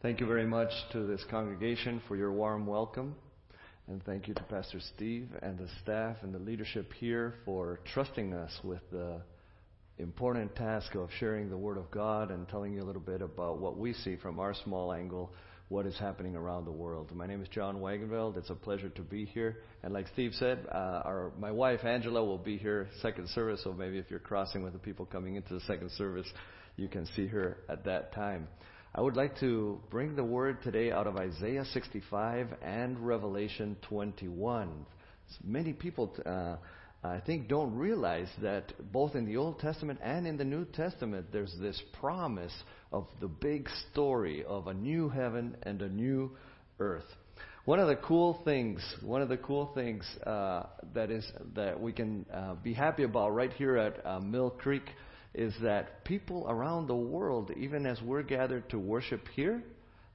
Thank 0.00 0.20
you 0.20 0.26
very 0.26 0.46
much 0.46 0.70
to 0.92 1.08
this 1.08 1.24
congregation 1.28 2.00
for 2.06 2.14
your 2.14 2.30
warm 2.30 2.68
welcome. 2.68 3.16
And 3.88 4.00
thank 4.04 4.28
you 4.28 4.34
to 4.34 4.42
Pastor 4.44 4.78
Steve 4.94 5.28
and 5.42 5.58
the 5.58 5.66
staff 5.82 6.18
and 6.22 6.32
the 6.32 6.38
leadership 6.38 6.92
here 7.00 7.34
for 7.44 7.80
trusting 7.92 8.32
us 8.32 8.56
with 8.62 8.78
the 8.92 9.20
important 9.98 10.54
task 10.54 10.94
of 10.94 11.08
sharing 11.18 11.50
the 11.50 11.56
Word 11.56 11.78
of 11.78 11.90
God 11.90 12.30
and 12.30 12.48
telling 12.48 12.74
you 12.74 12.80
a 12.80 12.86
little 12.86 13.02
bit 13.02 13.22
about 13.22 13.58
what 13.58 13.76
we 13.76 13.92
see 13.92 14.14
from 14.14 14.38
our 14.38 14.54
small 14.54 14.92
angle, 14.92 15.32
what 15.68 15.84
is 15.84 15.98
happening 15.98 16.36
around 16.36 16.64
the 16.64 16.70
world. 16.70 17.10
My 17.12 17.26
name 17.26 17.42
is 17.42 17.48
John 17.48 17.78
Wagenveld. 17.78 18.36
It's 18.36 18.50
a 18.50 18.54
pleasure 18.54 18.90
to 18.90 19.02
be 19.02 19.24
here. 19.24 19.56
And 19.82 19.92
like 19.92 20.06
Steve 20.12 20.30
said, 20.34 20.64
uh, 20.70 21.02
our, 21.04 21.32
my 21.40 21.50
wife 21.50 21.84
Angela 21.84 22.24
will 22.24 22.38
be 22.38 22.56
here 22.56 22.88
second 23.02 23.28
service, 23.30 23.62
so 23.64 23.72
maybe 23.72 23.98
if 23.98 24.04
you're 24.10 24.20
crossing 24.20 24.62
with 24.62 24.74
the 24.74 24.78
people 24.78 25.06
coming 25.06 25.34
into 25.34 25.54
the 25.54 25.60
second 25.62 25.90
service, 25.90 26.28
you 26.76 26.86
can 26.86 27.04
see 27.16 27.26
her 27.26 27.56
at 27.68 27.84
that 27.86 28.14
time. 28.14 28.46
I 28.94 29.02
would 29.02 29.16
like 29.16 29.38
to 29.40 29.78
bring 29.90 30.16
the 30.16 30.24
word 30.24 30.62
today 30.62 30.90
out 30.90 31.06
of 31.06 31.16
Isaiah 31.16 31.64
65 31.66 32.48
and 32.62 32.98
Revelation 32.98 33.76
21. 33.82 34.86
Many 35.44 35.74
people, 35.74 36.16
uh, 36.24 36.56
I 37.04 37.20
think, 37.20 37.48
don't 37.48 37.76
realize 37.76 38.28
that 38.40 38.72
both 38.90 39.14
in 39.14 39.26
the 39.26 39.36
Old 39.36 39.58
Testament 39.60 40.00
and 40.02 40.26
in 40.26 40.38
the 40.38 40.44
New 40.44 40.64
Testament, 40.64 41.26
there's 41.30 41.54
this 41.60 41.80
promise 42.00 42.54
of 42.90 43.06
the 43.20 43.28
big 43.28 43.68
story 43.92 44.42
of 44.44 44.68
a 44.68 44.74
new 44.74 45.10
heaven 45.10 45.58
and 45.64 45.82
a 45.82 45.88
new 45.88 46.30
earth. 46.80 47.04
One 47.66 47.80
of 47.80 47.88
the 47.88 47.96
cool 47.96 48.40
things, 48.42 48.82
one 49.02 49.20
of 49.20 49.28
the 49.28 49.36
cool 49.36 49.70
things 49.74 50.02
uh, 50.26 50.62
that 50.94 51.10
is 51.10 51.30
that 51.54 51.78
we 51.78 51.92
can 51.92 52.24
uh, 52.32 52.54
be 52.54 52.72
happy 52.72 53.02
about 53.02 53.34
right 53.34 53.52
here 53.52 53.76
at 53.76 54.04
uh, 54.06 54.18
Mill 54.20 54.48
Creek 54.48 54.84
is 55.34 55.54
that 55.62 56.04
people 56.04 56.46
around 56.48 56.86
the 56.86 56.96
world, 56.96 57.50
even 57.56 57.86
as 57.86 58.00
we're 58.02 58.22
gathered 58.22 58.68
to 58.70 58.78
worship 58.78 59.26
here, 59.34 59.62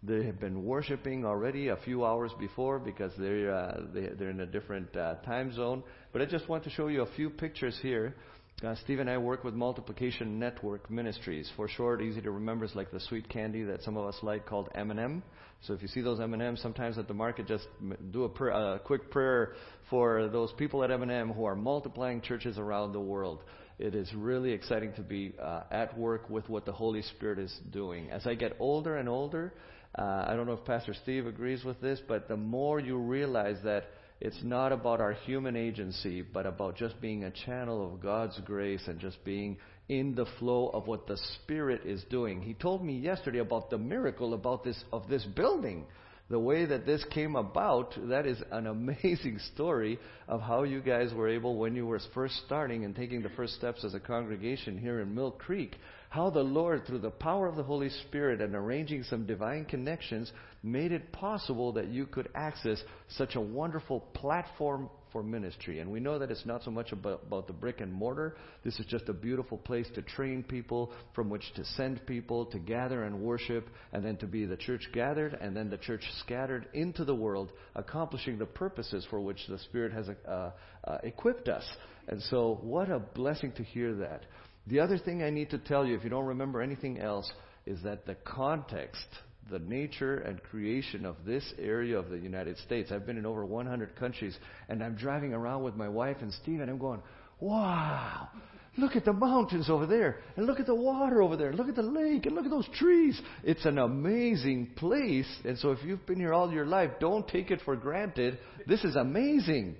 they 0.05 0.25
have 0.25 0.39
been 0.39 0.65
worshiping 0.65 1.25
already 1.25 1.69
a 1.69 1.77
few 1.77 2.03
hours 2.05 2.31
before 2.37 2.77
because 2.77 3.13
they're 3.17 3.55
uh, 3.55 3.81
they, 3.93 4.07
they're 4.07 4.31
in 4.31 4.41
a 4.41 4.45
different 4.45 4.95
uh, 4.97 5.15
time 5.25 5.53
zone. 5.53 5.81
But 6.11 6.21
I 6.21 6.25
just 6.25 6.49
want 6.49 6.65
to 6.65 6.69
show 6.69 6.87
you 6.87 7.03
a 7.03 7.11
few 7.15 7.29
pictures 7.29 7.79
here. 7.81 8.15
Uh, 8.61 8.75
Steve 8.83 8.99
and 8.99 9.09
I 9.09 9.17
work 9.17 9.43
with 9.43 9.53
Multiplication 9.53 10.39
Network 10.39 10.89
Ministries. 10.89 11.51
For 11.55 11.67
short, 11.67 12.01
easy 12.01 12.21
to 12.21 12.31
remember, 12.31 12.65
it's 12.65 12.75
like 12.75 12.91
the 12.91 12.99
sweet 12.99 13.27
candy 13.27 13.63
that 13.63 13.81
some 13.81 13.97
of 13.97 14.05
us 14.05 14.17
like 14.21 14.45
called 14.45 14.69
M&M. 14.75 15.23
So 15.61 15.73
if 15.73 15.81
you 15.81 15.87
see 15.87 16.01
those 16.01 16.19
M&Ms 16.19 16.61
sometimes 16.61 16.97
at 16.97 17.07
the 17.07 17.13
market, 17.13 17.47
just 17.47 17.67
do 18.11 18.23
a, 18.23 18.29
pr- 18.29 18.49
a 18.49 18.79
quick 18.79 19.11
prayer 19.11 19.55
for 19.89 20.29
those 20.29 20.53
people 20.53 20.83
at 20.83 20.91
M&M 20.91 21.33
who 21.33 21.45
are 21.45 21.55
multiplying 21.55 22.21
churches 22.21 22.57
around 22.57 22.93
the 22.93 23.01
world 23.01 23.43
it 23.79 23.95
is 23.95 24.11
really 24.13 24.51
exciting 24.51 24.93
to 24.93 25.01
be 25.01 25.33
uh, 25.41 25.63
at 25.71 25.97
work 25.97 26.29
with 26.29 26.47
what 26.49 26.65
the 26.65 26.71
Holy 26.71 27.01
Spirit 27.01 27.39
is 27.39 27.53
doing. 27.71 28.11
As 28.11 28.25
I 28.27 28.35
get 28.35 28.55
older 28.59 28.97
and 28.97 29.09
older, 29.09 29.53
uh, 29.97 30.25
I 30.27 30.35
don't 30.35 30.45
know 30.47 30.53
if 30.53 30.65
Pastor 30.65 30.93
Steve 30.93 31.27
agrees 31.27 31.63
with 31.63 31.81
this, 31.81 31.99
but 32.07 32.27
the 32.27 32.37
more 32.37 32.79
you 32.79 32.97
realize 32.97 33.57
that 33.63 33.85
it's 34.19 34.41
not 34.43 34.71
about 34.71 35.01
our 35.01 35.13
human 35.13 35.55
agency, 35.55 36.21
but 36.21 36.45
about 36.45 36.75
just 36.75 36.99
being 37.01 37.23
a 37.23 37.31
channel 37.31 37.93
of 37.93 38.01
God's 38.01 38.39
grace 38.45 38.83
and 38.87 38.99
just 38.99 39.23
being 39.25 39.57
in 39.89 40.15
the 40.15 40.25
flow 40.39 40.69
of 40.69 40.87
what 40.87 41.07
the 41.07 41.17
Spirit 41.35 41.81
is 41.85 42.03
doing. 42.09 42.41
He 42.41 42.53
told 42.53 42.83
me 42.83 42.97
yesterday 42.97 43.39
about 43.39 43.69
the 43.69 43.77
miracle 43.77 44.33
about 44.33 44.63
this 44.63 44.81
of 44.91 45.07
this 45.09 45.25
building 45.25 45.85
the 46.29 46.39
way 46.39 46.65
that 46.65 46.85
this 46.85 47.03
came 47.11 47.35
about, 47.35 47.93
that 48.09 48.25
is 48.25 48.41
an 48.51 48.67
amazing 48.67 49.39
story 49.53 49.99
of 50.27 50.41
how 50.41 50.63
you 50.63 50.81
guys 50.81 51.13
were 51.13 51.29
able, 51.29 51.57
when 51.57 51.75
you 51.75 51.85
were 51.85 51.99
first 52.13 52.35
starting 52.45 52.85
and 52.85 52.95
taking 52.95 53.21
the 53.21 53.29
first 53.29 53.53
steps 53.55 53.83
as 53.83 53.93
a 53.93 53.99
congregation 53.99 54.77
here 54.77 55.01
in 55.01 55.13
Mill 55.13 55.31
Creek, 55.31 55.75
how 56.13 56.29
the 56.29 56.43
Lord, 56.43 56.85
through 56.85 56.99
the 56.99 57.09
power 57.09 57.47
of 57.47 57.55
the 57.55 57.63
Holy 57.63 57.89
Spirit 57.89 58.39
and 58.39 58.53
arranging 58.53 59.01
some 59.01 59.25
divine 59.25 59.65
connections, 59.65 60.31
made 60.61 60.91
it 60.91 61.11
possible 61.11 61.71
that 61.73 61.87
you 61.87 62.05
could 62.05 62.29
access 62.35 62.79
such 63.17 63.33
a 63.33 63.41
wonderful 63.41 63.99
platform 64.13 64.91
for 65.11 65.23
ministry. 65.23 65.79
And 65.79 65.89
we 65.89 65.99
know 65.99 66.19
that 66.19 66.29
it's 66.29 66.45
not 66.45 66.61
so 66.63 66.69
much 66.69 66.91
about, 66.91 67.23
about 67.25 67.47
the 67.47 67.53
brick 67.53 67.81
and 67.81 67.91
mortar. 67.91 68.37
This 68.63 68.79
is 68.79 68.85
just 68.85 69.09
a 69.09 69.13
beautiful 69.13 69.57
place 69.57 69.87
to 69.95 70.03
train 70.03 70.43
people, 70.43 70.91
from 71.15 71.31
which 71.31 71.51
to 71.55 71.65
send 71.65 72.05
people, 72.05 72.45
to 72.45 72.59
gather 72.59 73.05
and 73.05 73.19
worship, 73.19 73.67
and 73.91 74.05
then 74.05 74.17
to 74.17 74.27
be 74.27 74.45
the 74.45 74.57
church 74.57 74.87
gathered, 74.93 75.35
and 75.41 75.57
then 75.57 75.71
the 75.71 75.79
church 75.79 76.03
scattered 76.19 76.67
into 76.75 77.05
the 77.05 77.15
world, 77.15 77.51
accomplishing 77.73 78.37
the 78.37 78.45
purposes 78.45 79.03
for 79.09 79.19
which 79.19 79.39
the 79.49 79.57
Spirit 79.57 79.91
has 79.91 80.07
uh, 80.27 80.51
uh, 80.83 80.97
equipped 81.01 81.49
us. 81.49 81.65
And 82.07 82.21
so, 82.23 82.59
what 82.61 82.91
a 82.91 82.99
blessing 82.99 83.53
to 83.53 83.63
hear 83.63 83.95
that. 83.95 84.25
The 84.67 84.79
other 84.79 84.97
thing 84.97 85.23
I 85.23 85.29
need 85.29 85.49
to 85.51 85.57
tell 85.57 85.85
you, 85.85 85.95
if 85.95 86.03
you 86.03 86.09
don't 86.09 86.25
remember 86.25 86.61
anything 86.61 86.99
else, 86.99 87.31
is 87.65 87.81
that 87.83 88.05
the 88.05 88.15
context 88.15 89.07
the 89.51 89.59
nature 89.59 90.17
and 90.19 90.41
creation 90.43 91.05
of 91.05 91.15
this 91.25 91.43
area 91.59 91.97
of 91.97 92.09
the 92.09 92.17
United 92.17 92.57
States. 92.59 92.91
I've 92.91 93.05
been 93.05 93.17
in 93.17 93.25
over 93.25 93.45
100 93.45 93.95
countries, 93.95 94.37
and 94.69 94.83
I'm 94.83 94.95
driving 94.95 95.33
around 95.33 95.63
with 95.63 95.75
my 95.75 95.89
wife 95.89 96.17
and 96.21 96.33
Steve, 96.33 96.61
and 96.61 96.69
I'm 96.69 96.77
going, 96.77 97.01
wow, 97.39 98.29
look 98.77 98.95
at 98.95 99.05
the 99.05 99.13
mountains 99.13 99.69
over 99.69 99.85
there, 99.85 100.19
and 100.37 100.45
look 100.45 100.59
at 100.59 100.65
the 100.65 100.75
water 100.75 101.21
over 101.21 101.35
there, 101.35 101.53
look 101.53 101.67
at 101.67 101.75
the 101.75 101.81
lake, 101.81 102.25
and 102.25 102.35
look 102.35 102.45
at 102.45 102.51
those 102.51 102.69
trees. 102.75 103.19
It's 103.43 103.65
an 103.65 103.77
amazing 103.77 104.71
place. 104.75 105.29
And 105.43 105.57
so 105.57 105.71
if 105.71 105.79
you've 105.83 106.05
been 106.05 106.19
here 106.19 106.33
all 106.33 106.51
your 106.51 106.65
life, 106.65 106.91
don't 106.99 107.27
take 107.27 107.51
it 107.51 107.61
for 107.65 107.75
granted. 107.75 108.39
This 108.65 108.83
is 108.83 108.95
amazing. 108.95 109.75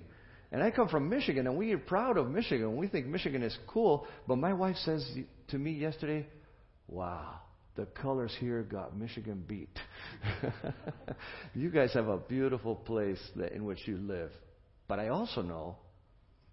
And 0.54 0.62
I 0.62 0.70
come 0.70 0.88
from 0.88 1.08
Michigan, 1.08 1.48
and 1.48 1.56
we 1.58 1.72
are 1.72 1.78
proud 1.78 2.16
of 2.16 2.30
Michigan. 2.30 2.76
We 2.76 2.86
think 2.86 3.06
Michigan 3.06 3.42
is 3.42 3.58
cool. 3.66 4.06
But 4.28 4.36
my 4.36 4.52
wife 4.52 4.76
says 4.76 5.04
to 5.48 5.58
me 5.58 5.72
yesterday, 5.72 6.26
wow 6.86 7.40
the 7.76 7.86
colors 7.86 8.34
here 8.38 8.62
got 8.62 8.96
Michigan 8.96 9.44
beat. 9.46 9.76
you 11.54 11.70
guys 11.70 11.92
have 11.94 12.08
a 12.08 12.18
beautiful 12.18 12.76
place 12.76 13.20
that, 13.36 13.52
in 13.52 13.64
which 13.64 13.86
you 13.86 13.96
live. 13.96 14.30
But 14.86 15.00
I 15.00 15.08
also 15.08 15.42
know 15.42 15.76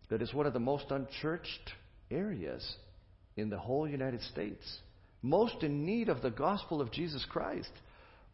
that 0.10 0.22
it's 0.22 0.34
one 0.34 0.48
of 0.48 0.54
the 0.54 0.60
most 0.60 0.86
unchurched 0.90 1.72
areas 2.10 2.76
in 3.38 3.50
the 3.50 3.58
whole 3.58 3.88
United 3.88 4.22
States. 4.24 4.80
Most 5.22 5.62
in 5.62 5.86
need 5.86 6.10
of 6.10 6.22
the 6.22 6.32
gospel 6.32 6.82
of 6.82 6.92
Jesus 6.92 7.26
Christ. 7.30 7.72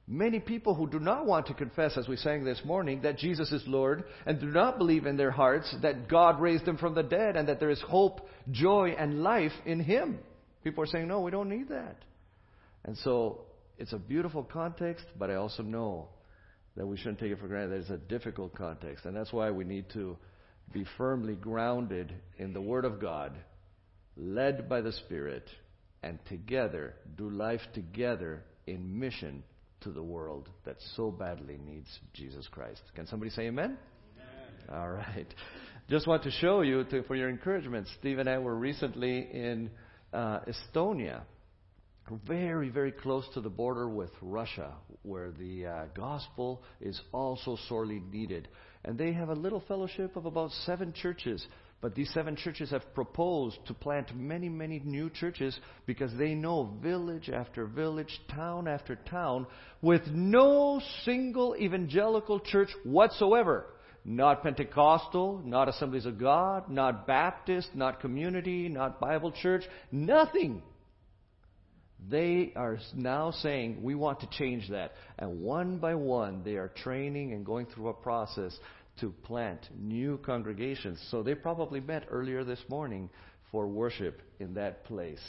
Many 0.10 0.40
people 0.40 0.74
who 0.74 0.88
do 0.88 1.00
not 1.00 1.26
want 1.26 1.48
to 1.48 1.54
confess, 1.54 1.98
as 1.98 2.08
we 2.08 2.16
sang 2.16 2.46
this 2.46 2.62
morning, 2.64 3.02
that 3.02 3.18
Jesus 3.18 3.52
is 3.52 3.62
Lord, 3.68 4.06
and 4.26 4.40
do 4.40 4.46
not 4.46 4.78
believe 4.78 5.06
in 5.06 5.18
their 5.18 5.32
hearts 5.32 5.76
that 5.82 6.08
God 6.08 6.40
raised 6.40 6.66
him 6.66 6.78
from 6.78 6.96
the 6.96 7.04
dead 7.04 7.36
and 7.36 7.50
that 7.50 7.60
there 7.60 7.70
is 7.70 7.82
hope, 7.82 8.22
joy, 8.50 8.96
and 8.98 9.22
life 9.22 9.52
in 9.66 9.82
him. 9.82 10.20
People 10.64 10.84
are 10.84 10.88
saying, 10.88 11.10
no, 11.10 11.20
we 11.20 11.32
don't 11.32 11.50
need 11.50 11.68
that. 11.70 11.98
And 12.86 12.96
so 13.00 13.42
it's 13.78 13.92
a 13.92 13.98
beautiful 13.98 14.44
context, 14.44 15.04
but 15.20 15.30
I 15.30 15.36
also 15.36 15.62
know 15.62 16.08
that 16.78 16.88
we 16.88 16.96
shouldn't 16.96 17.20
take 17.20 17.32
it 17.32 17.40
for 17.40 17.50
granted 17.50 17.72
that 17.72 17.82
it's 17.82 17.90
a 17.90 17.98
difficult 17.98 18.56
context. 18.56 19.04
And 19.06 19.14
that's 19.14 19.34
why 19.34 19.52
we 19.52 19.66
need 19.66 19.90
to 19.92 20.16
be 20.72 20.86
firmly 20.98 21.36
grounded 21.36 22.14
in 22.38 22.54
the 22.54 22.62
Word 22.62 22.86
of 22.86 23.02
God, 23.02 23.34
led 24.16 24.70
by 24.70 24.80
the 24.80 24.94
Spirit, 24.94 25.50
and 26.02 26.18
together 26.30 26.94
do 27.18 27.30
life 27.30 27.62
together 27.74 28.44
in 28.66 28.98
mission 29.00 29.44
to 29.82 29.92
the 29.92 30.04
world 30.04 30.50
that 30.66 30.78
so 30.96 31.12
badly 31.12 31.58
needs 31.64 31.88
Jesus 32.14 32.48
Christ. 32.50 32.82
Can 32.96 33.08
somebody 33.08 33.32
say 33.32 33.44
amen? 33.44 33.78
amen. 34.18 34.80
All 34.80 34.90
right. 34.90 35.28
Just 35.90 36.08
want 36.08 36.24
to 36.24 36.32
show 36.32 36.62
you 36.62 36.84
to, 36.86 37.04
for 37.04 37.16
your 37.16 37.30
encouragement. 37.30 37.88
Steve 38.00 38.20
and 38.20 38.30
I 38.30 38.40
were 38.40 38.56
recently 38.56 39.20
in 39.20 39.70
uh, 40.14 40.40
Estonia 40.42 41.22
very, 42.26 42.70
very 42.70 42.92
close 42.92 43.26
to 43.34 43.42
the 43.42 43.50
border 43.50 43.90
with 43.90 44.12
Russia, 44.22 44.74
where 45.04 45.32
the 45.32 45.66
uh, 45.66 45.86
gospel 45.96 46.62
is 46.80 47.00
also 47.12 47.58
sorely 47.68 48.02
needed. 48.12 48.48
And 48.86 48.98
they 48.98 49.12
have 49.14 49.30
a 49.30 49.34
little 49.34 49.64
fellowship 49.68 50.16
of 50.16 50.26
about 50.26 50.52
seven 50.66 50.94
churches. 50.94 51.46
But 51.80 51.94
these 51.94 52.12
seven 52.12 52.36
churches 52.36 52.72
have 52.72 52.94
proposed 52.96 53.60
to 53.68 53.74
plant 53.74 54.16
many, 54.16 54.50
many 54.50 54.80
new 54.84 55.12
churches 55.12 55.58
because 55.86 56.12
they 56.18 56.34
know 56.34 56.74
village 56.82 57.30
after 57.30 57.66
village, 57.68 58.20
town 58.30 58.68
after 58.68 58.96
town, 58.96 59.46
with 59.82 60.02
no 60.08 60.82
single 61.04 61.56
evangelical 61.56 62.40
church 62.40 62.70
whatsoever. 62.84 63.66
Not 64.04 64.42
Pentecostal, 64.42 65.42
not 65.46 65.68
Assemblies 65.68 66.06
of 66.06 66.18
God, 66.18 66.70
not 66.70 67.06
Baptist, 67.06 67.70
not 67.76 68.00
community, 68.00 68.70
not 68.70 69.00
Bible 69.00 69.32
church, 69.32 69.64
nothing. 69.92 70.64
They 72.10 72.54
are 72.56 72.78
now 72.96 73.32
saying, 73.32 73.84
we 73.84 73.96
want 73.96 74.22
to 74.22 74.30
change 74.30 74.70
that. 74.70 74.94
And 75.20 75.42
one 75.42 75.78
by 75.80 75.96
one, 75.96 76.42
they 76.44 76.56
are 76.56 76.70
training 76.70 77.34
and 77.34 77.46
going 77.46 77.66
through 77.66 77.90
a 77.90 77.94
process 77.94 78.58
to 79.00 79.12
plant 79.24 79.68
new 79.78 80.18
congregations. 80.20 81.00
So 81.12 81.24
they 81.24 81.36
probably 81.36 81.80
met 81.80 82.06
earlier 82.10 82.44
this 82.44 82.64
morning 82.70 83.10
for 83.52 83.68
worship 83.68 84.22
in 84.40 84.54
that 84.56 84.86
place. 84.86 85.22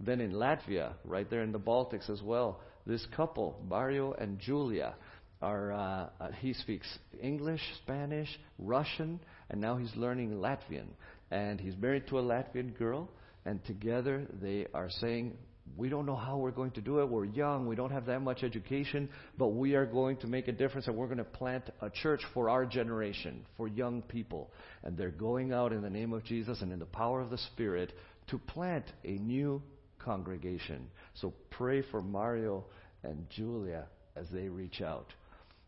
Then 0.00 0.20
in 0.20 0.32
Latvia, 0.32 0.94
right 1.04 1.28
there 1.28 1.42
in 1.42 1.52
the 1.52 1.58
Baltics 1.58 2.08
as 2.08 2.22
well, 2.22 2.60
this 2.86 3.06
couple, 3.14 3.60
Mario 3.68 4.12
and 4.12 4.38
Julia, 4.38 4.94
are 5.42 5.72
uh, 5.72 6.08
uh, 6.20 6.32
he 6.40 6.52
speaks 6.52 6.86
English, 7.22 7.60
Spanish, 7.82 8.28
Russian, 8.58 9.20
and 9.48 9.60
now 9.60 9.76
he's 9.76 9.94
learning 9.96 10.32
Latvian. 10.32 10.88
And 11.30 11.60
he's 11.60 11.76
married 11.76 12.08
to 12.08 12.18
a 12.18 12.22
Latvian 12.22 12.76
girl, 12.76 13.08
and 13.44 13.64
together 13.64 14.26
they 14.42 14.66
are 14.74 14.90
saying, 14.90 15.36
we 15.76 15.88
don't 15.88 16.06
know 16.06 16.16
how 16.16 16.36
we're 16.36 16.50
going 16.50 16.72
to 16.72 16.80
do 16.80 17.00
it. 17.00 17.08
We're 17.08 17.24
young. 17.24 17.66
We 17.66 17.76
don't 17.76 17.92
have 17.92 18.06
that 18.06 18.20
much 18.20 18.42
education, 18.42 19.08
but 19.38 19.48
we 19.48 19.74
are 19.74 19.86
going 19.86 20.16
to 20.18 20.26
make 20.26 20.48
a 20.48 20.52
difference 20.52 20.86
and 20.86 20.96
we're 20.96 21.06
going 21.06 21.18
to 21.18 21.24
plant 21.24 21.70
a 21.80 21.90
church 21.90 22.22
for 22.34 22.48
our 22.50 22.66
generation, 22.66 23.46
for 23.56 23.68
young 23.68 24.02
people. 24.02 24.50
And 24.82 24.96
they're 24.96 25.10
going 25.10 25.52
out 25.52 25.72
in 25.72 25.82
the 25.82 25.90
name 25.90 26.12
of 26.12 26.24
Jesus 26.24 26.62
and 26.62 26.72
in 26.72 26.78
the 26.78 26.86
power 26.86 27.20
of 27.20 27.30
the 27.30 27.38
Spirit 27.38 27.92
to 28.28 28.38
plant 28.38 28.84
a 29.04 29.12
new 29.12 29.62
congregation. 29.98 30.88
So 31.14 31.32
pray 31.50 31.82
for 31.90 32.02
Mario 32.02 32.64
and 33.02 33.28
Julia 33.30 33.86
as 34.16 34.26
they 34.32 34.48
reach 34.48 34.80
out. 34.80 35.12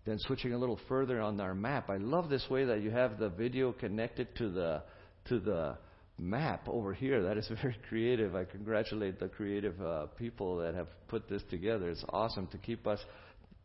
Then 0.04 0.18
switching 0.18 0.52
a 0.52 0.58
little 0.58 0.80
further 0.88 1.20
on 1.20 1.40
our 1.40 1.54
map, 1.54 1.88
I 1.88 1.98
love 1.98 2.28
this 2.28 2.44
way 2.50 2.64
that 2.64 2.82
you 2.82 2.90
have 2.90 3.18
the 3.18 3.28
video 3.28 3.72
connected 3.72 4.34
to 4.36 4.50
the 4.50 4.82
to 5.26 5.38
the 5.38 5.76
map 6.18 6.68
over 6.68 6.92
here. 6.92 7.22
That 7.22 7.36
is 7.36 7.48
very 7.62 7.76
creative. 7.88 8.34
I 8.34 8.44
congratulate 8.44 9.18
the 9.18 9.28
creative 9.28 9.80
uh, 9.80 10.06
people 10.18 10.58
that 10.58 10.74
have 10.74 10.88
put 11.08 11.28
this 11.28 11.42
together. 11.50 11.90
It's 11.90 12.04
awesome 12.08 12.46
to 12.48 12.58
keep 12.58 12.86
us 12.86 13.00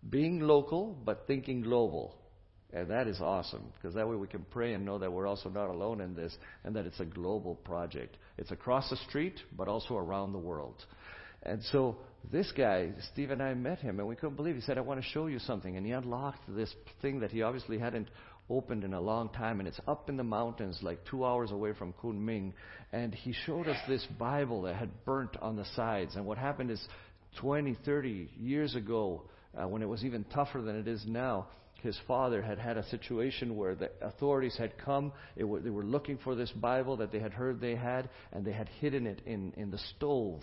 being 0.10 0.40
local 0.40 0.98
but 1.06 1.26
thinking 1.28 1.62
global. 1.62 2.16
And 2.74 2.90
that 2.90 3.08
is 3.08 3.22
awesome 3.22 3.64
because 3.76 3.96
that 3.96 4.08
way 4.08 4.18
we 4.18 4.28
can 4.28 4.46
pray 4.52 4.74
and 4.74 4.86
know 4.86 5.00
that 5.00 5.12
we're 5.12 5.26
also 5.26 5.50
not 5.50 5.70
alone 5.70 6.02
in 6.02 6.14
this 6.16 6.36
and 6.66 6.76
that 6.76 6.86
it's 6.86 7.00
a 7.00 7.06
global 7.06 7.56
project. 7.56 8.18
It's 8.38 8.52
across 8.52 8.90
the 8.90 8.98
street 9.08 9.40
but 9.56 9.68
also 9.68 9.96
around 9.96 10.34
the 10.34 10.40
world. 10.40 10.84
And 11.44 11.64
so 11.72 11.98
this 12.32 12.52
guy, 12.52 12.92
Steve 13.14 13.32
and 13.32 13.42
I 13.42 13.54
met 13.54 13.80
him, 13.80 14.00
and 14.00 14.08
we 14.08 14.16
couldn't 14.16 14.36
believe. 14.36 14.56
He 14.56 14.62
said, 14.62 14.78
"I 14.78 14.82
want 14.82 15.02
to 15.02 15.08
show 15.08 15.28
you 15.28 15.40
something," 15.40 15.78
and 15.78 15.86
he 15.86 15.94
unlocked 15.94 16.44
this 16.50 16.74
thing 17.02 17.22
that 17.22 17.32
he 17.32 17.42
obviously 17.42 17.78
hadn't 17.78 18.10
opened 18.50 18.84
in 18.84 18.94
a 18.94 19.02
long 19.02 19.30
time, 19.30 19.60
and 19.60 19.68
it's 19.68 19.80
up 19.88 20.10
in 20.10 20.18
the 20.18 20.24
mountains, 20.24 20.80
like 20.82 21.04
two 21.06 21.26
hours 21.26 21.52
away 21.52 21.74
from 21.74 21.94
Kunming. 21.94 22.54
And 22.92 23.14
he 23.14 23.34
showed 23.46 23.68
us 23.68 23.78
this 23.88 24.06
Bible 24.18 24.64
that 24.64 24.76
had 24.76 25.06
burnt 25.06 25.36
on 25.42 25.56
the 25.56 25.66
sides. 25.76 26.16
And 26.16 26.26
what 26.26 26.38
happened 26.38 26.72
is, 26.72 26.86
20, 27.42 27.78
30 27.86 28.30
years 28.40 28.76
ago, 28.76 29.24
uh, 29.56 29.68
when 29.68 29.82
it 29.82 29.90
was 29.90 30.04
even 30.04 30.24
tougher 30.26 30.62
than 30.62 30.76
it 30.76 30.88
is 30.88 31.04
now, 31.06 31.48
his 31.82 31.98
father 32.08 32.42
had 32.42 32.58
had 32.58 32.78
a 32.78 32.88
situation 32.90 33.56
where 33.56 33.76
the 33.76 33.92
authorities 34.02 34.56
had 34.58 34.78
come. 34.78 35.12
W- 35.38 35.62
they 35.64 35.70
were 35.70 35.84
looking 35.84 36.18
for 36.18 36.36
this 36.36 36.52
Bible 36.52 36.98
that 36.98 37.12
they 37.12 37.20
had 37.20 37.34
heard 37.34 37.62
they 37.62 37.76
had, 37.76 38.10
and 38.32 38.46
they 38.46 38.52
had 38.52 38.68
hidden 38.80 39.06
it 39.06 39.22
in, 39.26 39.54
in 39.58 39.70
the 39.70 39.78
stove. 39.96 40.42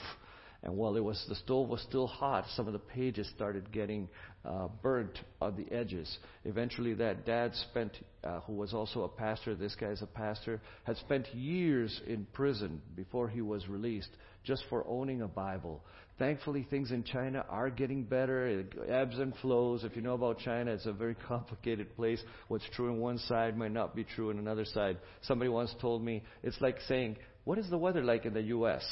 And 0.65 0.79
while 0.79 0.97
it 0.97 1.05
was 1.05 1.23
the 1.29 1.35
stove 1.35 1.69
was 1.69 1.83
still 1.83 2.07
hot, 2.07 2.47
some 2.57 2.67
of 2.67 2.73
the 2.73 2.79
pages 2.79 3.31
started 3.37 3.71
getting 3.71 4.09
uh, 4.47 4.69
burnt 4.83 5.19
on 5.39 5.57
the 5.57 5.71
edges. 5.71 6.19
Eventually, 6.47 6.95
that 6.95 7.27
dad 7.27 7.55
spent, 7.71 7.93
uh, 8.25 8.41
who 8.41 8.55
was 8.55 8.73
also 8.73 9.03
a 9.03 9.09
pastor, 9.09 9.55
this 9.55 9.75
guy's 9.75 10.01
a 10.01 10.07
pastor, 10.07 10.63
had 10.85 10.97
spent 10.97 11.33
years 11.35 12.01
in 12.07 12.27
prison 12.33 12.81
before 12.97 13.29
he 13.29 13.43
was 13.43 13.69
released 13.69 14.09
just 14.43 14.65
for 14.71 14.87
owning 14.89 15.21
a 15.21 15.29
Bible. 15.29 15.85
Thankfully, 16.19 16.67
things 16.71 16.93
in 16.93 17.05
China 17.05 17.45
are 17.51 17.69
getting 17.69 18.05
better. 18.05 18.47
It 18.47 18.73
ebbs 18.89 19.19
and 19.19 19.35
flows. 19.43 19.85
If 19.85 19.97
you 19.97 20.01
know 20.01 20.15
about 20.15 20.39
China, 20.39 20.71
it's 20.71 20.87
a 20.87 20.93
very 20.95 21.15
complicated 21.29 21.95
place. 21.95 22.23
What's 22.49 22.69
true 22.75 22.89
in 22.89 23.01
one 23.01 23.19
side 23.19 23.59
might 23.59 23.73
not 23.73 23.95
be 23.95 24.05
true 24.05 24.31
in 24.31 24.39
another 24.39 24.65
side. 24.65 24.97
Somebody 25.23 25.51
once 25.51 25.75
told 25.79 26.03
me 26.03 26.23
it's 26.43 26.61
like 26.63 26.81
saying, 26.89 27.19
What 27.45 27.59
is 27.59 27.69
the 27.69 27.77
weather 27.77 28.03
like 28.03 28.25
in 28.25 28.33
the 28.33 28.43
U.S.? 28.43 28.83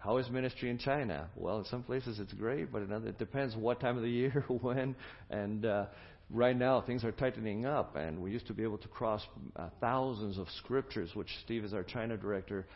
How 0.00 0.16
is 0.16 0.30
ministry 0.30 0.70
in 0.70 0.78
China? 0.78 1.28
Well, 1.36 1.58
in 1.58 1.66
some 1.66 1.82
places 1.82 2.20
it's 2.20 2.32
great, 2.32 2.72
but 2.72 2.80
in 2.80 2.90
other, 2.90 3.08
it 3.08 3.18
depends 3.18 3.54
what 3.54 3.80
time 3.80 3.98
of 3.98 4.02
the 4.02 4.10
year, 4.10 4.44
when, 4.48 4.96
and 5.28 5.66
uh, 5.66 5.86
right 6.30 6.56
now 6.56 6.80
things 6.80 7.04
are 7.04 7.12
tightening 7.12 7.66
up. 7.66 7.96
And 7.96 8.18
we 8.22 8.30
used 8.30 8.46
to 8.46 8.54
be 8.54 8.62
able 8.62 8.78
to 8.78 8.88
cross 8.88 9.22
uh, 9.56 9.68
thousands 9.78 10.38
of 10.38 10.46
scriptures, 10.64 11.10
which 11.14 11.28
Steve 11.44 11.64
is 11.64 11.74
our 11.74 11.82
China 11.82 12.16
director, 12.16 12.66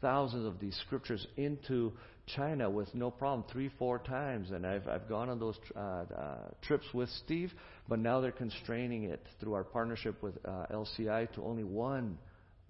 thousands 0.00 0.46
of 0.46 0.58
these 0.58 0.74
scriptures 0.86 1.26
into 1.36 1.92
China 2.34 2.70
with 2.70 2.94
no 2.94 3.10
problem, 3.10 3.44
three, 3.52 3.70
four 3.78 3.98
times. 3.98 4.50
And 4.50 4.66
I've 4.66 4.88
I've 4.88 5.06
gone 5.06 5.28
on 5.28 5.38
those 5.38 5.56
uh, 5.76 5.80
uh, 5.80 6.36
trips 6.62 6.86
with 6.94 7.10
Steve, 7.24 7.52
but 7.90 7.98
now 7.98 8.22
they're 8.22 8.32
constraining 8.32 9.04
it 9.04 9.20
through 9.38 9.52
our 9.52 9.64
partnership 9.64 10.22
with 10.22 10.34
uh, 10.46 10.64
LCI 10.72 11.30
to 11.34 11.44
only 11.44 11.64
one 11.64 12.16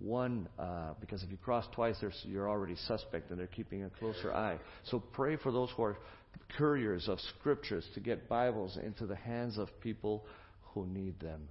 one, 0.03 0.49
uh, 0.59 0.95
because 1.01 1.23
if 1.23 1.31
you 1.31 1.37
cross 1.37 1.67
twice, 1.73 1.97
you're 2.25 2.49
already 2.49 2.77
suspect 2.87 3.31
and 3.31 3.39
they're 3.39 3.47
keeping 3.47 3.85
a 3.85 3.91
closer 3.91 4.33
eye. 4.33 4.59
So 4.85 5.01
pray 5.01 5.37
for 5.37 5.53
those 5.53 5.71
who 5.77 5.83
are 5.83 5.99
couriers 6.57 7.09
of 7.09 7.19
scriptures 7.39 7.87
to 7.95 8.01
get 8.01 8.29
Bibles 8.29 8.79
into 8.83 9.07
the 9.07 9.17
hands 9.17 9.59
of 9.59 9.69
people 9.81 10.25
who 10.75 10.87
need 10.87 11.19
them. 11.21 11.49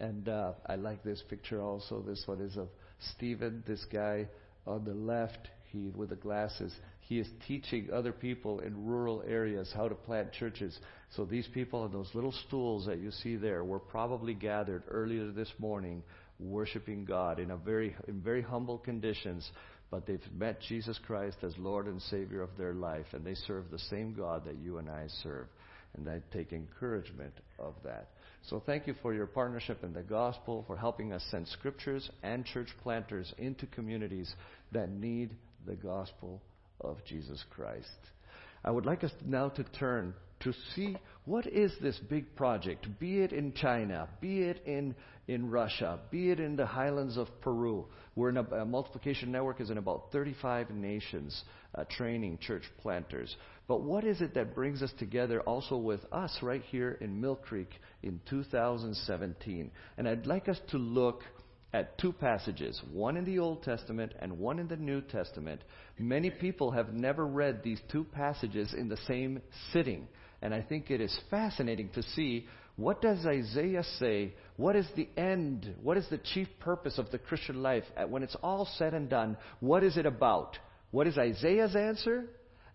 And 0.00 0.28
uh, 0.28 0.52
I 0.66 0.76
like 0.76 1.02
this 1.02 1.22
picture 1.28 1.62
also. 1.62 2.02
This 2.02 2.22
one 2.26 2.40
is 2.40 2.56
of 2.56 2.68
Stephen, 3.16 3.62
this 3.66 3.84
guy 3.92 4.28
on 4.66 4.84
the 4.84 4.94
left, 4.94 5.48
he 5.70 5.90
with 5.94 6.10
the 6.10 6.16
glasses. 6.16 6.72
He 7.00 7.18
is 7.18 7.28
teaching 7.46 7.90
other 7.92 8.12
people 8.12 8.60
in 8.60 8.86
rural 8.86 9.22
areas 9.26 9.70
how 9.74 9.88
to 9.88 9.94
plant 9.94 10.32
churches. 10.32 10.78
So 11.10 11.24
these 11.24 11.46
people 11.52 11.80
on 11.80 11.92
those 11.92 12.10
little 12.14 12.32
stools 12.46 12.86
that 12.86 12.98
you 12.98 13.10
see 13.10 13.36
there 13.36 13.62
were 13.62 13.78
probably 13.78 14.34
gathered 14.34 14.84
earlier 14.88 15.30
this 15.30 15.52
morning 15.58 16.02
worshiping 16.50 17.04
God 17.04 17.38
in 17.38 17.50
a 17.50 17.56
very 17.56 17.94
in 18.08 18.20
very 18.20 18.42
humble 18.42 18.78
conditions, 18.78 19.50
but 19.90 20.06
they've 20.06 20.20
met 20.36 20.60
Jesus 20.60 20.98
Christ 21.06 21.38
as 21.42 21.56
Lord 21.58 21.86
and 21.86 22.00
Savior 22.02 22.42
of 22.42 22.56
their 22.56 22.74
life, 22.74 23.06
and 23.12 23.24
they 23.24 23.34
serve 23.34 23.70
the 23.70 23.78
same 23.78 24.14
God 24.14 24.44
that 24.44 24.58
you 24.58 24.78
and 24.78 24.88
I 24.88 25.06
serve, 25.22 25.46
and 25.96 26.08
I 26.08 26.20
take 26.32 26.52
encouragement 26.52 27.34
of 27.58 27.74
that. 27.84 28.08
So 28.48 28.62
thank 28.64 28.86
you 28.86 28.94
for 29.00 29.14
your 29.14 29.26
partnership 29.26 29.82
in 29.84 29.92
the 29.92 30.02
gospel, 30.02 30.64
for 30.66 30.76
helping 30.76 31.12
us 31.12 31.24
send 31.30 31.48
scriptures 31.48 32.10
and 32.22 32.44
church 32.44 32.68
planters 32.82 33.32
into 33.38 33.66
communities 33.66 34.34
that 34.72 34.90
need 34.90 35.30
the 35.66 35.76
gospel 35.76 36.42
of 36.80 36.98
Jesus 37.06 37.42
Christ. 37.50 37.88
I 38.64 38.70
would 38.70 38.84
like 38.84 39.04
us 39.04 39.12
now 39.24 39.48
to 39.50 39.64
turn 39.64 40.14
to 40.40 40.52
see 40.74 40.96
what 41.26 41.46
is 41.46 41.72
this 41.80 41.98
big 42.10 42.36
project, 42.36 42.86
be 42.98 43.20
it 43.20 43.32
in 43.32 43.54
China, 43.54 44.08
be 44.20 44.42
it 44.42 44.62
in, 44.66 44.94
in 45.26 45.50
Russia, 45.50 45.98
be 46.10 46.30
it 46.30 46.38
in 46.38 46.54
the 46.54 46.66
highlands 46.66 47.16
of 47.16 47.28
Peru. 47.40 47.86
We're 48.14 48.28
in 48.28 48.36
a, 48.36 48.42
a 48.42 48.64
multiplication 48.66 49.32
network 49.32 49.60
is 49.60 49.70
in 49.70 49.78
about 49.78 50.12
35 50.12 50.70
nations 50.70 51.42
uh, 51.74 51.84
training 51.88 52.38
church 52.42 52.64
planters. 52.82 53.34
But 53.66 53.80
what 53.80 54.04
is 54.04 54.20
it 54.20 54.34
that 54.34 54.54
brings 54.54 54.82
us 54.82 54.92
together 54.98 55.40
also 55.40 55.78
with 55.78 56.00
us 56.12 56.36
right 56.42 56.62
here 56.70 56.98
in 57.00 57.20
Mill 57.20 57.36
Creek 57.36 57.70
in 58.02 58.20
2017? 58.28 59.70
And 59.96 60.08
I'd 60.08 60.26
like 60.26 60.50
us 60.50 60.60
to 60.72 60.78
look 60.78 61.22
at 61.72 61.98
two 61.98 62.12
passages, 62.12 62.80
one 62.92 63.16
in 63.16 63.24
the 63.24 63.38
Old 63.40 63.62
Testament 63.64 64.12
and 64.20 64.38
one 64.38 64.58
in 64.58 64.68
the 64.68 64.76
New 64.76 65.00
Testament. 65.00 65.62
Many 65.98 66.30
people 66.30 66.70
have 66.70 66.92
never 66.92 67.26
read 67.26 67.62
these 67.64 67.80
two 67.90 68.04
passages 68.04 68.74
in 68.74 68.88
the 68.88 68.98
same 69.08 69.40
sitting. 69.72 70.06
And 70.44 70.54
I 70.54 70.60
think 70.60 70.90
it 70.90 71.00
is 71.00 71.18
fascinating 71.30 71.88
to 71.94 72.02
see 72.02 72.46
what 72.76 73.00
does 73.00 73.24
Isaiah 73.24 73.84
say? 73.98 74.34
What 74.56 74.76
is 74.76 74.86
the 74.94 75.08
end? 75.16 75.74
What 75.82 75.96
is 75.96 76.06
the 76.10 76.18
chief 76.18 76.48
purpose 76.60 76.98
of 76.98 77.10
the 77.10 77.18
Christian 77.18 77.62
life? 77.62 77.84
When 78.08 78.22
it's 78.22 78.36
all 78.42 78.68
said 78.76 78.92
and 78.92 79.08
done, 79.08 79.38
what 79.60 79.82
is 79.82 79.96
it 79.96 80.04
about? 80.04 80.58
What 80.90 81.06
is 81.06 81.16
Isaiah's 81.16 81.74
answer? 81.74 82.26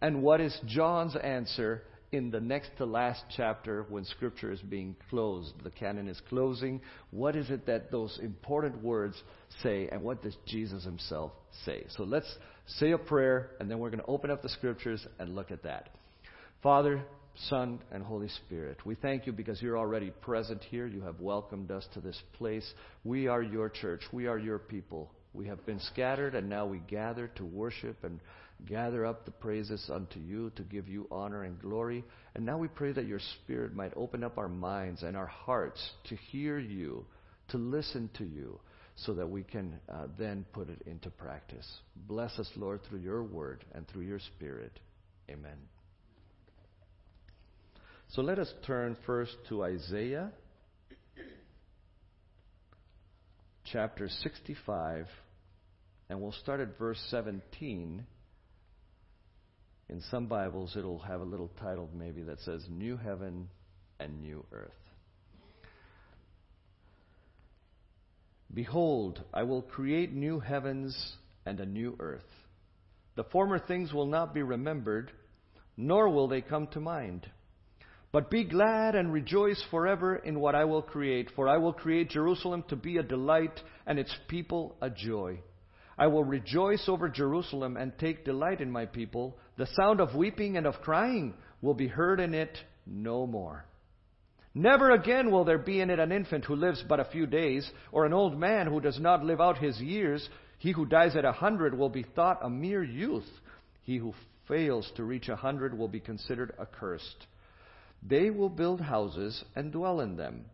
And 0.01 0.23
what 0.23 0.41
is 0.41 0.57
John's 0.65 1.15
answer 1.15 1.83
in 2.11 2.31
the 2.31 2.39
next 2.39 2.71
to 2.77 2.85
last 2.85 3.23
chapter 3.37 3.85
when 3.87 4.03
Scripture 4.03 4.51
is 4.51 4.61
being 4.61 4.95
closed? 5.11 5.53
The 5.63 5.69
canon 5.69 6.07
is 6.07 6.19
closing. 6.27 6.81
What 7.11 7.35
is 7.35 7.51
it 7.51 7.67
that 7.67 7.91
those 7.91 8.17
important 8.23 8.81
words 8.81 9.21
say? 9.61 9.89
And 9.91 10.01
what 10.01 10.23
does 10.23 10.35
Jesus 10.47 10.85
himself 10.85 11.33
say? 11.65 11.83
So 11.89 12.03
let's 12.03 12.33
say 12.65 12.93
a 12.93 12.97
prayer, 12.97 13.51
and 13.59 13.69
then 13.69 13.77
we're 13.77 13.91
going 13.91 14.01
to 14.01 14.09
open 14.09 14.31
up 14.31 14.41
the 14.41 14.49
Scriptures 14.49 15.05
and 15.19 15.35
look 15.35 15.51
at 15.51 15.61
that. 15.63 15.89
Father, 16.63 17.03
Son, 17.47 17.79
and 17.91 18.03
Holy 18.03 18.27
Spirit. 18.45 18.85
We 18.85 18.95
thank 18.95 19.25
you 19.25 19.31
because 19.31 19.61
you're 19.61 19.77
already 19.77 20.09
present 20.09 20.61
here. 20.63 20.87
You 20.87 21.01
have 21.01 21.19
welcomed 21.21 21.71
us 21.71 21.87
to 21.93 22.01
this 22.01 22.21
place. 22.33 22.73
We 23.03 23.27
are 23.27 23.41
your 23.41 23.69
church. 23.69 24.01
We 24.11 24.27
are 24.27 24.37
your 24.37 24.59
people. 24.59 25.11
We 25.33 25.47
have 25.47 25.65
been 25.65 25.79
scattered, 25.79 26.35
and 26.35 26.49
now 26.49 26.65
we 26.65 26.79
gather 26.79 27.27
to 27.35 27.45
worship 27.45 28.03
and 28.03 28.19
gather 28.65 29.05
up 29.05 29.23
the 29.23 29.31
praises 29.31 29.89
unto 29.93 30.19
you 30.19 30.51
to 30.57 30.63
give 30.63 30.89
you 30.89 31.07
honor 31.11 31.43
and 31.43 31.61
glory. 31.61 32.03
And 32.35 32.45
now 32.45 32.57
we 32.57 32.67
pray 32.67 32.91
that 32.91 33.07
your 33.07 33.19
Spirit 33.19 33.73
might 33.73 33.93
open 33.95 34.23
up 34.23 34.37
our 34.37 34.49
minds 34.49 35.03
and 35.03 35.15
our 35.15 35.27
hearts 35.27 35.91
to 36.09 36.15
hear 36.15 36.59
you, 36.59 37.05
to 37.49 37.57
listen 37.57 38.09
to 38.17 38.25
you, 38.25 38.59
so 38.95 39.13
that 39.13 39.29
we 39.29 39.43
can 39.43 39.79
uh, 39.87 40.07
then 40.17 40.45
put 40.51 40.69
it 40.69 40.81
into 40.85 41.09
practice. 41.09 41.67
Bless 41.95 42.37
us, 42.37 42.49
Lord, 42.57 42.81
through 42.89 42.99
your 42.99 43.23
word 43.23 43.63
and 43.73 43.87
through 43.87 44.03
your 44.03 44.19
Spirit. 44.19 44.77
Amen. 45.29 45.57
So 48.13 48.23
let 48.23 48.39
us 48.39 48.51
turn 48.65 48.97
first 49.05 49.35
to 49.49 49.63
Isaiah 49.63 50.31
chapter 53.71 54.09
65, 54.09 55.05
and 56.09 56.19
we'll 56.19 56.31
start 56.31 56.59
at 56.59 56.75
verse 56.79 56.99
17. 57.11 58.03
In 59.89 60.01
some 60.09 60.25
Bibles, 60.25 60.75
it'll 60.75 60.97
have 60.97 61.21
a 61.21 61.23
little 61.23 61.51
title 61.59 61.87
maybe 61.95 62.23
that 62.23 62.39
says 62.39 62.65
New 62.67 62.97
Heaven 62.97 63.47
and 63.99 64.21
New 64.21 64.43
Earth. 64.51 64.71
Behold, 68.51 69.23
I 69.31 69.43
will 69.43 69.61
create 69.61 70.11
new 70.11 70.39
heavens 70.39 71.15
and 71.45 71.59
a 71.59 71.65
new 71.65 71.95
earth 71.99 72.23
The 73.15 73.23
former 73.25 73.59
things 73.59 73.93
will 73.93 74.07
not 74.07 74.33
be 74.33 74.41
remembered, 74.41 75.11
nor 75.77 76.09
will 76.09 76.27
they 76.27 76.41
come 76.41 76.65
to 76.69 76.79
mind. 76.79 77.27
But 78.11 78.31
be 78.31 78.43
glad 78.43 78.95
and 78.95 79.13
rejoice 79.13 79.63
forever 79.69 80.15
in 80.15 80.39
what 80.39 80.55
I 80.55 80.65
will 80.65 80.81
create, 80.81 81.29
for 81.35 81.47
I 81.47 81.57
will 81.57 81.73
create 81.73 82.09
Jerusalem 82.09 82.63
to 82.69 82.75
be 82.75 82.97
a 82.97 83.03
delight 83.03 83.61
and 83.85 83.99
its 83.99 84.15
people 84.27 84.75
a 84.81 84.89
joy. 84.89 85.39
I 85.97 86.07
will 86.07 86.23
rejoice 86.23 86.85
over 86.87 87.07
Jerusalem 87.09 87.77
and 87.77 87.91
take 87.99 88.25
delight 88.25 88.61
in 88.61 88.71
my 88.71 88.85
people. 88.85 89.37
The 89.57 89.67
sound 89.75 89.99
of 89.99 90.15
weeping 90.15 90.57
and 90.57 90.65
of 90.65 90.81
crying 90.81 91.35
will 91.61 91.75
be 91.75 91.87
heard 91.87 92.19
in 92.19 92.33
it 92.33 92.57
no 92.87 93.27
more. 93.27 93.65
Never 94.55 94.91
again 94.91 95.29
will 95.29 95.45
there 95.45 95.59
be 95.59 95.79
in 95.79 95.91
it 95.91 95.99
an 95.99 96.11
infant 96.11 96.45
who 96.45 96.55
lives 96.55 96.83
but 96.87 96.99
a 96.99 97.05
few 97.05 97.27
days, 97.27 97.69
or 97.91 98.05
an 98.05 98.13
old 98.13 98.39
man 98.39 98.65
who 98.65 98.81
does 98.81 98.99
not 98.99 99.23
live 99.23 99.39
out 99.39 99.59
his 99.59 99.79
years. 99.79 100.27
He 100.57 100.71
who 100.71 100.85
dies 100.87 101.15
at 101.15 101.25
a 101.25 101.31
hundred 101.31 101.77
will 101.77 101.89
be 101.89 102.03
thought 102.15 102.39
a 102.41 102.49
mere 102.49 102.83
youth. 102.83 103.29
He 103.83 103.97
who 103.97 104.15
fails 104.47 104.91
to 104.95 105.03
reach 105.03 105.29
a 105.29 105.35
hundred 105.35 105.77
will 105.77 105.87
be 105.87 105.99
considered 105.99 106.53
accursed. 106.59 107.27
They 108.01 108.29
will 108.29 108.49
build 108.49 108.81
houses 108.81 109.43
and 109.55 109.71
dwell 109.71 109.99
in 109.99 110.15
them. 110.15 110.45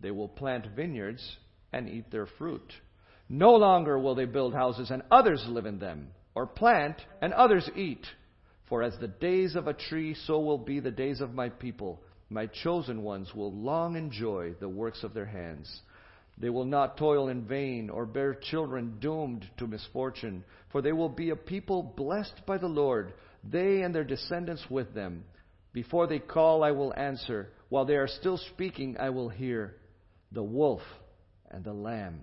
They 0.00 0.10
will 0.10 0.28
plant 0.28 0.66
vineyards 0.76 1.36
and 1.72 1.88
eat 1.88 2.10
their 2.10 2.26
fruit. 2.26 2.72
No 3.28 3.54
longer 3.54 3.98
will 3.98 4.14
they 4.14 4.26
build 4.26 4.54
houses 4.54 4.90
and 4.90 5.02
others 5.10 5.44
live 5.48 5.66
in 5.66 5.78
them, 5.78 6.08
or 6.34 6.46
plant 6.46 6.96
and 7.20 7.32
others 7.32 7.68
eat. 7.74 8.06
For 8.68 8.82
as 8.82 8.96
the 8.98 9.08
days 9.08 9.56
of 9.56 9.66
a 9.66 9.74
tree, 9.74 10.14
so 10.26 10.40
will 10.40 10.58
be 10.58 10.80
the 10.80 10.90
days 10.90 11.20
of 11.20 11.34
my 11.34 11.48
people. 11.48 12.00
My 12.30 12.46
chosen 12.46 13.02
ones 13.02 13.34
will 13.34 13.52
long 13.52 13.96
enjoy 13.96 14.54
the 14.60 14.68
works 14.68 15.02
of 15.02 15.14
their 15.14 15.26
hands. 15.26 15.82
They 16.38 16.50
will 16.50 16.64
not 16.64 16.96
toil 16.96 17.28
in 17.28 17.46
vain 17.46 17.90
or 17.90 18.06
bear 18.06 18.34
children 18.34 18.98
doomed 19.00 19.48
to 19.58 19.66
misfortune, 19.66 20.44
for 20.72 20.82
they 20.82 20.92
will 20.92 21.08
be 21.08 21.30
a 21.30 21.36
people 21.36 21.82
blessed 21.96 22.44
by 22.46 22.58
the 22.58 22.66
Lord, 22.66 23.14
they 23.44 23.82
and 23.82 23.94
their 23.94 24.04
descendants 24.04 24.64
with 24.68 24.94
them. 24.94 25.24
Before 25.74 26.06
they 26.06 26.20
call, 26.20 26.64
I 26.64 26.70
will 26.70 26.94
answer. 26.96 27.50
While 27.68 27.84
they 27.84 27.96
are 27.96 28.08
still 28.08 28.38
speaking, 28.38 28.96
I 28.98 29.10
will 29.10 29.28
hear. 29.28 29.74
The 30.32 30.42
wolf 30.42 30.82
and 31.50 31.62
the 31.62 31.72
lamb 31.72 32.22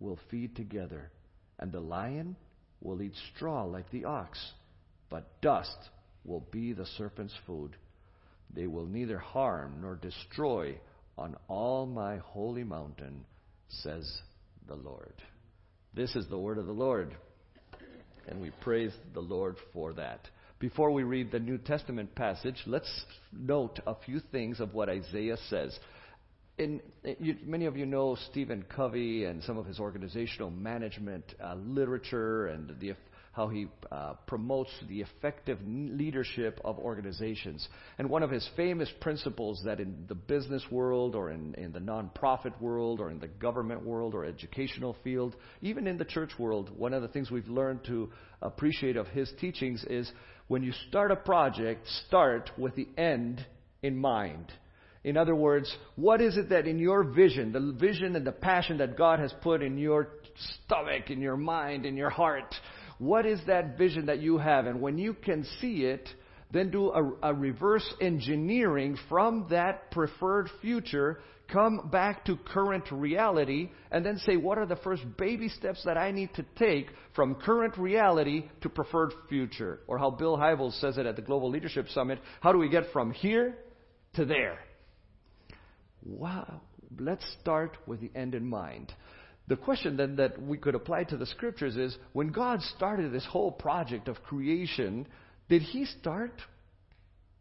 will 0.00 0.18
feed 0.30 0.56
together, 0.56 1.10
and 1.58 1.70
the 1.70 1.80
lion 1.80 2.36
will 2.80 3.00
eat 3.00 3.14
straw 3.34 3.64
like 3.64 3.90
the 3.90 4.04
ox, 4.04 4.38
but 5.08 5.40
dust 5.40 5.76
will 6.24 6.46
be 6.50 6.72
the 6.72 6.86
serpent's 6.98 7.34
food. 7.46 7.76
They 8.54 8.66
will 8.66 8.86
neither 8.86 9.18
harm 9.18 9.78
nor 9.80 9.94
destroy 9.96 10.78
on 11.16 11.36
all 11.48 11.86
my 11.86 12.18
holy 12.18 12.64
mountain, 12.64 13.24
says 13.68 14.20
the 14.68 14.74
Lord. 14.74 15.14
This 15.94 16.14
is 16.14 16.26
the 16.28 16.38
word 16.38 16.58
of 16.58 16.66
the 16.66 16.72
Lord, 16.72 17.14
and 18.28 18.40
we 18.40 18.50
praise 18.60 18.92
the 19.14 19.20
Lord 19.20 19.56
for 19.72 19.94
that. 19.94 20.28
Before 20.58 20.90
we 20.90 21.02
read 21.02 21.30
the 21.30 21.38
New 21.38 21.58
Testament 21.58 22.14
passage, 22.14 22.56
let's 22.64 23.04
note 23.30 23.78
a 23.86 23.94
few 23.94 24.20
things 24.32 24.58
of 24.58 24.72
what 24.72 24.88
Isaiah 24.88 25.36
says. 25.50 25.78
In, 26.56 26.80
you, 27.04 27.36
many 27.44 27.66
of 27.66 27.76
you 27.76 27.84
know 27.84 28.16
Stephen 28.30 28.64
Covey 28.74 29.24
and 29.24 29.44
some 29.44 29.58
of 29.58 29.66
his 29.66 29.78
organizational 29.78 30.50
management 30.50 31.24
uh, 31.44 31.56
literature 31.56 32.46
and 32.46 32.74
the 32.80 32.94
how 33.36 33.48
he 33.48 33.66
uh, 33.92 34.14
promotes 34.26 34.70
the 34.88 35.02
effective 35.02 35.58
leadership 35.66 36.58
of 36.64 36.78
organizations. 36.78 37.68
And 37.98 38.08
one 38.08 38.22
of 38.22 38.30
his 38.30 38.48
famous 38.56 38.88
principles 39.02 39.60
that 39.66 39.78
in 39.78 40.06
the 40.08 40.14
business 40.14 40.62
world 40.70 41.14
or 41.14 41.30
in, 41.30 41.52
in 41.56 41.70
the 41.70 41.78
nonprofit 41.78 42.58
world 42.62 42.98
or 42.98 43.10
in 43.10 43.18
the 43.18 43.28
government 43.28 43.84
world 43.84 44.14
or 44.14 44.24
educational 44.24 44.96
field, 45.04 45.36
even 45.60 45.86
in 45.86 45.98
the 45.98 46.04
church 46.06 46.30
world, 46.38 46.70
one 46.78 46.94
of 46.94 47.02
the 47.02 47.08
things 47.08 47.30
we've 47.30 47.46
learned 47.46 47.84
to 47.84 48.10
appreciate 48.40 48.96
of 48.96 49.06
his 49.08 49.30
teachings 49.38 49.84
is 49.84 50.10
when 50.48 50.62
you 50.62 50.72
start 50.88 51.10
a 51.10 51.16
project, 51.16 51.86
start 52.06 52.50
with 52.56 52.74
the 52.76 52.88
end 52.96 53.44
in 53.82 53.96
mind. 53.96 54.52
In 55.04 55.16
other 55.16 55.34
words, 55.34 55.72
what 55.94 56.20
is 56.20 56.36
it 56.36 56.48
that 56.48 56.66
in 56.66 56.78
your 56.78 57.04
vision, 57.04 57.52
the 57.52 57.76
vision 57.78 58.16
and 58.16 58.26
the 58.26 58.32
passion 58.32 58.78
that 58.78 58.96
God 58.96 59.20
has 59.20 59.32
put 59.42 59.62
in 59.62 59.78
your 59.78 60.08
stomach, 60.64 61.10
in 61.10 61.20
your 61.20 61.36
mind, 61.36 61.86
in 61.86 61.96
your 61.96 62.10
heart, 62.10 62.54
what 62.98 63.26
is 63.26 63.40
that 63.46 63.78
vision 63.78 64.06
that 64.06 64.20
you 64.20 64.38
have? 64.38 64.66
And 64.66 64.80
when 64.80 64.98
you 64.98 65.14
can 65.14 65.44
see 65.60 65.84
it, 65.84 66.08
then 66.50 66.70
do 66.70 66.90
a, 66.90 67.30
a, 67.30 67.34
reverse 67.34 67.86
engineering 68.00 68.96
from 69.08 69.46
that 69.50 69.90
preferred 69.90 70.48
future, 70.60 71.20
come 71.48 71.88
back 71.90 72.24
to 72.26 72.36
current 72.36 72.90
reality, 72.90 73.70
and 73.90 74.04
then 74.04 74.18
say, 74.18 74.36
what 74.36 74.58
are 74.58 74.66
the 74.66 74.76
first 74.76 75.02
baby 75.16 75.48
steps 75.48 75.82
that 75.84 75.96
I 75.96 76.10
need 76.10 76.34
to 76.34 76.44
take 76.58 76.88
from 77.14 77.36
current 77.36 77.76
reality 77.78 78.44
to 78.62 78.68
preferred 78.68 79.12
future? 79.28 79.80
Or 79.86 79.98
how 79.98 80.10
Bill 80.10 80.36
Hybels 80.36 80.80
says 80.80 80.98
it 80.98 81.06
at 81.06 81.16
the 81.16 81.22
Global 81.22 81.50
Leadership 81.50 81.88
Summit, 81.88 82.18
how 82.40 82.52
do 82.52 82.58
we 82.58 82.68
get 82.68 82.92
from 82.92 83.12
here 83.12 83.56
to 84.14 84.24
there? 84.24 84.58
Wow. 86.02 86.62
Let's 86.98 87.24
start 87.40 87.76
with 87.86 88.00
the 88.00 88.10
end 88.14 88.34
in 88.34 88.46
mind. 88.46 88.92
The 89.48 89.56
question 89.56 89.96
then 89.96 90.16
that 90.16 90.40
we 90.40 90.58
could 90.58 90.74
apply 90.74 91.04
to 91.04 91.16
the 91.16 91.26
scriptures 91.26 91.76
is 91.76 91.96
when 92.12 92.28
God 92.28 92.60
started 92.62 93.12
this 93.12 93.26
whole 93.26 93.52
project 93.52 94.08
of 94.08 94.22
creation, 94.22 95.06
did 95.48 95.62
he 95.62 95.84
start 95.84 96.42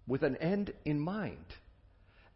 with 0.08 0.22
an 0.24 0.36
end 0.38 0.72
in 0.86 1.00
mind? 1.00 1.46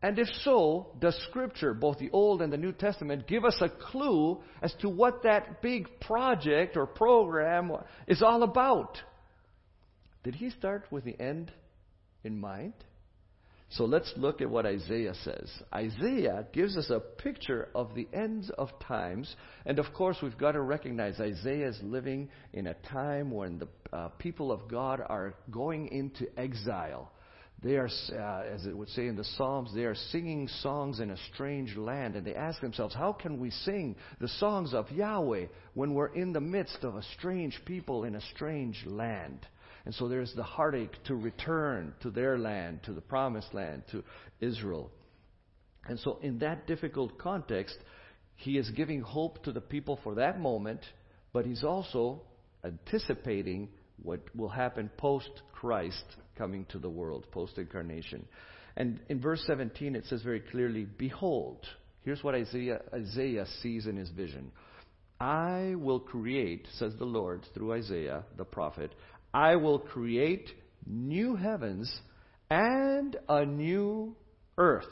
And 0.01 0.18
if 0.18 0.27
so, 0.44 0.91
does 1.00 1.20
Scripture, 1.29 1.74
both 1.74 2.00
the 2.00 2.10
Old 2.12 2.41
and 2.41 2.53
the 2.53 2.58
New 2.58 2.72
Testament, 2.72 3.27
give 3.27 3.44
us 3.44 3.58
a 3.62 3.70
clue 3.70 4.39
as 4.62 4.74
to 4.75 4.89
what 4.89 5.24
that 5.24 5.62
big 5.62 5.88
project 6.00 6.77
or 6.77 6.86
program 6.86 7.72
is 8.08 8.22
all 8.22 8.44
about? 8.44 8.98
Did 10.24 10.36
he 10.36 10.51
start 10.51 10.86
with 10.89 11.03
the 11.03 11.20
end 11.20 11.51
in 12.24 12.39
mind? 12.39 12.74
So 13.72 13.86
let's 13.86 14.12
look 14.18 14.41
at 14.41 14.50
what 14.50 14.65
Isaiah 14.65 15.13
says. 15.24 15.51
Isaiah 15.74 16.48
gives 16.53 16.75
us 16.75 16.89
a 16.89 17.00
picture 17.00 17.70
of 17.75 17.94
the 17.94 18.08
ends 18.13 18.50
of 18.58 18.70
times. 18.79 19.36
And 19.65 19.77
of 19.77 19.94
course, 19.94 20.18
we've 20.24 20.38
got 20.38 20.53
to 20.53 20.62
recognize 20.62 21.20
Isaiah 21.20 21.70
is 21.70 21.79
living 21.84 22.29
in 22.53 22.68
a 22.68 22.74
time 22.74 23.29
when 23.29 23.60
the 23.60 23.68
uh, 23.94 24.08
people 24.18 24.51
of 24.51 24.68
God 24.68 25.01
are 25.06 25.36
going 25.51 25.89
into 25.89 26.27
exile. 26.39 27.12
They 27.62 27.75
are, 27.75 27.89
uh, 28.13 28.44
as 28.54 28.66
it 28.66 28.78
would 28.78 28.88
say 28.89 29.08
in 29.08 29.18
the 29.18 29.24
Psalms, 29.24 29.72
they 29.75 29.84
are 29.84 29.96
singing 29.96 30.48
songs 30.48 31.01
in 31.01 31.12
a 31.12 31.18
strange 31.34 31.75
land. 31.75 32.16
And 32.16 32.25
they 32.25 32.36
ask 32.36 32.62
themselves, 32.62 32.96
how 32.96 33.12
can 33.12 33.38
we 33.39 33.51
sing 33.51 33.98
the 34.22 34.30
songs 34.30 34.74
of 34.74 34.89
Yahweh 34.92 35.48
when 35.74 35.94
we're 35.94 36.13
in 36.13 36.32
the 36.32 36.39
midst 36.39 36.84
of 36.84 36.96
a 36.96 37.04
strange 37.18 37.60
people 37.66 38.06
in 38.06 38.16
a 38.16 38.22
strange 38.34 38.86
land? 38.86 39.46
And 39.86 39.94
so 39.94 40.08
there's 40.08 40.34
the 40.36 40.44
heartache 40.44 40.96
to 41.06 41.16
return 41.16 41.94
to 42.01 42.12
their 42.12 42.38
land, 42.38 42.82
to 42.84 42.94
the 42.94 43.01
promised 43.01 43.54
land, 43.54 43.84
to 43.92 44.04
Israel. 44.39 44.92
And 45.86 46.00
so, 46.00 46.20
in 46.22 46.39
that 46.39 46.68
difficult 46.68 47.18
context, 47.18 47.78
he 48.36 48.58
is 48.58 48.70
giving 48.72 49.01
hope 49.01 49.44
to 49.44 49.51
the 49.51 49.62
people 49.62 50.00
for 50.04 50.16
that 50.16 50.39
moment, 50.39 50.82
but 51.34 51.46
he's 51.46 51.63
also 51.63 52.22
anticipating 52.63 53.70
what 54.01 54.22
will 54.36 54.50
happen 54.50 54.89
post 54.98 55.32
Christ 55.51 56.06
coming 56.39 56.65
to 56.69 56.79
the 56.79 56.89
world, 56.89 57.27
post 57.31 57.60
incarnation. 57.60 58.25
And 58.75 59.00
in 59.10 59.22
verse 59.22 59.43
17, 59.46 59.96
it 59.96 60.05
says 60.08 60.24
very 60.24 60.39
clearly, 60.39 60.88
Behold, 60.98 61.63
here's 62.01 62.24
what 62.24 62.34
Isaiah, 62.34 62.79
Isaiah 62.91 63.46
sees 63.62 63.86
in 63.86 63.98
his 63.98 64.10
vision. 64.10 64.51
I 65.19 65.75
will 65.77 66.00
create, 66.00 66.65
says 66.77 66.93
the 66.98 67.05
Lord 67.05 67.46
through 67.53 67.74
Isaiah 67.74 68.24
the 68.38 68.46
prophet, 68.46 68.96
I 69.34 69.58
will 69.58 69.79
create 69.79 70.50
new 70.88 71.36
heavens 71.36 71.93
and 72.50 73.17
a 73.27 73.46
new 73.46 74.15
earth. 74.58 74.86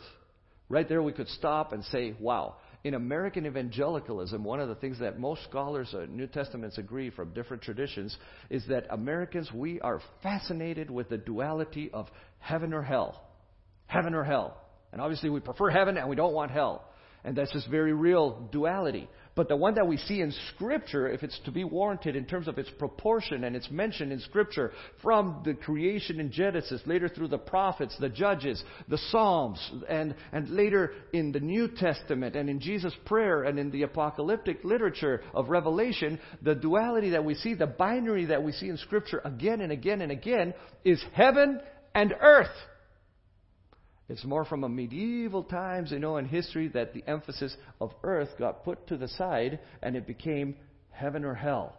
Right 0.69 0.87
there, 0.87 1.01
we 1.01 1.13
could 1.13 1.29
stop 1.29 1.71
and 1.71 1.83
say, 1.85 2.13
wow. 2.19 2.57
In 2.87 2.93
American 2.93 3.45
evangelicalism, 3.45 4.45
one 4.45 4.61
of 4.61 4.69
the 4.69 4.75
things 4.75 4.99
that 4.99 5.19
most 5.19 5.43
scholars 5.43 5.93
of 5.93 6.09
New 6.09 6.25
Testaments 6.25 6.77
agree 6.77 7.09
from 7.09 7.33
different 7.33 7.61
traditions 7.61 8.15
is 8.49 8.65
that 8.69 8.85
Americans, 8.89 9.51
we 9.53 9.81
are 9.81 9.99
fascinated 10.23 10.89
with 10.89 11.09
the 11.09 11.17
duality 11.17 11.89
of 11.91 12.07
heaven 12.39 12.73
or 12.73 12.81
hell. 12.81 13.21
Heaven 13.87 14.13
or 14.13 14.23
hell. 14.23 14.55
And 14.93 15.01
obviously, 15.01 15.29
we 15.29 15.41
prefer 15.41 15.69
heaven 15.69 15.97
and 15.97 16.07
we 16.07 16.15
don't 16.15 16.31
want 16.33 16.51
hell. 16.51 16.85
And 17.25 17.35
that's 17.35 17.51
just 17.51 17.69
very 17.69 17.91
real 17.91 18.47
duality. 18.53 19.09
But 19.37 19.49
the 19.49 19.55
one 19.55 19.75
that 19.75 19.87
we 19.87 19.97
see 19.97 20.21
in 20.21 20.33
Scripture, 20.55 21.07
if 21.07 21.21
it's 21.21 21.39
to 21.45 21.51
be 21.51 21.63
warranted 21.63 22.15
in 22.15 22.25
terms 22.25 22.47
of 22.47 22.57
its 22.57 22.71
proportion 22.71 23.43
and 23.43 23.55
it's 23.55 23.69
mentioned 23.69 24.11
in 24.11 24.19
Scripture 24.19 24.71
from 25.03 25.43
the 25.45 25.53
creation 25.53 26.19
in 26.19 26.31
Genesis, 26.31 26.81
later 26.87 27.07
through 27.07 27.27
the 27.27 27.37
prophets, 27.37 27.95
the 27.99 28.09
judges, 28.09 28.63
the 28.87 28.97
Psalms, 28.97 29.59
and, 29.87 30.15
and 30.31 30.49
later 30.49 30.91
in 31.13 31.31
the 31.31 31.39
New 31.39 31.67
Testament 31.67 32.35
and 32.35 32.49
in 32.49 32.59
Jesus' 32.59 32.95
prayer 33.05 33.43
and 33.43 33.59
in 33.59 33.69
the 33.69 33.83
apocalyptic 33.83 34.63
literature 34.63 35.21
of 35.35 35.49
Revelation, 35.49 36.19
the 36.41 36.55
duality 36.55 37.11
that 37.11 37.23
we 37.23 37.35
see, 37.35 37.53
the 37.53 37.67
binary 37.67 38.25
that 38.25 38.41
we 38.41 38.51
see 38.51 38.69
in 38.69 38.77
Scripture 38.77 39.21
again 39.23 39.61
and 39.61 39.71
again 39.71 40.01
and 40.01 40.11
again 40.11 40.55
is 40.83 40.99
heaven 41.13 41.61
and 41.93 42.11
earth. 42.19 42.47
It's 44.09 44.23
more 44.23 44.45
from 44.45 44.63
a 44.63 44.69
medieval 44.69 45.43
times, 45.43 45.91
you 45.91 45.99
know, 45.99 46.17
in 46.17 46.25
history 46.25 46.69
that 46.69 46.93
the 46.93 47.03
emphasis 47.07 47.55
of 47.81 47.91
earth 48.03 48.29
got 48.39 48.63
put 48.63 48.87
to 48.87 48.97
the 48.97 49.07
side 49.09 49.59
and 49.81 49.95
it 49.95 50.07
became 50.07 50.55
heaven 50.91 51.25
or 51.25 51.33
hell. 51.33 51.75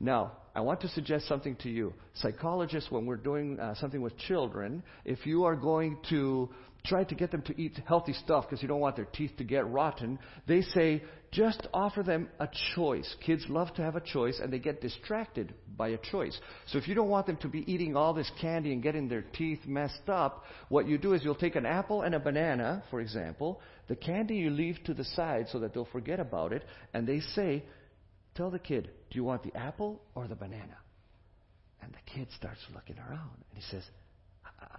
Now, 0.00 0.32
I 0.54 0.62
want 0.62 0.80
to 0.80 0.88
suggest 0.88 1.28
something 1.28 1.56
to 1.56 1.68
you. 1.68 1.92
Psychologists, 2.14 2.90
when 2.90 3.04
we're 3.04 3.16
doing 3.16 3.60
uh, 3.60 3.74
something 3.74 4.00
with 4.00 4.16
children, 4.16 4.82
if 5.04 5.26
you 5.26 5.44
are 5.44 5.54
going 5.54 5.98
to 6.08 6.48
try 6.84 7.04
to 7.04 7.14
get 7.14 7.30
them 7.30 7.42
to 7.42 7.60
eat 7.60 7.80
healthy 7.86 8.12
stuff 8.12 8.46
because 8.48 8.62
you 8.62 8.68
don't 8.68 8.80
want 8.80 8.96
their 8.96 9.06
teeth 9.06 9.32
to 9.38 9.44
get 9.44 9.68
rotten, 9.68 10.18
they 10.46 10.62
say 10.62 11.02
just 11.32 11.66
offer 11.72 12.02
them 12.02 12.28
a 12.40 12.48
choice. 12.74 13.14
Kids 13.24 13.44
love 13.48 13.72
to 13.74 13.82
have 13.82 13.96
a 13.96 14.00
choice 14.00 14.40
and 14.42 14.52
they 14.52 14.58
get 14.58 14.80
distracted 14.80 15.54
by 15.76 15.88
a 15.88 15.98
choice. 15.98 16.38
So 16.66 16.78
if 16.78 16.88
you 16.88 16.94
don't 16.94 17.08
want 17.08 17.26
them 17.26 17.36
to 17.38 17.48
be 17.48 17.70
eating 17.72 17.96
all 17.96 18.12
this 18.12 18.30
candy 18.40 18.72
and 18.72 18.82
getting 18.82 19.08
their 19.08 19.22
teeth 19.22 19.60
messed 19.66 20.08
up, 20.08 20.44
what 20.68 20.88
you 20.88 20.98
do 20.98 21.12
is 21.12 21.22
you'll 21.22 21.34
take 21.34 21.56
an 21.56 21.66
apple 21.66 22.02
and 22.02 22.14
a 22.14 22.20
banana, 22.20 22.82
for 22.90 23.00
example. 23.00 23.60
The 23.88 23.96
candy 23.96 24.36
you 24.36 24.50
leave 24.50 24.82
to 24.84 24.94
the 24.94 25.04
side 25.04 25.46
so 25.50 25.60
that 25.60 25.72
they'll 25.72 25.84
forget 25.86 26.20
about 26.20 26.52
it, 26.52 26.64
and 26.94 27.06
they 27.06 27.20
say, 27.20 27.64
Tell 28.34 28.50
the 28.50 28.58
kid, 28.58 28.90
do 29.10 29.16
you 29.16 29.24
want 29.24 29.42
the 29.42 29.56
apple 29.56 30.00
or 30.14 30.28
the 30.28 30.36
banana? 30.36 30.76
And 31.82 31.92
the 31.92 32.10
kid 32.12 32.28
starts 32.36 32.60
looking 32.74 32.98
around 32.98 33.44
and 33.50 33.54
he 33.54 33.62
says, 33.62 33.82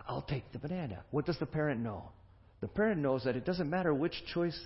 I'll 0.07 0.21
take 0.23 0.51
the 0.51 0.59
banana. 0.59 1.03
What 1.11 1.25
does 1.25 1.39
the 1.39 1.45
parent 1.45 1.81
know? 1.81 2.09
The 2.61 2.67
parent 2.67 3.01
knows 3.01 3.23
that 3.23 3.35
it 3.35 3.45
doesn't 3.45 3.69
matter 3.69 3.93
which 3.93 4.13
choice 4.33 4.59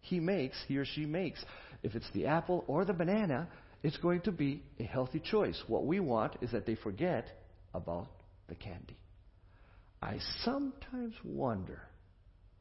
he 0.00 0.20
makes, 0.20 0.56
he 0.66 0.78
or 0.78 0.84
she 0.84 1.06
makes. 1.06 1.44
If 1.82 1.94
it's 1.94 2.10
the 2.14 2.26
apple 2.26 2.64
or 2.66 2.84
the 2.84 2.92
banana, 2.92 3.48
it's 3.82 3.96
going 3.98 4.22
to 4.22 4.32
be 4.32 4.62
a 4.80 4.84
healthy 4.84 5.20
choice. 5.20 5.62
What 5.66 5.84
we 5.84 6.00
want 6.00 6.36
is 6.40 6.52
that 6.52 6.64
they 6.64 6.74
forget 6.74 7.26
about 7.74 8.08
the 8.48 8.54
candy. 8.54 8.96
I 10.00 10.18
sometimes 10.42 11.14
wonder, 11.22 11.82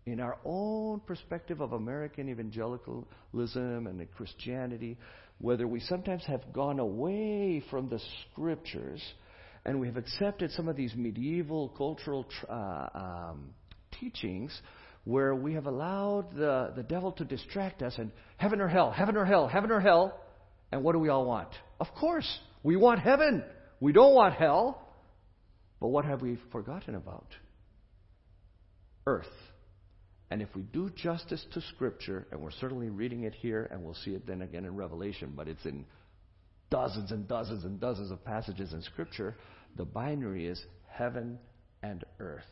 in 0.06 0.20
our 0.20 0.38
own 0.44 1.02
perspective 1.02 1.62
of 1.62 1.74
American 1.74 2.30
evangelicalism 2.30 3.88
and 3.88 4.12
Christianity, 4.16 4.98
whether 5.40 5.68
we 5.68 5.80
sometimes 5.82 6.24
have 6.26 6.54
gone 6.54 6.80
away 6.80 7.64
from 7.70 7.90
the 7.90 8.00
scriptures 8.32 9.02
and 9.66 9.80
we 9.80 9.88
have 9.88 9.98
accepted 9.98 10.52
some 10.52 10.68
of 10.68 10.76
these 10.76 10.94
medieval 10.96 11.70
cultural 11.70 12.26
uh, 12.50 12.88
um, 12.94 13.50
teachings 14.00 14.52
where 15.06 15.36
we 15.36 15.54
have 15.54 15.66
allowed 15.66 16.36
the, 16.36 16.74
the 16.76 16.84
devil 16.84 17.12
to 17.14 17.26
distract 17.26 17.82
us 17.82 17.94
and 17.98 18.12
heaven 18.38 18.62
or 18.62 18.68
hell, 18.68 18.92
heaven 18.92 19.16
or 19.18 19.26
hell, 19.26 19.48
heaven 19.48 19.72
or 19.72 19.80
hell. 19.80 20.20
And 20.72 20.84
what 20.84 20.94
do 20.94 21.00
we 21.00 21.10
all 21.10 21.26
want? 21.26 21.50
Of 21.80 21.88
course, 22.00 22.28
we 22.64 22.76
want 22.76 23.00
heaven. 23.00 23.44
We 23.80 23.92
don't 23.92 24.14
want 24.14 24.34
hell. 24.36 24.82
But 25.80 25.90
what 25.90 26.06
have 26.06 26.22
we 26.22 26.38
forgotten 26.52 26.96
about? 26.96 27.28
Earth. 29.06 29.28
And 30.32 30.42
if 30.42 30.48
we 30.56 30.64
do 30.64 30.90
justice 30.90 31.46
to 31.54 31.62
Scripture, 31.76 32.26
and 32.32 32.42
we're 32.42 32.52
certainly 32.52 32.90
reading 32.90 33.24
it 33.24 33.36
here, 33.36 33.68
and 33.70 33.84
we'll 33.84 33.94
see 33.94 34.12
it 34.12 34.26
then 34.26 34.42
again 34.42 34.66
in 34.66 34.76
Revelation, 34.76 35.34
but 35.36 35.48
it's 35.48 35.66
in 35.66 35.86
dozens 36.70 37.12
and 37.12 37.28
dozens 37.28 37.64
and 37.64 37.80
dozens 37.80 38.12
of 38.12 38.24
passages 38.24 38.74
in 38.74 38.82
Scripture, 38.82 39.36
the 39.76 39.86
binary 39.86 40.48
is 40.48 40.64
heaven 40.88 41.40
and 41.82 42.04
earth. 42.20 42.44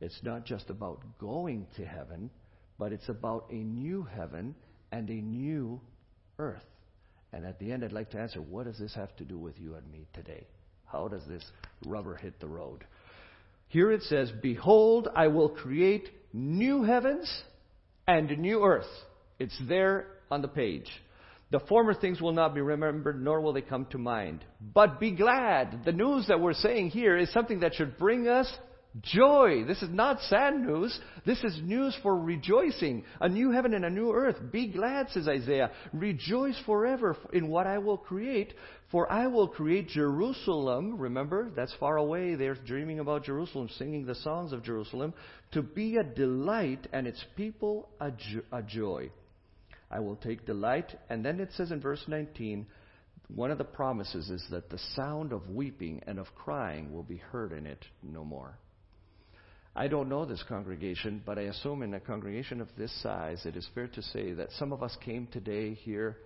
It's 0.00 0.20
not 0.22 0.44
just 0.44 0.70
about 0.70 1.02
going 1.18 1.66
to 1.76 1.84
heaven, 1.84 2.30
but 2.78 2.92
it's 2.92 3.08
about 3.08 3.46
a 3.50 3.56
new 3.56 4.02
heaven 4.02 4.54
and 4.92 5.08
a 5.10 5.14
new 5.14 5.80
earth. 6.38 6.64
And 7.32 7.44
at 7.44 7.58
the 7.58 7.72
end, 7.72 7.84
I'd 7.84 7.92
like 7.92 8.10
to 8.10 8.18
answer 8.18 8.40
what 8.40 8.66
does 8.66 8.78
this 8.78 8.94
have 8.94 9.14
to 9.16 9.24
do 9.24 9.38
with 9.38 9.58
you 9.58 9.74
and 9.74 9.90
me 9.90 10.06
today? 10.14 10.46
How 10.86 11.08
does 11.08 11.26
this 11.28 11.44
rubber 11.84 12.14
hit 12.14 12.40
the 12.40 12.46
road? 12.46 12.84
Here 13.68 13.92
it 13.92 14.02
says, 14.02 14.32
Behold, 14.40 15.08
I 15.14 15.28
will 15.28 15.50
create 15.50 16.08
new 16.32 16.84
heavens 16.84 17.30
and 18.06 18.30
a 18.30 18.36
new 18.36 18.64
earth. 18.64 18.86
It's 19.38 19.58
there 19.68 20.06
on 20.30 20.40
the 20.40 20.48
page. 20.48 20.90
The 21.50 21.60
former 21.60 21.94
things 21.94 22.20
will 22.20 22.32
not 22.32 22.54
be 22.54 22.60
remembered, 22.60 23.22
nor 23.22 23.40
will 23.40 23.54
they 23.54 23.62
come 23.62 23.86
to 23.86 23.98
mind. 23.98 24.44
But 24.60 25.00
be 25.00 25.12
glad. 25.12 25.84
The 25.84 25.92
news 25.92 26.26
that 26.28 26.40
we're 26.40 26.52
saying 26.52 26.90
here 26.90 27.16
is 27.16 27.32
something 27.32 27.60
that 27.60 27.74
should 27.74 27.96
bring 27.96 28.28
us 28.28 28.52
joy. 29.00 29.64
This 29.66 29.82
is 29.82 29.90
not 29.90 30.20
sad 30.22 30.58
news. 30.58 30.98
This 31.24 31.42
is 31.44 31.58
news 31.62 31.96
for 32.02 32.18
rejoicing. 32.18 33.04
A 33.20 33.28
new 33.28 33.50
heaven 33.50 33.74
and 33.74 33.84
a 33.84 33.90
new 33.90 34.12
earth. 34.12 34.36
Be 34.50 34.68
glad, 34.68 35.08
says 35.10 35.28
Isaiah. 35.28 35.70
Rejoice 35.92 36.60
forever 36.66 37.16
in 37.32 37.48
what 37.48 37.66
I 37.66 37.78
will 37.78 37.98
create. 37.98 38.52
For 38.90 39.10
I 39.10 39.26
will 39.26 39.48
create 39.48 39.88
Jerusalem. 39.88 40.98
Remember, 40.98 41.50
that's 41.54 41.74
far 41.74 41.96
away. 41.96 42.34
They're 42.34 42.54
dreaming 42.54 43.00
about 43.00 43.24
Jerusalem, 43.24 43.68
singing 43.76 44.06
the 44.06 44.14
songs 44.16 44.52
of 44.52 44.64
Jerusalem. 44.64 45.14
To 45.52 45.62
be 45.62 45.96
a 45.96 46.04
delight 46.04 46.86
and 46.92 47.06
its 47.06 47.22
people 47.36 47.88
a, 48.00 48.10
jo- 48.10 48.42
a 48.52 48.62
joy. 48.62 49.10
I 49.90 50.00
will 50.00 50.16
take 50.16 50.46
delight. 50.46 50.94
And 51.08 51.24
then 51.24 51.40
it 51.40 51.50
says 51.52 51.70
in 51.70 51.80
verse 51.80 52.04
19, 52.06 52.66
one 53.34 53.50
of 53.50 53.58
the 53.58 53.64
promises 53.64 54.30
is 54.30 54.44
that 54.50 54.70
the 54.70 54.78
sound 54.96 55.32
of 55.32 55.50
weeping 55.50 56.02
and 56.06 56.18
of 56.18 56.34
crying 56.34 56.92
will 56.92 57.02
be 57.02 57.18
heard 57.18 57.52
in 57.52 57.66
it 57.66 57.84
no 58.02 58.24
more. 58.24 58.58
I 59.76 59.86
don't 59.86 60.08
know 60.08 60.24
this 60.24 60.42
congregation, 60.48 61.22
but 61.24 61.38
I 61.38 61.42
assume 61.42 61.82
in 61.82 61.94
a 61.94 62.00
congregation 62.00 62.60
of 62.60 62.68
this 62.76 62.92
size, 63.02 63.46
it 63.46 63.56
is 63.56 63.68
fair 63.74 63.86
to 63.88 64.02
say 64.02 64.32
that 64.32 64.50
some 64.52 64.72
of 64.72 64.82
us 64.82 64.96
came 65.04 65.28
today 65.28 65.74
here 65.74 66.16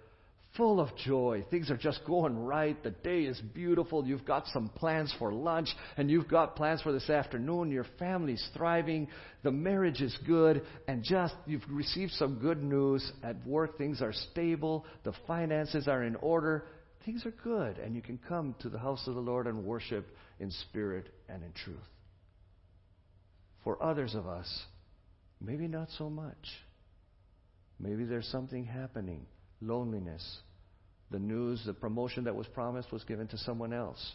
full 0.57 0.81
of 0.81 0.95
joy. 0.97 1.45
Things 1.51 1.71
are 1.71 1.77
just 1.77 2.05
going 2.07 2.39
right. 2.39 2.81
The 2.83 2.91
day 2.91 3.23
is 3.23 3.41
beautiful. 3.55 4.07
You've 4.07 4.25
got 4.25 4.47
some 4.49 4.69
plans 4.69 5.15
for 5.19 5.33
lunch, 5.33 5.69
and 5.97 6.11
you've 6.11 6.29
got 6.29 6.57
plans 6.57 6.83
for 6.83 6.93
this 6.93 7.09
afternoon. 7.09 7.71
Your 7.71 7.87
family's 7.99 8.47
thriving. 8.55 9.09
The 9.43 9.51
marriage 9.51 10.03
is 10.03 10.17
good, 10.27 10.63
and 10.87 11.03
just 11.03 11.35
you've 11.47 11.65
received 11.71 12.13
some 12.13 12.39
good 12.39 12.63
news. 12.63 13.13
At 13.23 13.47
work, 13.47 13.79
things 13.79 14.03
are 14.03 14.13
stable. 14.13 14.85
The 15.05 15.15
finances 15.27 15.89
are 15.89 16.03
in 16.03 16.17
order. 16.17 16.67
Things 17.05 17.25
are 17.27 17.35
good, 17.43 17.79
and 17.79 17.97
you 17.97 18.03
can 18.03 18.19
come 18.29 18.55
to 18.61 18.69
the 18.69 18.79
house 18.79 19.07
of 19.07 19.15
the 19.15 19.21
Lord 19.21 19.47
and 19.47 19.65
worship 19.65 20.07
in 20.39 20.51
spirit 20.51 21.09
and 21.29 21.43
in 21.43 21.53
truth. 21.53 21.79
For 23.65 23.83
others 23.83 24.15
of 24.15 24.27
us, 24.27 24.63
maybe 25.41 25.67
not 25.67 25.89
so 25.97 26.11
much. 26.11 26.49
Maybe 27.81 28.05
there's 28.05 28.27
something 28.27 28.65
happening 28.65 29.27
loneliness. 29.63 30.39
The 31.11 31.19
news, 31.19 31.63
the 31.65 31.75
promotion 31.75 32.25
that 32.25 32.35
was 32.35 32.47
promised 32.49 32.93
was 32.93 33.05
given 33.05 33.29
to 33.29 33.39
someone 33.39 33.73
else. 33.73 34.13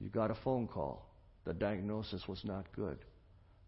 You 0.00 0.08
got 0.08 0.30
a 0.30 0.36
phone 0.44 0.68
call. 0.68 1.06
The 1.44 1.54
diagnosis 1.54 2.22
was 2.28 2.40
not 2.44 2.66
good. 2.74 2.98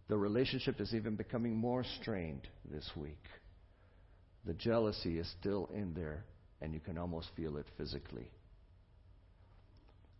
The 0.08 0.16
relationship 0.16 0.80
is 0.80 0.94
even 0.94 1.16
becoming 1.16 1.56
more 1.56 1.84
strained 2.00 2.46
this 2.70 2.88
week. 2.96 3.24
The 4.46 4.54
jealousy 4.54 5.18
is 5.18 5.28
still 5.40 5.68
in 5.74 5.92
there, 5.94 6.24
and 6.60 6.72
you 6.72 6.80
can 6.80 6.96
almost 6.96 7.28
feel 7.36 7.56
it 7.56 7.66
physically. 7.76 8.30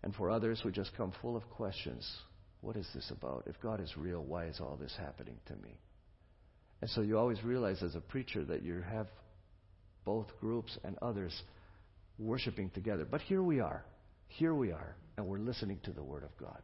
And 0.02 0.14
for 0.14 0.30
others, 0.30 0.62
we 0.64 0.72
just 0.72 0.96
come 0.96 1.12
full 1.22 1.36
of 1.36 1.48
questions. 1.50 2.08
What 2.60 2.76
is 2.76 2.88
this 2.94 3.10
about? 3.10 3.44
If 3.46 3.60
God 3.60 3.80
is 3.80 3.96
real, 3.96 4.22
why 4.24 4.46
is 4.46 4.60
all 4.60 4.76
this 4.80 4.94
happening 4.98 5.38
to 5.46 5.54
me? 5.54 5.78
And 6.80 6.90
so 6.90 7.00
you 7.00 7.16
always 7.18 7.42
realize 7.44 7.82
as 7.82 7.94
a 7.94 8.00
preacher 8.00 8.44
that 8.44 8.62
you 8.62 8.82
have 8.82 9.06
both 10.06 10.28
groups 10.40 10.78
and 10.84 10.96
others 11.02 11.42
worshiping 12.18 12.70
together. 12.70 13.06
But 13.08 13.20
here 13.20 13.42
we 13.42 13.60
are. 13.60 13.84
Here 14.28 14.54
we 14.54 14.72
are, 14.72 14.96
and 15.18 15.26
we're 15.26 15.38
listening 15.38 15.80
to 15.84 15.92
the 15.92 16.02
Word 16.02 16.22
of 16.22 16.34
God. 16.38 16.62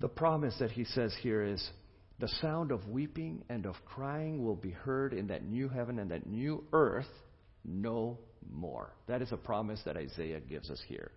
The 0.00 0.08
promise 0.08 0.54
that 0.60 0.70
he 0.70 0.84
says 0.84 1.14
here 1.20 1.42
is 1.42 1.70
the 2.18 2.28
sound 2.40 2.72
of 2.72 2.88
weeping 2.88 3.44
and 3.50 3.66
of 3.66 3.74
crying 3.84 4.42
will 4.42 4.56
be 4.56 4.70
heard 4.70 5.12
in 5.12 5.26
that 5.26 5.44
new 5.44 5.68
heaven 5.68 5.98
and 5.98 6.10
that 6.10 6.26
new 6.26 6.64
earth 6.72 7.06
no 7.64 8.18
more. 8.50 8.94
That 9.06 9.20
is 9.20 9.32
a 9.32 9.36
promise 9.36 9.80
that 9.84 9.96
Isaiah 9.96 10.40
gives 10.40 10.70
us 10.70 10.80
here. 10.88 11.10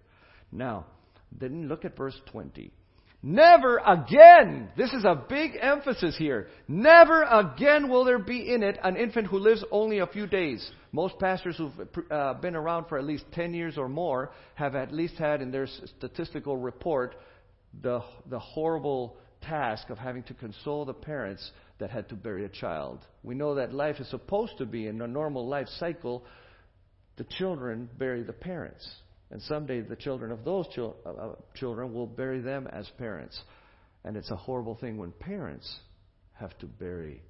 Now, 0.52 0.88
then 1.32 1.68
look 1.68 1.86
at 1.86 1.96
verse 1.96 2.20
20. 2.32 2.72
Never 3.22 3.80
again, 3.80 4.70
this 4.78 4.94
is 4.94 5.04
a 5.04 5.22
big 5.28 5.52
emphasis 5.60 6.16
here, 6.18 6.48
never 6.70 7.24
again 7.24 7.90
will 7.90 8.06
there 8.06 8.20
be 8.20 8.54
in 8.54 8.64
it 8.64 8.80
an 8.82 8.96
infant 8.96 9.28
who 9.28 9.40
lives 9.40 9.64
only 9.72 10.00
a 10.00 10.08
few 10.08 10.26
days. 10.26 10.72
Most 10.94 11.20
pastors 11.20 11.58
who've 11.58 11.74
uh, 12.10 12.36
been 12.36 12.56
around 12.56 12.86
for 12.88 12.98
at 12.98 13.04
least 13.04 13.26
10 13.34 13.54
years 13.54 13.78
or 13.78 13.90
more 13.90 14.32
have 14.56 14.74
at 14.74 14.94
least 14.94 15.16
had 15.16 15.42
in 15.42 15.52
their 15.52 15.68
statistical 15.98 16.56
report 16.56 17.16
the, 17.82 18.02
the 18.30 18.40
horrible 18.40 19.18
task 19.42 19.90
of 19.90 19.98
having 19.98 20.24
to 20.24 20.34
console 20.34 20.86
the 20.86 20.94
parents 20.94 21.52
that 21.80 21.90
had 21.90 22.08
to 22.10 22.16
bury 22.16 22.46
a 22.46 22.50
child. 22.50 23.00
We 23.24 23.36
know 23.36 23.56
that 23.56 23.74
life 23.74 24.00
is 24.00 24.10
supposed 24.10 24.58
to 24.60 24.66
be 24.66 24.88
in 24.88 25.02
a 25.02 25.08
normal 25.08 25.46
life 25.46 25.68
cycle, 25.78 26.24
the 27.18 27.26
children 27.26 27.90
bury 27.98 28.24
the 28.24 28.34
parents. 28.34 28.90
And 29.32 29.42
someday 29.44 29.82
the 29.82 29.96
children 29.96 30.32
of 30.32 30.44
those 30.44 30.65
uh, 30.78 30.88
uh, 31.06 31.36
children 31.56 31.94
will 31.94 32.08
bury 32.08 32.42
them 32.42 32.68
as 32.72 32.89
parents. 32.98 33.39
And 34.04 34.18
it's 34.18 34.32
a 34.32 34.36
horrible 34.36 34.76
thing 34.76 34.98
when 34.98 35.12
parents 35.12 35.72
have 36.34 36.58
to 36.60 36.65
bury 36.65 37.22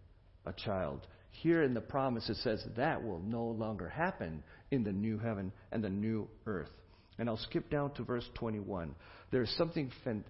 a 0.46 0.54
child. 0.54 1.06
Here 1.32 1.64
in 1.64 1.74
the 1.74 1.82
promise, 1.82 2.30
it 2.30 2.38
says 2.38 2.64
that 2.76 3.04
will 3.04 3.20
no 3.20 3.44
longer 3.44 3.90
happen 3.90 4.44
in 4.72 4.84
the 4.84 4.92
new 4.92 5.18
heaven 5.18 5.52
and 5.72 5.84
the 5.84 5.90
new 5.90 6.28
earth. 6.46 6.70
And 7.18 7.30
I'll 7.30 7.38
skip 7.38 7.70
down 7.70 7.94
to 7.96 8.04
verse 8.04 8.26
21. 8.36 8.96
There's 9.32 9.54
something 9.58 9.92
phen- 10.06 10.24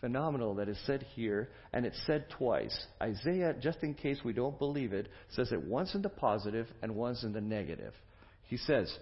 phenomenal 0.00 0.56
that 0.56 0.68
is 0.68 0.78
said 0.84 1.06
here, 1.14 1.48
and 1.72 1.86
it's 1.86 2.00
said 2.06 2.26
twice. 2.36 2.76
Isaiah, 3.00 3.54
just 3.60 3.78
in 3.82 3.94
case 3.94 4.18
we 4.24 4.32
don't 4.32 4.58
believe 4.58 4.92
it, 4.92 5.08
says 5.30 5.52
it 5.52 5.62
once 5.62 5.94
in 5.94 6.02
the 6.02 6.08
positive 6.08 6.66
and 6.82 6.94
once 6.94 7.22
in 7.22 7.32
the 7.32 7.40
negative. 7.40 7.94
He 8.42 8.56
says, 8.56 8.94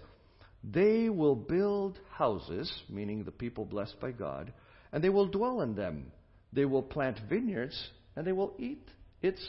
They 0.63 1.09
will 1.09 1.35
build 1.35 1.99
houses, 2.11 2.71
meaning 2.89 3.23
the 3.23 3.31
people 3.31 3.65
blessed 3.65 3.99
by 3.99 4.11
God, 4.11 4.53
and 4.91 5.03
they 5.03 5.09
will 5.09 5.27
dwell 5.27 5.61
in 5.61 5.75
them. 5.75 6.11
They 6.53 6.65
will 6.65 6.83
plant 6.83 7.19
vineyards, 7.29 7.89
and 8.15 8.25
they 8.25 8.31
will 8.31 8.53
eat 8.57 8.87
its 9.21 9.41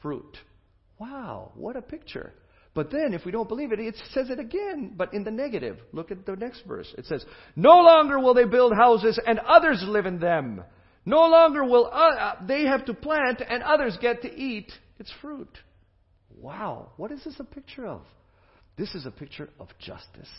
fruit. 0.00 0.36
Wow, 0.98 1.52
what 1.54 1.76
a 1.76 1.82
picture. 1.82 2.32
But 2.74 2.90
then, 2.90 3.12
if 3.12 3.24
we 3.26 3.32
don't 3.32 3.48
believe 3.48 3.72
it, 3.72 3.80
it 3.80 3.96
says 4.12 4.30
it 4.30 4.38
again, 4.38 4.94
but 4.96 5.12
in 5.12 5.24
the 5.24 5.30
negative. 5.30 5.78
Look 5.92 6.10
at 6.10 6.24
the 6.24 6.36
next 6.36 6.62
verse. 6.66 6.92
It 6.96 7.06
says, 7.06 7.24
No 7.54 7.80
longer 7.80 8.18
will 8.18 8.34
they 8.34 8.44
build 8.44 8.72
houses 8.74 9.20
and 9.26 9.38
others 9.40 9.84
live 9.86 10.06
in 10.06 10.18
them. 10.18 10.62
No 11.04 11.26
longer 11.26 11.64
will 11.64 11.86
uh, 11.86 12.14
uh, 12.14 12.46
they 12.46 12.64
have 12.64 12.84
to 12.86 12.94
plant 12.94 13.42
and 13.46 13.62
others 13.62 13.98
get 14.00 14.22
to 14.22 14.32
eat 14.32 14.72
its 14.98 15.12
fruit. 15.20 15.58
Wow, 16.30 16.92
what 16.96 17.10
is 17.12 17.22
this 17.24 17.36
a 17.40 17.44
picture 17.44 17.86
of? 17.86 18.02
This 18.76 18.94
is 18.94 19.06
a 19.06 19.10
picture 19.10 19.48
of 19.60 19.68
justice. 19.78 20.30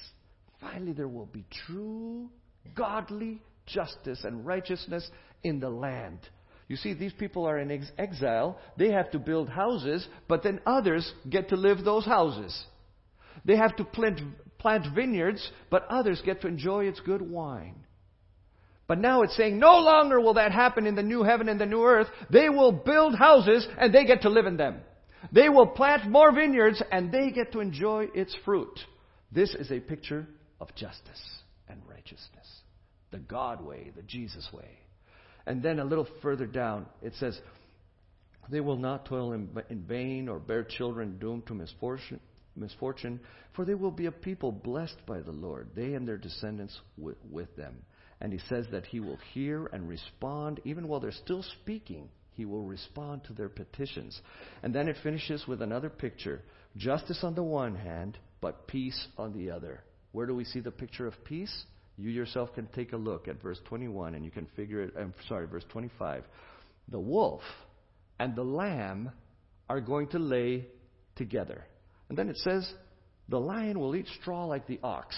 Finally, 0.60 0.94
there 0.94 1.08
will 1.08 1.28
be 1.28 1.46
true, 1.68 2.30
godly 2.76 3.42
justice 3.66 4.24
and 4.24 4.46
righteousness 4.46 5.10
in 5.44 5.60
the 5.60 5.70
land. 5.70 6.20
You 6.68 6.78
see, 6.78 6.94
these 6.94 7.14
people 7.14 7.46
are 7.46 7.60
in 7.60 7.70
ex- 7.72 7.92
exile. 7.98 8.58
They 8.78 8.92
have 8.92 9.12
to 9.12 9.20
build 9.20 9.50
houses, 9.50 10.08
but 10.28 10.44
then 10.44 10.62
others 10.66 11.12
get 11.30 11.50
to 11.50 11.56
live 11.56 11.84
those 11.84 12.06
houses. 12.06 12.66
They 13.46 13.58
have 13.58 13.76
to 13.76 13.84
plant, 13.84 14.22
plant 14.58 14.88
vineyards, 14.96 15.52
but 15.70 15.86
others 15.90 16.22
get 16.26 16.42
to 16.42 16.48
enjoy 16.48 16.86
its 16.86 17.00
good 17.02 17.22
wine. 17.22 17.76
But 18.88 19.00
now 19.00 19.22
it's 19.24 19.36
saying 19.36 19.60
no 19.60 19.80
longer 19.80 20.20
will 20.20 20.36
that 20.36 20.52
happen 20.52 20.88
in 20.88 20.96
the 20.96 21.04
new 21.04 21.24
heaven 21.24 21.50
and 21.50 21.60
the 21.60 21.66
new 21.66 21.84
earth. 21.84 22.08
They 22.30 22.50
will 22.50 22.72
build 22.72 23.16
houses 23.16 23.68
and 23.78 23.94
they 23.94 24.06
get 24.06 24.22
to 24.24 24.30
live 24.30 24.46
in 24.46 24.58
them. 24.58 24.82
They 25.32 25.50
will 25.50 25.68
plant 25.68 26.10
more 26.10 26.34
vineyards 26.34 26.82
and 26.92 27.12
they 27.12 27.32
get 27.32 27.52
to 27.54 27.60
enjoy 27.60 28.08
its 28.14 28.36
fruit. 28.44 28.80
This 29.32 29.56
is 29.56 29.72
a 29.72 29.80
picture 29.80 30.28
of 30.60 30.74
justice 30.76 31.22
and 31.68 31.82
righteousness. 31.88 32.48
The 33.12 33.20
God 33.20 33.64
way, 33.64 33.92
the 33.96 34.02
Jesus 34.04 34.48
way. 34.54 34.80
And 35.46 35.62
then 35.62 35.80
a 35.80 35.86
little 35.86 36.08
further 36.22 36.46
down, 36.46 36.86
it 37.02 37.14
says, 37.20 37.40
They 38.50 38.60
will 38.60 38.78
not 38.78 39.06
toil 39.06 39.34
in, 39.34 39.50
in 39.70 39.84
vain 39.84 40.30
or 40.30 40.40
bear 40.40 40.64
children 40.64 41.18
doomed 41.20 41.48
to 41.48 41.54
misfortune, 41.54 42.20
misfortune, 42.56 43.20
for 43.56 43.66
they 43.66 43.74
will 43.76 43.92
be 43.92 44.06
a 44.06 44.12
people 44.12 44.52
blessed 44.52 45.06
by 45.06 45.20
the 45.20 45.32
Lord, 45.32 45.70
they 45.76 45.94
and 45.94 46.08
their 46.08 46.18
descendants 46.18 46.80
with 46.98 47.56
them. 47.56 47.76
And 48.22 48.32
he 48.32 48.40
says 48.48 48.66
that 48.72 48.86
he 48.86 49.00
will 49.00 49.20
hear 49.34 49.66
and 49.68 49.90
respond, 49.90 50.62
even 50.64 50.88
while 50.88 51.02
they're 51.02 51.12
still 51.12 51.44
speaking, 51.62 52.10
he 52.36 52.46
will 52.46 52.64
respond 52.64 53.24
to 53.26 53.34
their 53.34 53.50
petitions. 53.50 54.20
And 54.62 54.74
then 54.74 54.88
it 54.88 54.98
finishes 55.04 55.48
with 55.48 55.62
another 55.62 55.90
picture 55.90 56.42
justice 56.76 57.20
on 57.24 57.36
the 57.36 57.44
one 57.44 57.76
hand, 57.76 58.18
but 58.42 58.68
peace 58.68 59.08
on 59.18 59.34
the 59.34 59.52
other. 59.52 59.84
Where 60.12 60.26
do 60.26 60.36
we 60.36 60.46
see 60.46 60.60
the 60.60 60.72
picture 60.72 61.08
of 61.08 61.14
peace? 61.24 61.66
You 61.98 62.10
yourself 62.10 62.54
can 62.56 62.68
take 62.68 62.94
a 62.94 62.98
look 62.98 63.28
at 63.28 63.42
verse 63.42 63.60
21 63.66 64.16
and 64.16 64.26
you 64.26 64.32
can 64.32 64.48
figure 64.56 64.82
it. 64.82 64.94
I'm 65.00 65.14
sorry, 65.28 65.48
verse 65.48 65.66
25. 65.70 66.24
The 66.90 67.00
wolf 67.00 67.42
and 68.20 68.36
the 68.36 68.44
lamb 68.44 69.12
are 69.70 69.82
going 69.82 70.08
to 70.10 70.20
lay 70.20 70.68
together. 71.16 71.64
And 72.10 72.18
then 72.18 72.30
it 72.30 72.38
says, 72.38 72.72
the 73.30 73.40
lion 73.40 73.80
will 73.80 73.96
eat 73.96 74.08
straw 74.22 74.46
like 74.46 74.68
the 74.68 74.80
ox. 74.84 75.16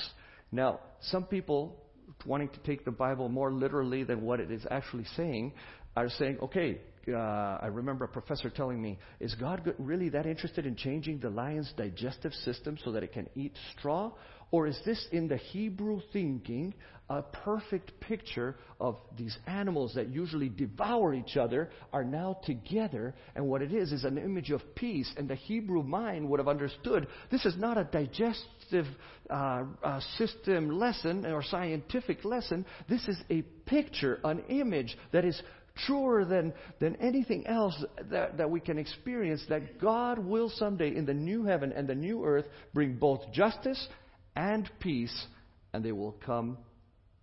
Now, 0.51 0.79
some 1.01 1.23
people 1.23 1.81
wanting 2.25 2.49
to 2.49 2.59
take 2.59 2.85
the 2.85 2.91
Bible 2.91 3.29
more 3.29 3.51
literally 3.51 4.03
than 4.03 4.21
what 4.21 4.39
it 4.39 4.51
is 4.51 4.65
actually 4.69 5.05
saying 5.15 5.53
are 5.95 6.09
saying, 6.09 6.37
okay, 6.43 6.79
uh, 7.07 7.59
I 7.61 7.67
remember 7.67 8.05
a 8.05 8.07
professor 8.07 8.49
telling 8.49 8.81
me, 8.81 8.97
is 9.19 9.35
God 9.35 9.73
really 9.77 10.09
that 10.09 10.25
interested 10.25 10.65
in 10.65 10.75
changing 10.75 11.19
the 11.19 11.29
lion's 11.29 11.71
digestive 11.77 12.33
system 12.33 12.77
so 12.83 12.91
that 12.91 13.03
it 13.03 13.13
can 13.13 13.29
eat 13.35 13.53
straw? 13.77 14.11
Or 14.51 14.67
is 14.67 14.79
this 14.85 15.05
in 15.11 15.27
the 15.27 15.37
Hebrew 15.37 16.01
thinking 16.13 16.73
a 17.09 17.21
perfect 17.21 17.99
picture 17.99 18.55
of 18.79 18.97
these 19.17 19.37
animals 19.45 19.93
that 19.95 20.09
usually 20.09 20.49
devour 20.49 21.13
each 21.13 21.35
other 21.35 21.69
are 21.91 22.03
now 22.03 22.37
together? 22.45 23.15
And 23.35 23.47
what 23.47 23.61
it 23.61 23.73
is 23.73 23.91
is 23.91 24.03
an 24.03 24.17
image 24.17 24.51
of 24.51 24.61
peace. 24.75 25.11
And 25.17 25.27
the 25.27 25.35
Hebrew 25.35 25.83
mind 25.83 26.29
would 26.29 26.39
have 26.39 26.47
understood 26.47 27.07
this 27.31 27.45
is 27.45 27.57
not 27.57 27.77
a 27.77 27.83
digestive 27.83 28.85
uh, 29.29 29.63
uh, 29.83 29.99
system 30.17 30.79
lesson 30.79 31.25
or 31.25 31.43
scientific 31.43 32.23
lesson. 32.23 32.65
This 32.87 33.07
is 33.07 33.17
a 33.29 33.41
picture, 33.65 34.19
an 34.23 34.43
image 34.49 34.95
that 35.11 35.25
is 35.25 35.41
truer 35.85 36.25
than, 36.25 36.53
than 36.79 36.95
anything 36.97 37.45
else 37.47 37.75
that, 38.09 38.37
that 38.37 38.49
we 38.49 38.59
can 38.59 38.77
experience 38.77 39.43
that 39.49 39.79
God 39.79 40.19
will 40.19 40.49
someday 40.49 40.95
in 40.95 41.05
the 41.05 41.13
new 41.13 41.43
heaven 41.45 41.71
and 41.71 41.87
the 41.87 41.95
new 41.95 42.23
earth 42.23 42.45
bring 42.73 42.95
both 42.95 43.31
justice 43.33 43.87
and 44.35 44.69
peace, 44.79 45.25
and 45.73 45.83
they 45.83 45.91
will 45.91 46.15
come 46.25 46.57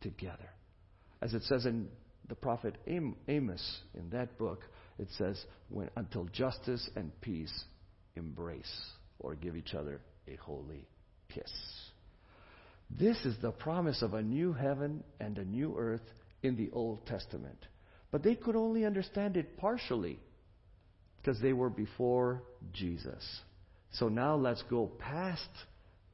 together. 0.01 0.51
As 1.21 1.35
it 1.35 1.43
says 1.45 1.67
in 1.67 1.89
the 2.29 2.35
prophet 2.35 2.77
Amos 2.87 3.81
in 3.95 4.11
that 4.11 4.39
book, 4.39 4.65
it 4.99 5.09
says, 5.17 5.43
when, 5.69 5.91
until 5.97 6.25
justice 6.33 6.89
and 6.97 7.13
peace 7.21 7.53
embrace 8.17 8.81
or 9.19 9.35
give 9.35 9.57
each 9.57 9.75
other 9.75 10.01
a 10.29 10.37
holy 10.37 10.87
kiss. 11.33 11.51
This 12.91 13.25
is 13.25 13.37
the 13.41 13.53
promise 13.53 14.03
of 14.03 14.15
a 14.15 14.23
new 14.23 14.53
heaven 14.53 15.03
and 15.19 15.39
a 15.39 15.45
new 15.45 15.77
earth 15.79 16.03
in 16.43 16.57
the 16.57 16.71
Old 16.73 17.07
Testament. 17.07 17.67
But 18.13 18.23
they 18.23 18.37
could 18.37 18.55
only 18.55 18.85
understand 18.85 19.37
it 19.37 19.57
partially 19.57 20.21
because 21.17 21.41
they 21.41 21.53
were 21.53 21.71
before 21.71 22.43
Jesus. 22.73 23.41
So 23.93 24.09
now 24.09 24.37
let's 24.37 24.63
go 24.71 24.87
past 24.99 25.49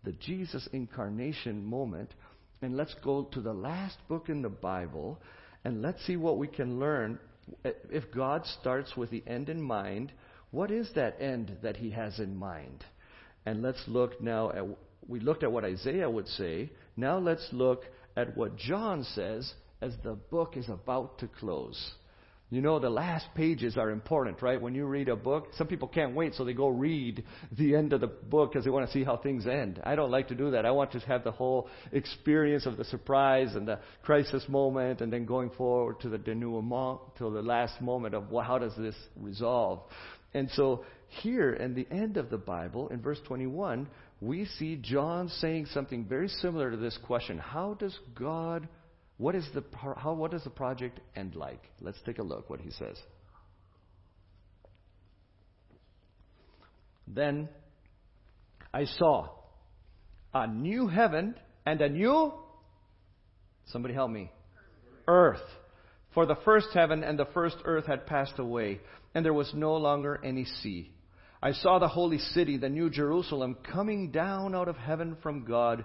the 0.05 0.13
Jesus 0.13 0.67
incarnation 0.73 1.65
moment. 1.65 2.15
And 2.63 2.77
let's 2.77 2.95
go 3.05 3.25
to 3.33 3.41
the 3.41 3.53
last 3.53 3.97
book 4.09 4.29
in 4.29 4.43
the 4.43 4.49
Bible 4.49 5.21
and 5.65 5.83
let's 5.83 6.05
see 6.07 6.17
what 6.17 6.39
we 6.39 6.49
can 6.49 6.79
learn. 6.81 7.19
If 7.65 8.11
God 8.13 8.47
starts 8.61 8.97
with 8.97 9.11
the 9.11 9.23
end 9.27 9.49
in 9.49 9.61
mind, 9.61 10.13
what 10.51 10.71
is 10.71 10.91
that 10.95 11.21
end 11.21 11.57
that 11.63 11.77
He 11.77 11.91
has 11.91 12.19
in 12.19 12.37
mind? 12.37 12.85
And 13.47 13.63
let's 13.63 13.83
look 13.87 14.21
now 14.21 14.51
at, 14.51 14.65
we 15.07 15.21
looked 15.21 15.43
at 15.43 15.53
what 15.53 15.65
Isaiah 15.65 16.11
would 16.11 16.29
say. 16.29 16.71
Now 16.97 17.19
let's 17.19 17.49
look 17.53 17.83
at 18.17 18.37
what 18.37 18.57
John 18.57 19.05
says 19.05 19.53
as 19.81 19.95
the 20.03 20.15
book 20.15 20.57
is 20.57 20.69
about 20.69 21.19
to 21.19 21.29
close. 21.29 21.93
You 22.51 22.63
know, 22.63 22.79
the 22.79 22.89
last 22.89 23.27
pages 23.35 23.77
are 23.77 23.91
important, 23.91 24.41
right? 24.41 24.61
When 24.61 24.75
you 24.75 24.87
read 24.87 25.11
a 25.11 25.17
book, 25.17 25.49
some 25.59 25.67
people 25.67 25.87
can't 25.87 26.15
wait, 26.15 26.35
so 26.35 26.47
they 26.47 26.55
go 26.55 26.69
read 26.69 27.23
the 27.53 27.77
end 27.77 27.93
of 27.93 28.01
the 28.01 28.07
book 28.07 28.53
because 28.53 28.65
they 28.65 28.71
want 28.71 28.87
to 28.87 28.93
see 28.93 29.05
how 29.05 29.19
things 29.19 29.47
end. 29.47 29.83
I 29.85 29.95
don't 29.97 30.11
like 30.11 30.29
to 30.29 30.35
do 30.35 30.53
that. 30.53 30.65
I 30.65 30.71
want 30.71 30.93
to 30.93 31.01
have 31.01 31.25
the 31.25 31.31
whole 31.31 31.69
experience 31.93 32.65
of 32.65 32.79
the 32.79 32.85
surprise 32.85 33.55
and 33.55 33.69
the 33.69 33.81
crisis 34.03 34.45
moment, 34.49 35.03
and 35.03 35.13
then 35.13 35.27
going 35.27 35.51
forward 35.51 36.01
to 36.01 36.09
the 36.09 36.17
denouement, 36.17 37.01
to 37.19 37.31
the 37.31 37.43
last 37.43 37.83
moment 37.83 38.15
of 38.15 38.31
well, 38.31 38.45
how 38.45 38.59
does 38.59 38.75
this 38.79 38.97
resolve. 39.17 39.81
And 40.33 40.49
so 40.53 40.85
here, 41.09 41.53
in 41.53 41.75
the 41.75 41.87
end 41.91 42.17
of 42.17 42.31
the 42.31 42.39
Bible, 42.39 42.89
in 42.89 43.03
verse 43.03 43.21
21, 43.27 43.89
we 44.23 44.47
see 44.59 44.77
John 44.77 45.29
saying 45.29 45.67
something 45.67 46.07
very 46.07 46.29
similar 46.29 46.71
to 46.71 46.79
this 46.79 46.99
question: 47.05 47.37
How 47.37 47.75
does 47.75 47.97
God 48.15 48.69
what 49.19 49.35
is 49.35 49.47
the 49.53 49.65
how 49.97 50.15
what 50.15 50.31
does 50.31 50.45
the 50.45 50.51
project 50.51 51.01
end 51.15 51.35
like? 51.35 51.63
Let's 51.81 51.99
take 52.07 52.19
a 52.19 52.23
look 52.23 52.49
what 52.49 52.61
he 52.61 52.71
says. 52.71 52.97
Then 57.07 57.49
I 58.73 58.85
saw 58.85 59.29
a 60.33 60.47
new 60.47 60.87
heaven 60.87 61.35
and 61.67 61.81
a 61.81 61.89
new 61.89 62.33
somebody 63.67 63.95
help 63.95 64.11
me 64.11 64.31
earth 65.07 65.43
for 66.15 66.25
the 66.27 66.37
first 66.45 66.69
heaven 66.73 67.03
and 67.03 67.19
the 67.19 67.27
first 67.35 67.57
earth 67.65 67.87
had 67.87 68.07
passed 68.07 68.39
away 68.39 68.81
and 69.15 69.25
there 69.25 69.33
was 69.33 69.51
no 69.55 69.75
longer 69.77 70.21
any 70.23 70.45
sea 70.45 70.93
I 71.43 71.53
saw 71.53 71.79
the 71.79 71.89
holy 71.89 72.19
city 72.19 72.57
the 72.57 72.69
new 72.69 72.91
Jerusalem 72.91 73.57
coming 73.73 74.11
down 74.11 74.55
out 74.55 74.69
of 74.69 74.77
heaven 74.77 75.17
from 75.23 75.45
God 75.45 75.85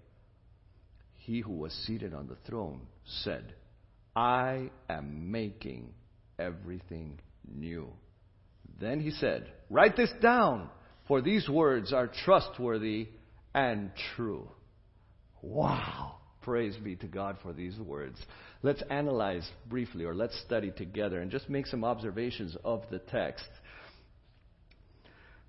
he 1.25 1.39
who 1.41 1.53
was 1.53 1.71
seated 1.85 2.13
on 2.13 2.27
the 2.27 2.37
throne 2.47 2.81
said, 3.23 3.53
I 4.15 4.71
am 4.89 5.31
making 5.31 5.93
everything 6.39 7.19
new. 7.47 7.87
Then 8.79 8.99
he 8.99 9.11
said, 9.11 9.51
Write 9.69 9.95
this 9.95 10.11
down, 10.21 10.69
for 11.07 11.21
these 11.21 11.47
words 11.47 11.93
are 11.93 12.11
trustworthy 12.25 13.09
and 13.53 13.91
true. 14.15 14.49
Wow. 15.41 16.15
Praise 16.41 16.75
be 16.77 16.95
to 16.97 17.07
God 17.07 17.37
for 17.43 17.53
these 17.53 17.77
words. 17.77 18.17
Let's 18.63 18.81
analyze 18.89 19.47
briefly, 19.69 20.05
or 20.05 20.15
let's 20.15 20.39
study 20.41 20.71
together, 20.71 21.21
and 21.21 21.29
just 21.29 21.49
make 21.49 21.67
some 21.67 21.83
observations 21.83 22.57
of 22.63 22.83
the 22.89 22.97
text. 22.97 23.45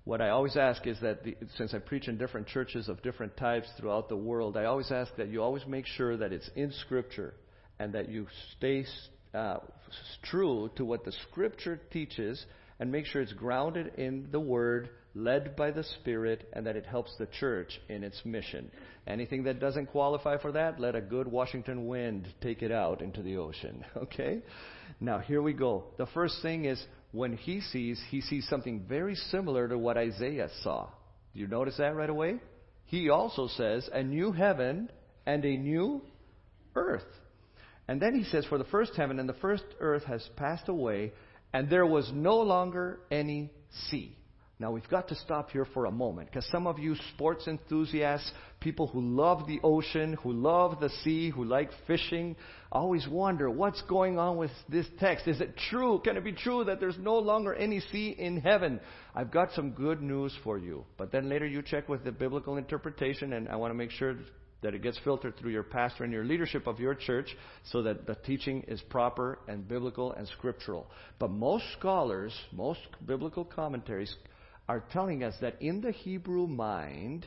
What 0.05 0.21
I 0.21 0.29
always 0.29 0.57
ask 0.57 0.85
is 0.85 0.99
that, 0.99 1.23
the, 1.23 1.37
since 1.57 1.73
I 1.73 1.79
preach 1.79 2.09
in 2.09 2.17
different 2.17 2.47
churches 2.47 2.89
of 2.89 3.01
different 3.01 3.37
types 3.37 3.67
throughout 3.77 4.09
the 4.09 4.17
world, 4.17 4.57
I 4.57 4.65
always 4.65 4.91
ask 4.91 5.15
that 5.15 5.29
you 5.29 5.41
always 5.41 5.65
make 5.65 5.85
sure 5.85 6.17
that 6.17 6.33
it's 6.33 6.49
in 6.55 6.73
Scripture 6.81 7.33
and 7.79 7.93
that 7.93 8.09
you 8.09 8.27
stay 8.57 8.85
uh, 9.33 9.59
true 10.23 10.69
to 10.75 10.83
what 10.83 11.05
the 11.05 11.13
Scripture 11.29 11.79
teaches 11.91 12.45
and 12.79 12.91
make 12.91 13.05
sure 13.05 13.21
it's 13.21 13.31
grounded 13.31 13.93
in 13.97 14.27
the 14.31 14.39
Word, 14.41 14.89
led 15.15 15.55
by 15.55 15.71
the 15.71 15.83
Spirit, 15.83 16.49
and 16.51 16.67
that 16.67 16.75
it 16.75 16.85
helps 16.85 17.15
the 17.17 17.27
church 17.39 17.79
in 17.87 18.03
its 18.03 18.19
mission. 18.25 18.69
Anything 19.07 19.43
that 19.43 19.61
doesn't 19.61 19.85
qualify 19.87 20.37
for 20.37 20.51
that, 20.51 20.81
let 20.81 20.95
a 20.95 21.01
good 21.01 21.27
Washington 21.27 21.87
wind 21.87 22.27
take 22.41 22.61
it 22.61 22.71
out 22.73 23.01
into 23.01 23.21
the 23.21 23.37
ocean. 23.37 23.85
Okay? 23.95 24.41
Now, 24.99 25.19
here 25.19 25.41
we 25.41 25.53
go. 25.53 25.85
The 25.97 26.05
first 26.07 26.41
thing 26.41 26.65
is 26.65 26.83
when 27.13 27.37
he 27.37 27.61
sees, 27.61 28.01
he 28.09 28.21
sees 28.21 28.49
something 28.49 28.81
very 28.89 29.15
similar 29.15 29.67
to 29.67 29.77
what 29.77 29.97
Isaiah 29.97 30.49
saw. 30.63 30.87
Do 31.33 31.39
you 31.39 31.47
notice 31.47 31.77
that 31.77 31.95
right 31.95 32.09
away? 32.09 32.39
He 32.85 33.09
also 33.09 33.47
says, 33.47 33.87
a 33.93 34.03
new 34.03 34.31
heaven 34.31 34.89
and 35.25 35.45
a 35.45 35.55
new 35.55 36.01
earth. 36.75 37.05
And 37.87 38.01
then 38.01 38.15
he 38.15 38.23
says, 38.23 38.45
For 38.45 38.57
the 38.57 38.63
first 38.65 38.93
heaven 38.97 39.19
and 39.19 39.29
the 39.29 39.33
first 39.33 39.63
earth 39.79 40.03
has 40.05 40.27
passed 40.37 40.67
away, 40.67 41.13
and 41.53 41.69
there 41.69 41.85
was 41.85 42.09
no 42.11 42.37
longer 42.37 42.99
any 43.11 43.51
sea. 43.89 44.17
Now 44.63 44.71
we've 44.71 44.87
got 44.87 45.09
to 45.09 45.15
stop 45.15 45.49
here 45.49 45.65
for 45.73 45.87
a 45.87 45.91
moment 45.91 46.29
because 46.29 46.47
some 46.49 46.67
of 46.67 46.79
you 46.79 46.95
sports 47.13 47.49
enthusiasts, 47.49 48.31
people 48.61 48.87
who 48.87 49.01
love 49.01 49.45
the 49.45 49.59
ocean, 49.61 50.13
who 50.23 50.31
love 50.31 50.79
the 50.79 50.87
sea, 51.03 51.31
who 51.31 51.43
like 51.43 51.69
fishing, 51.85 52.37
always 52.71 53.05
wonder 53.05 53.49
what's 53.49 53.81
going 53.89 54.17
on 54.17 54.37
with 54.37 54.51
this 54.69 54.85
text. 55.01 55.27
Is 55.27 55.41
it 55.41 55.57
true? 55.69 55.99
Can 56.01 56.15
it 56.15 56.23
be 56.23 56.31
true 56.31 56.63
that 56.63 56.79
there's 56.79 56.97
no 56.97 57.17
longer 57.17 57.53
any 57.53 57.81
sea 57.91 58.15
in 58.17 58.39
heaven? 58.39 58.79
I've 59.13 59.31
got 59.31 59.51
some 59.51 59.71
good 59.71 60.01
news 60.01 60.33
for 60.45 60.57
you. 60.57 60.85
But 60.95 61.11
then 61.11 61.27
later 61.27 61.45
you 61.45 61.61
check 61.61 61.89
with 61.89 62.05
the 62.05 62.13
biblical 62.13 62.55
interpretation 62.55 63.33
and 63.33 63.49
I 63.49 63.57
want 63.57 63.71
to 63.71 63.75
make 63.75 63.91
sure 63.91 64.15
that 64.61 64.73
it 64.73 64.81
gets 64.81 64.97
filtered 65.03 65.35
through 65.35 65.51
your 65.51 65.63
pastor 65.63 66.05
and 66.05 66.13
your 66.13 66.23
leadership 66.23 66.67
of 66.67 66.79
your 66.79 66.95
church 66.95 67.27
so 67.65 67.81
that 67.81 68.07
the 68.07 68.15
teaching 68.15 68.63
is 68.69 68.79
proper 68.83 69.39
and 69.49 69.67
biblical 69.67 70.13
and 70.13 70.25
scriptural. 70.29 70.87
But 71.19 71.31
most 71.31 71.65
scholars, 71.77 72.33
most 72.53 72.79
biblical 73.05 73.43
commentaries 73.43 74.15
are 74.67 74.83
telling 74.91 75.23
us 75.23 75.35
that 75.41 75.61
in 75.61 75.81
the 75.81 75.91
Hebrew 75.91 76.47
mind, 76.47 77.25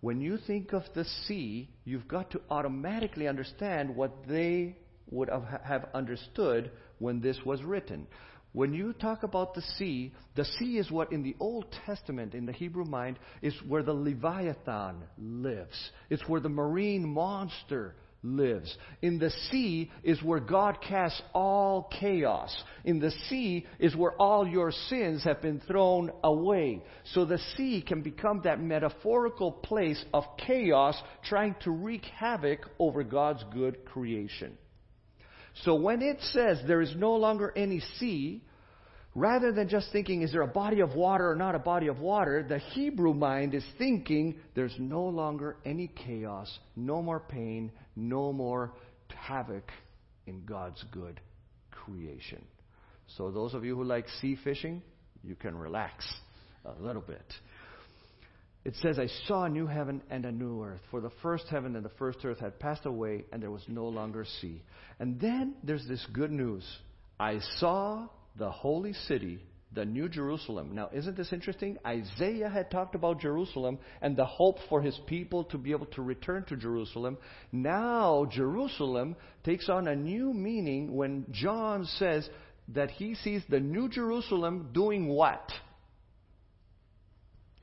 when 0.00 0.20
you 0.20 0.38
think 0.46 0.72
of 0.72 0.82
the 0.94 1.04
sea, 1.26 1.68
you've 1.84 2.06
got 2.08 2.30
to 2.30 2.40
automatically 2.50 3.26
understand 3.26 3.94
what 3.94 4.12
they 4.28 4.76
would 5.10 5.28
have 5.64 5.88
understood 5.94 6.70
when 6.98 7.20
this 7.20 7.38
was 7.44 7.62
written. 7.62 8.06
When 8.52 8.72
you 8.72 8.94
talk 8.94 9.22
about 9.22 9.54
the 9.54 9.62
sea, 9.76 10.14
the 10.34 10.44
sea 10.44 10.78
is 10.78 10.90
what 10.90 11.12
in 11.12 11.22
the 11.22 11.36
Old 11.38 11.66
Testament, 11.84 12.34
in 12.34 12.46
the 12.46 12.52
Hebrew 12.52 12.84
mind, 12.84 13.18
is 13.42 13.54
where 13.68 13.82
the 13.82 13.92
Leviathan 13.92 15.02
lives. 15.18 15.90
It's 16.08 16.26
where 16.26 16.40
the 16.40 16.48
marine 16.48 17.06
monster 17.06 17.94
lives. 18.26 18.76
In 19.02 19.18
the 19.18 19.30
sea 19.50 19.90
is 20.02 20.22
where 20.22 20.40
God 20.40 20.78
casts 20.80 21.20
all 21.32 21.90
chaos. 22.00 22.54
In 22.84 22.98
the 22.98 23.12
sea 23.28 23.66
is 23.78 23.94
where 23.94 24.12
all 24.12 24.46
your 24.46 24.72
sins 24.88 25.24
have 25.24 25.40
been 25.40 25.60
thrown 25.60 26.10
away. 26.24 26.82
So 27.12 27.24
the 27.24 27.38
sea 27.56 27.82
can 27.86 28.02
become 28.02 28.42
that 28.44 28.60
metaphorical 28.60 29.52
place 29.52 30.02
of 30.12 30.24
chaos 30.38 31.00
trying 31.24 31.54
to 31.62 31.70
wreak 31.70 32.04
havoc 32.04 32.60
over 32.78 33.04
God's 33.04 33.44
good 33.52 33.84
creation. 33.84 34.56
So 35.64 35.74
when 35.74 36.02
it 36.02 36.18
says 36.20 36.60
there 36.66 36.82
is 36.82 36.94
no 36.96 37.14
longer 37.16 37.52
any 37.56 37.80
sea, 37.98 38.42
rather 39.16 39.50
than 39.50 39.66
just 39.66 39.90
thinking, 39.92 40.20
is 40.20 40.30
there 40.30 40.42
a 40.42 40.46
body 40.46 40.80
of 40.80 40.94
water 40.94 41.30
or 41.30 41.34
not 41.34 41.54
a 41.54 41.58
body 41.58 41.86
of 41.88 41.98
water, 41.98 42.44
the 42.46 42.58
Hebrew 42.58 43.14
mind 43.14 43.54
is 43.54 43.64
thinking 43.78 44.38
there's 44.54 44.76
no 44.78 45.04
longer 45.04 45.56
any 45.64 45.88
chaos, 45.88 46.58
no 46.76 47.02
more 47.02 47.20
pain, 47.20 47.72
no 47.96 48.30
more 48.32 48.74
havoc 49.08 49.72
in 50.26 50.44
God's 50.44 50.84
good 50.92 51.18
creation. 51.70 52.44
So, 53.16 53.30
those 53.30 53.54
of 53.54 53.64
you 53.64 53.74
who 53.74 53.84
like 53.84 54.06
sea 54.20 54.36
fishing, 54.44 54.82
you 55.24 55.34
can 55.34 55.56
relax 55.56 56.06
a 56.66 56.82
little 56.82 57.02
bit. 57.02 57.24
It 58.64 58.74
says, 58.82 58.98
I 58.98 59.06
saw 59.26 59.44
a 59.44 59.48
new 59.48 59.66
heaven 59.66 60.02
and 60.10 60.26
a 60.26 60.32
new 60.32 60.62
earth, 60.62 60.80
for 60.90 61.00
the 61.00 61.12
first 61.22 61.46
heaven 61.48 61.76
and 61.76 61.84
the 61.84 61.90
first 61.98 62.18
earth 62.24 62.40
had 62.40 62.58
passed 62.58 62.84
away, 62.84 63.24
and 63.32 63.40
there 63.40 63.50
was 63.50 63.62
no 63.68 63.86
longer 63.86 64.26
sea. 64.42 64.60
And 64.98 65.18
then 65.20 65.54
there's 65.62 65.86
this 65.86 66.04
good 66.12 66.32
news. 66.32 66.64
I 67.18 67.38
saw 67.58 68.08
the 68.38 68.50
holy 68.50 68.92
city, 68.92 69.40
the 69.72 69.84
New 69.84 70.08
Jerusalem. 70.08 70.74
Now, 70.74 70.90
isn't 70.92 71.16
this 71.16 71.32
interesting? 71.32 71.76
Isaiah 71.86 72.48
had 72.48 72.70
talked 72.70 72.94
about 72.94 73.20
Jerusalem 73.20 73.78
and 74.00 74.16
the 74.16 74.24
hope 74.24 74.58
for 74.68 74.80
his 74.80 74.98
people 75.06 75.44
to 75.44 75.58
be 75.58 75.72
able 75.72 75.86
to 75.86 76.02
return 76.02 76.44
to 76.48 76.56
Jerusalem. 76.56 77.18
Now, 77.52 78.26
Jerusalem 78.30 79.16
takes 79.44 79.68
on 79.68 79.88
a 79.88 79.96
new 79.96 80.32
meaning 80.32 80.94
when 80.94 81.26
John 81.30 81.84
says 81.84 82.28
that 82.68 82.90
he 82.90 83.14
sees 83.16 83.42
the 83.48 83.60
New 83.60 83.88
Jerusalem 83.88 84.70
doing 84.72 85.08
what? 85.08 85.50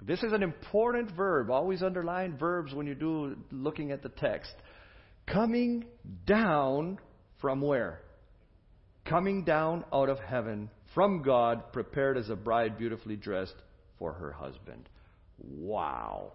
This 0.01 0.21
is 0.21 0.33
an 0.33 0.43
important 0.43 1.11
verb. 1.15 1.49
Always 1.49 1.81
underline 1.81 2.37
verbs 2.37 2.73
when 2.73 2.87
you 2.87 2.95
do 2.95 3.37
looking 3.51 3.91
at 3.91 4.03
the 4.03 4.09
text. 4.09 4.53
Coming 5.25 5.85
down 6.25 6.99
from 7.39 7.61
where? 7.61 8.01
Coming 9.13 9.43
down 9.43 9.85
out 9.93 10.09
of 10.09 10.17
heaven 10.17 10.71
from 10.95 11.21
God, 11.21 11.71
prepared 11.71 12.17
as 12.17 12.31
a 12.31 12.35
bride 12.35 12.79
beautifully 12.79 13.15
dressed 13.15 13.53
for 13.99 14.11
her 14.11 14.31
husband. 14.31 14.89
Wow. 15.37 16.31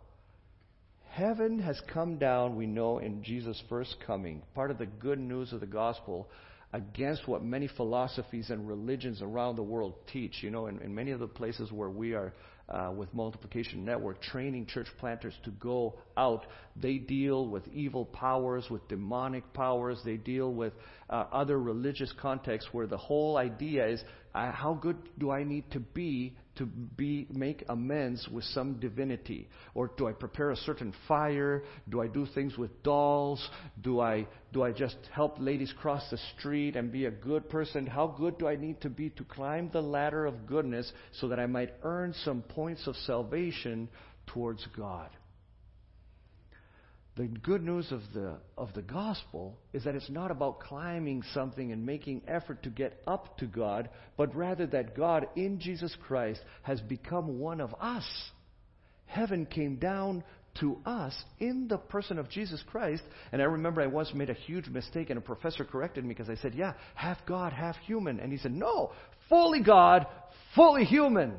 Heaven 1.09 1.59
has 1.59 1.83
come 1.93 2.19
down, 2.19 2.55
we 2.55 2.67
know, 2.67 2.99
in 2.99 3.25
Jesus' 3.25 3.61
first 3.69 3.97
coming. 4.07 4.43
Part 4.55 4.71
of 4.71 4.79
the 4.79 4.87
good 4.87 5.19
news 5.19 5.53
of 5.53 5.59
the 5.59 5.67
gospel 5.67 6.29
against 6.73 7.27
what 7.27 7.43
many 7.43 7.67
philosophies 7.67 8.49
and 8.49 8.69
religions 8.69 9.23
around 9.23 9.57
the 9.57 9.63
world 9.65 9.95
teach. 10.13 10.41
You 10.41 10.53
know, 10.53 10.69
in, 10.69 10.79
in 10.79 10.95
many 10.95 11.11
of 11.11 11.19
the 11.19 11.27
places 11.27 11.73
where 11.73 11.91
we 11.91 12.15
are 12.15 12.33
uh, 12.69 12.91
with 12.95 13.13
Multiplication 13.15 13.85
Network, 13.85 14.21
training 14.21 14.67
church 14.67 14.89
planters 14.99 15.35
to 15.45 15.51
go 15.53 15.99
out. 16.17 16.47
They 16.77 16.99
deal 16.99 17.49
with 17.49 17.67
evil 17.69 18.05
powers, 18.05 18.67
with 18.71 18.87
demonic 18.89 19.53
powers. 19.55 19.99
They 20.05 20.17
deal 20.17 20.53
with 20.53 20.73
uh, 21.09 21.25
other 21.33 21.59
religious 21.59 22.13
contexts 22.21 22.71
where 22.73 22.87
the 22.87 22.97
whole 22.97 23.37
idea 23.37 23.89
is 23.89 24.03
uh, 24.35 24.53
how 24.53 24.75
good 24.75 24.97
do 25.19 25.31
I 25.31 25.45
need 25.45 25.71
to 25.73 25.81
be 25.81 26.37
to 26.59 26.67
be 26.67 27.27
make 27.31 27.65
amends 27.69 28.29
with 28.29 28.45
some 28.45 28.75
divinity? 28.75 29.49
Or 29.75 29.91
do 29.97 30.07
I 30.07 30.13
prepare 30.13 30.51
a 30.51 30.57
certain 30.57 30.93
fire? 31.07 31.65
Do 31.89 32.01
I 32.01 32.07
do 32.07 32.27
things 32.35 32.57
with 32.59 32.83
dolls? 32.83 33.47
Do 33.81 34.01
I 34.01 34.27
do 34.53 34.63
I 34.63 34.73
just 34.73 34.97
help 35.13 35.37
ladies 35.39 35.73
cross 35.81 36.09
the 36.11 36.19
street 36.39 36.77
and 36.77 36.93
be 36.93 37.07
a 37.07 37.11
good 37.11 37.49
person? 37.49 37.87
How 37.87 38.07
good 38.07 38.39
do 38.39 38.47
I 38.47 38.57
need 38.57 38.81
to 38.83 38.91
be 38.91 39.11
to 39.11 39.25
climb 39.25 39.71
the 39.73 39.83
ladder 39.83 40.27
of 40.27 40.47
goodness 40.47 40.91
so 41.21 41.29
that 41.29 41.41
I 41.41 41.47
might 41.47 41.75
earn 41.83 42.15
some 42.25 42.43
points 42.43 42.87
of 42.87 42.97
salvation 42.97 43.89
towards 44.27 44.67
God 44.77 45.11
the 47.19 47.27
good 47.27 47.65
news 47.65 47.91
of 47.91 48.01
the, 48.15 48.37
of 48.57 48.73
the 48.75 48.83
gospel 48.83 49.59
is 49.73 49.83
that 49.83 49.97
it's 49.97 50.09
not 50.09 50.31
about 50.31 50.61
climbing 50.61 51.25
something 51.35 51.73
and 51.73 51.85
making 51.85 52.23
effort 52.29 52.63
to 52.63 52.71
get 52.71 53.03
up 53.09 53.37
to 53.39 53.47
God, 53.47 53.91
but 54.17 54.35
rather 54.37 54.69
that 54.69 54.97
God 54.97 55.27
in 55.35 55.59
Jesus 55.59 55.95
Christ 56.07 56.41
has 56.63 56.81
become 56.81 57.41
one 57.41 57.61
of 57.61 57.75
us. 57.81 58.09
Heaven 59.07 59.47
came 59.47 59.77
down 59.77 60.23
to 60.61 60.79
us 60.87 61.13
in 61.41 61.67
the 61.67 61.79
person 61.79 62.21
of 62.21 62.31
Jesus 62.31 62.63
Christ. 62.69 63.03
And 63.33 63.43
I 63.43 63.47
remember 63.47 63.83
I 63.83 63.89
once 63.89 64.15
made 64.15 64.31
a 64.31 64.35
huge 64.35 64.69
mistake, 64.69 65.11
and 65.11 65.19
a 65.19 65.23
professor 65.23 65.65
corrected 65.65 66.05
me 66.05 66.15
because 66.15 66.31
I 66.31 66.41
said, 66.41 66.55
Yeah, 66.55 66.75
half 66.95 67.19
God, 67.27 67.53
half 67.53 67.77
human. 67.79 68.21
And 68.21 68.31
he 68.31 68.39
said, 68.39 68.53
No, 68.53 68.93
fully 69.29 69.61
God, 69.61 70.07
fully 70.55 70.85
human. 70.85 71.35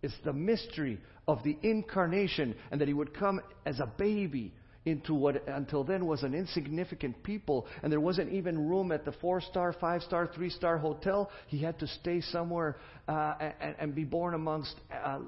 It's 0.00 0.14
the 0.24 0.32
mystery 0.32 1.00
of 1.26 1.42
the 1.42 1.58
incarnation, 1.62 2.54
and 2.70 2.80
that 2.80 2.88
he 2.88 2.94
would 2.94 3.14
come 3.14 3.40
as 3.66 3.80
a 3.80 3.86
baby 3.86 4.52
into 4.84 5.14
what 5.14 5.46
until 5.48 5.84
then 5.84 6.06
was 6.06 6.22
an 6.22 6.34
insignificant 6.34 7.22
people, 7.22 7.66
and 7.82 7.92
there 7.92 8.00
wasn't 8.00 8.32
even 8.32 8.68
room 8.68 8.90
at 8.90 9.04
the 9.04 9.12
four 9.12 9.40
star, 9.40 9.72
five 9.80 10.02
star, 10.02 10.28
three 10.34 10.50
star 10.50 10.78
hotel. 10.78 11.30
He 11.46 11.58
had 11.58 11.78
to 11.78 11.86
stay 11.86 12.20
somewhere 12.20 12.76
uh, 13.08 13.34
and, 13.60 13.74
and, 13.78 13.94
be 13.94 14.04
born 14.04 14.34
amongst 14.34 14.74
uh, 14.92 15.18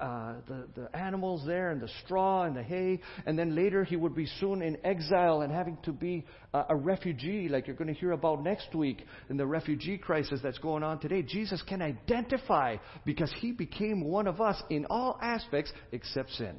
uh, 0.00 0.34
the, 0.46 0.66
the 0.74 0.96
animals 0.96 1.44
there 1.46 1.70
and 1.70 1.80
the 1.80 1.88
straw 2.04 2.44
and 2.44 2.56
the 2.56 2.62
hay. 2.62 3.00
And 3.26 3.38
then 3.38 3.54
later 3.54 3.84
he 3.84 3.96
would 3.96 4.14
be 4.14 4.26
soon 4.40 4.62
in 4.62 4.78
exile 4.84 5.42
and 5.42 5.52
having 5.52 5.76
to 5.84 5.92
be 5.92 6.24
a 6.54 6.74
refugee, 6.74 7.48
like 7.48 7.66
you're 7.66 7.76
going 7.76 7.92
to 7.92 7.98
hear 7.98 8.12
about 8.12 8.42
next 8.42 8.74
week 8.74 9.04
in 9.28 9.36
the 9.36 9.46
refugee 9.46 9.98
crisis 9.98 10.40
that's 10.42 10.58
going 10.58 10.82
on 10.82 10.98
today. 10.98 11.22
Jesus 11.22 11.62
can 11.62 11.82
identify 11.82 12.76
because 13.04 13.32
he 13.40 13.52
became 13.52 14.04
one 14.04 14.26
of 14.26 14.40
us 14.40 14.62
in 14.70 14.86
all 14.88 15.18
aspects 15.20 15.72
except 15.92 16.30
sin. 16.30 16.56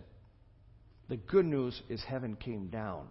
The 1.09 1.17
good 1.17 1.45
news 1.45 1.81
is 1.89 2.03
heaven 2.03 2.35
came 2.35 2.67
down. 2.67 3.07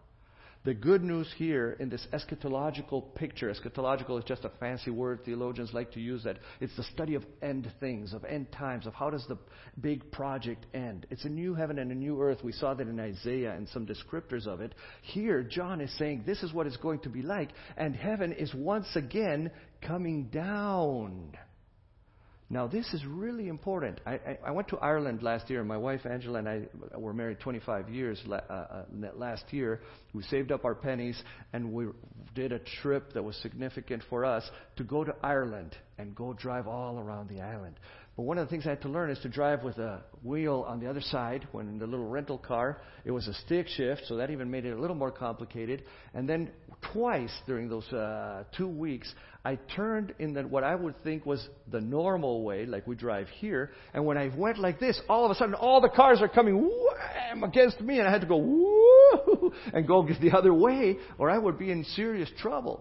The 0.66 0.74
good 0.74 1.04
news 1.04 1.32
here 1.36 1.76
in 1.78 1.90
this 1.90 2.04
eschatological 2.12 3.14
picture, 3.14 3.54
eschatological 3.54 4.18
is 4.18 4.24
just 4.24 4.44
a 4.44 4.50
fancy 4.58 4.90
word, 4.90 5.24
theologians 5.24 5.72
like 5.72 5.92
to 5.92 6.00
use 6.00 6.24
that. 6.24 6.38
It's 6.60 6.74
the 6.76 6.82
study 6.82 7.14
of 7.14 7.24
end 7.40 7.72
things, 7.78 8.12
of 8.12 8.24
end 8.24 8.50
times, 8.50 8.84
of 8.84 8.92
how 8.92 9.10
does 9.10 9.24
the 9.28 9.38
big 9.80 10.10
project 10.10 10.66
end. 10.74 11.06
It's 11.08 11.24
a 11.24 11.28
new 11.28 11.54
heaven 11.54 11.78
and 11.78 11.92
a 11.92 11.94
new 11.94 12.20
earth. 12.20 12.42
We 12.42 12.50
saw 12.50 12.74
that 12.74 12.88
in 12.88 12.98
Isaiah 12.98 13.54
and 13.54 13.68
some 13.68 13.86
descriptors 13.86 14.48
of 14.48 14.60
it. 14.60 14.74
Here, 15.02 15.44
John 15.44 15.80
is 15.80 15.96
saying 15.98 16.24
this 16.26 16.42
is 16.42 16.52
what 16.52 16.66
it's 16.66 16.76
going 16.78 16.98
to 17.00 17.10
be 17.10 17.22
like, 17.22 17.50
and 17.76 17.94
heaven 17.94 18.32
is 18.32 18.52
once 18.52 18.88
again 18.96 19.52
coming 19.82 20.24
down. 20.24 21.38
Now, 22.48 22.68
this 22.68 22.86
is 22.94 23.04
really 23.04 23.48
important. 23.48 24.00
I, 24.06 24.12
I, 24.12 24.38
I, 24.46 24.50
went 24.52 24.68
to 24.68 24.78
Ireland 24.78 25.20
last 25.20 25.50
year. 25.50 25.58
and 25.60 25.68
My 25.68 25.76
wife 25.76 26.06
Angela 26.06 26.38
and 26.38 26.48
I 26.48 26.62
were 26.96 27.12
married 27.12 27.40
25 27.40 27.88
years 27.88 28.22
la, 28.24 28.36
uh, 28.36 28.42
uh, 28.52 28.84
last 29.16 29.52
year. 29.52 29.80
We 30.14 30.22
saved 30.22 30.52
up 30.52 30.64
our 30.64 30.76
pennies 30.76 31.20
and 31.52 31.72
we 31.72 31.86
did 32.36 32.52
a 32.52 32.60
trip 32.82 33.14
that 33.14 33.22
was 33.24 33.34
significant 33.42 34.04
for 34.08 34.24
us 34.24 34.48
to 34.76 34.84
go 34.84 35.02
to 35.02 35.12
Ireland 35.24 35.76
and 35.98 36.14
go 36.14 36.34
drive 36.34 36.68
all 36.68 37.00
around 37.00 37.28
the 37.30 37.40
island. 37.40 37.80
But 38.16 38.22
one 38.22 38.38
of 38.38 38.46
the 38.46 38.50
things 38.50 38.64
I 38.66 38.70
had 38.70 38.80
to 38.82 38.88
learn 38.88 39.10
is 39.10 39.18
to 39.20 39.28
drive 39.28 39.62
with 39.62 39.76
a 39.76 40.00
wheel 40.22 40.64
on 40.66 40.80
the 40.80 40.88
other 40.88 41.02
side. 41.02 41.46
When 41.52 41.68
in 41.68 41.78
the 41.78 41.86
little 41.86 42.08
rental 42.08 42.38
car, 42.38 42.80
it 43.04 43.10
was 43.10 43.28
a 43.28 43.34
stick 43.34 43.68
shift, 43.68 44.04
so 44.06 44.16
that 44.16 44.30
even 44.30 44.50
made 44.50 44.64
it 44.64 44.70
a 44.70 44.80
little 44.80 44.96
more 44.96 45.10
complicated. 45.10 45.82
And 46.14 46.26
then 46.26 46.50
twice 46.94 47.32
during 47.46 47.68
those 47.68 47.86
uh, 47.92 48.44
two 48.56 48.68
weeks, 48.68 49.12
I 49.44 49.56
turned 49.76 50.14
in 50.18 50.32
the, 50.32 50.44
what 50.44 50.64
I 50.64 50.74
would 50.74 50.94
think 51.04 51.26
was 51.26 51.46
the 51.70 51.82
normal 51.82 52.42
way, 52.42 52.64
like 52.64 52.86
we 52.86 52.96
drive 52.96 53.28
here. 53.38 53.72
And 53.92 54.06
when 54.06 54.16
I 54.16 54.30
went 54.34 54.58
like 54.58 54.80
this, 54.80 54.98
all 55.10 55.26
of 55.26 55.30
a 55.30 55.34
sudden, 55.34 55.54
all 55.54 55.82
the 55.82 55.90
cars 55.90 56.22
are 56.22 56.28
coming 56.28 56.70
wham, 56.70 57.44
against 57.44 57.82
me, 57.82 57.98
and 57.98 58.08
I 58.08 58.10
had 58.10 58.22
to 58.22 58.26
go 58.26 58.38
woo 58.38 59.52
and 59.74 59.86
go 59.86 60.08
the 60.22 60.32
other 60.32 60.54
way, 60.54 60.96
or 61.18 61.28
I 61.28 61.36
would 61.36 61.58
be 61.58 61.70
in 61.70 61.84
serious 61.84 62.30
trouble. 62.38 62.80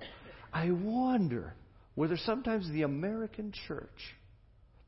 I 0.53 0.71
wonder 0.71 1.55
whether 1.95 2.15
sometimes 2.15 2.69
the 2.71 2.83
American 2.83 3.51
church 3.67 4.15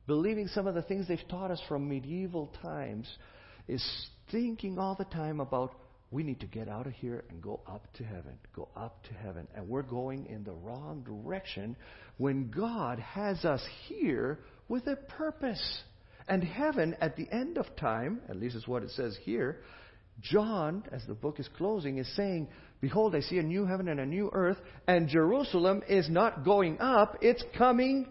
believing 0.07 0.47
some 0.47 0.65
of 0.65 0.73
the 0.73 0.81
things 0.81 1.07
they've 1.07 1.19
taught 1.29 1.51
us 1.51 1.61
from 1.67 1.87
medieval 1.87 2.49
times, 2.61 3.07
is 3.67 3.83
thinking 4.31 4.79
all 4.79 4.95
the 4.95 5.05
time 5.05 5.39
about 5.39 5.75
we 6.09 6.23
need 6.23 6.39
to 6.39 6.45
get 6.45 6.69
out 6.69 6.87
of 6.87 6.93
here 6.93 7.25
and 7.29 7.41
go 7.41 7.59
up 7.67 7.85
to 7.95 8.03
heaven, 8.03 8.39
go 8.55 8.69
up 8.77 9.03
to 9.03 9.13
heaven. 9.13 9.45
And 9.53 9.67
we're 9.67 9.81
going 9.81 10.25
in 10.27 10.45
the 10.45 10.53
wrong 10.53 11.03
direction 11.03 11.75
when 12.17 12.49
God 12.49 12.99
has 12.99 13.43
us 13.43 13.61
here 13.87 14.39
with 14.69 14.87
a 14.87 14.95
purpose. 14.95 15.81
And 16.29 16.43
heaven, 16.43 16.95
at 17.01 17.17
the 17.17 17.27
end 17.29 17.57
of 17.57 17.65
time, 17.75 18.21
at 18.29 18.37
least 18.37 18.55
is 18.55 18.67
what 18.67 18.83
it 18.83 18.91
says 18.91 19.17
here, 19.23 19.61
John, 20.21 20.83
as 20.91 21.03
the 21.07 21.13
book 21.13 21.39
is 21.39 21.49
closing, 21.57 21.97
is 21.97 22.15
saying, 22.15 22.47
Behold, 22.79 23.15
I 23.15 23.19
see 23.19 23.37
a 23.37 23.43
new 23.43 23.65
heaven 23.65 23.87
and 23.87 23.99
a 23.99 24.05
new 24.05 24.29
earth, 24.33 24.57
and 24.87 25.09
Jerusalem 25.09 25.83
is 25.87 26.09
not 26.09 26.45
going 26.45 26.79
up, 26.79 27.17
it's 27.21 27.43
coming 27.57 28.07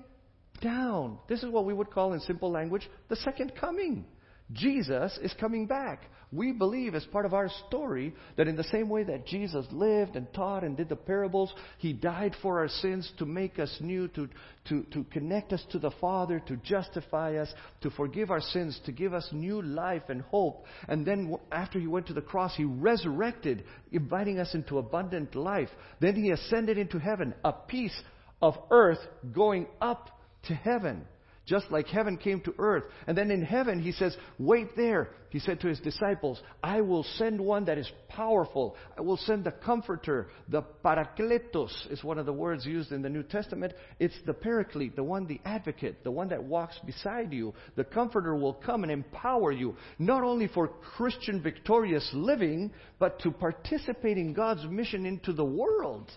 down. 0.61 1.19
This 1.29 1.43
is 1.43 1.51
what 1.51 1.65
we 1.65 1.75
would 1.75 1.91
call 1.91 2.13
in 2.13 2.21
simple 2.21 2.51
language 2.51 2.89
the 3.09 3.17
second 3.17 3.53
coming. 3.59 4.05
Jesus 4.53 5.19
is 5.23 5.35
coming 5.41 5.67
back. 5.67 6.03
We 6.33 6.53
believe, 6.53 6.95
as 6.95 7.05
part 7.07 7.27
of 7.27 7.35
our 7.35 7.49
story, 7.67 8.15
that 8.37 8.47
in 8.47 8.57
the 8.57 8.65
same 8.65 8.89
way 8.89 9.03
that 9.05 9.27
Jesus 9.27 9.67
lived 9.73 10.15
and 10.15 10.33
taught 10.33 10.63
and 10.63 10.77
did 10.77 10.89
the 10.89 10.97
parables, 10.97 11.53
He 11.79 11.93
died 11.93 12.35
for 12.43 12.61
our 12.61 12.69
sins 12.69 13.11
to 13.19 13.27
make 13.27 13.59
us 13.59 13.77
new, 13.81 14.07
to, 14.09 14.29
to, 14.69 14.83
to 14.93 15.05
connect 15.05 15.53
us 15.53 15.65
to 15.71 15.79
the 15.79 15.91
Father, 16.01 16.41
to 16.47 16.57
justify 16.59 17.37
us, 17.37 17.53
to 17.81 17.91
forgive 17.91 18.31
our 18.31 18.41
sins, 18.41 18.79
to 18.87 18.93
give 18.93 19.15
us 19.15 19.29
new 19.33 19.63
life 19.63 20.03
and 20.09 20.23
hope. 20.23 20.65
And 20.89 21.05
then, 21.05 21.37
after 21.51 21.81
He 21.81 21.87
went 21.87 22.07
to 22.09 22.15
the 22.15 22.21
cross, 22.21 22.55
He 22.57 22.65
resurrected, 22.65 23.65
inviting 23.91 24.39
us 24.39 24.55
into 24.55 24.79
abundant 24.79 25.35
life. 25.35 25.71
Then 26.01 26.15
He 26.17 26.31
ascended 26.31 26.79
into 26.79 26.99
heaven, 26.99 27.35
a 27.45 27.53
piece 27.53 27.99
of 28.43 28.55
earth 28.71 29.01
going 29.33 29.67
up 29.81 30.11
to 30.47 30.55
heaven, 30.55 31.07
just 31.47 31.71
like 31.71 31.87
heaven 31.87 32.17
came 32.17 32.41
to 32.41 32.55
earth. 32.59 32.85
And 33.07 33.17
then 33.17 33.31
in 33.31 33.43
heaven, 33.43 33.81
he 33.81 33.93
says, 33.93 34.17
Wait 34.39 34.77
there. 34.77 35.11
He 35.31 35.39
said 35.39 35.61
to 35.61 35.69
his 35.69 35.81
disciples, 35.81 36.41
I 36.63 36.81
will 36.81 37.05
send 37.19 37.41
one 37.41 37.67
that 37.67 37.79
is 37.79 37.91
powerful. 38.09 38.75
I 38.97 39.03
will 39.03 39.19
send 39.19 39.45
the 39.45 39.53
comforter. 39.53 40.29
The 40.49 40.63
parakletos 40.85 41.91
is 41.91 42.03
one 42.03 42.19
of 42.19 42.27
the 42.27 42.33
words 42.33 42.65
used 42.65 42.91
in 42.91 43.03
the 43.03 43.11
New 43.11 43.23
Testament. 43.23 43.75
It's 44.01 44.15
the 44.25 44.33
paraclete, 44.33 44.97
the 44.97 45.05
one, 45.05 45.27
the 45.27 45.41
advocate, 45.45 46.03
the 46.05 46.11
one 46.11 46.29
that 46.31 46.43
walks 46.43 46.79
beside 46.87 47.33
you. 47.33 47.55
The 47.77 47.85
comforter 47.85 48.35
will 48.35 48.55
come 48.55 48.83
and 48.83 48.91
empower 48.91 49.53
you, 49.53 49.77
not 49.99 50.23
only 50.23 50.49
for 50.49 50.69
Christian 50.69 51.43
victorious 51.43 52.09
living, 52.13 52.73
but 52.99 53.21
to 53.21 53.31
participate 53.31 54.17
in 54.17 54.33
God's 54.33 54.65
mission 54.65 55.07
into 55.07 55.33
the 55.33 55.45
world. 55.45 56.11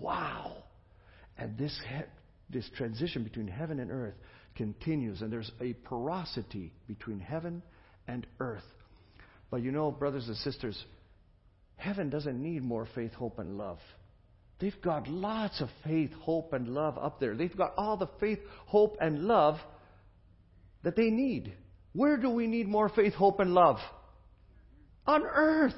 Wow. 0.00 0.64
And 1.36 1.58
this 1.58 1.78
this 2.52 2.68
transition 2.76 3.24
between 3.24 3.48
heaven 3.48 3.80
and 3.80 3.90
earth 3.90 4.14
continues, 4.54 5.22
and 5.22 5.32
there's 5.32 5.50
a 5.60 5.72
porosity 5.72 6.72
between 6.86 7.20
heaven 7.20 7.62
and 8.06 8.26
earth. 8.40 8.64
But 9.50 9.62
you 9.62 9.70
know, 9.70 9.90
brothers 9.90 10.28
and 10.28 10.36
sisters, 10.36 10.82
heaven 11.76 12.10
doesn't 12.10 12.40
need 12.40 12.62
more 12.62 12.86
faith, 12.94 13.12
hope, 13.12 13.38
and 13.38 13.58
love. 13.58 13.78
They've 14.60 14.80
got 14.82 15.08
lots 15.08 15.60
of 15.60 15.68
faith, 15.84 16.12
hope, 16.20 16.52
and 16.52 16.68
love 16.68 16.96
up 16.96 17.18
there. 17.18 17.34
They've 17.34 17.56
got 17.56 17.74
all 17.76 17.96
the 17.96 18.08
faith, 18.20 18.38
hope, 18.66 18.96
and 19.00 19.24
love 19.24 19.56
that 20.84 20.96
they 20.96 21.10
need. 21.10 21.52
Where 21.92 22.16
do 22.16 22.30
we 22.30 22.46
need 22.46 22.68
more 22.68 22.88
faith, 22.88 23.14
hope, 23.14 23.40
and 23.40 23.54
love? 23.54 23.78
On 25.06 25.22
earth. 25.24 25.74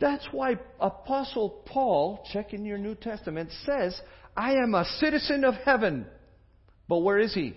That's 0.00 0.26
why 0.32 0.58
Apostle 0.80 1.62
Paul, 1.66 2.24
check 2.32 2.52
in 2.52 2.64
your 2.64 2.78
New 2.78 2.94
Testament, 2.94 3.50
says 3.64 4.00
I 4.36 4.54
am 4.54 4.74
a 4.74 4.84
citizen 4.98 5.44
of 5.44 5.54
heaven. 5.54 6.06
But 6.88 6.98
where 6.98 7.18
is 7.18 7.34
he? 7.34 7.54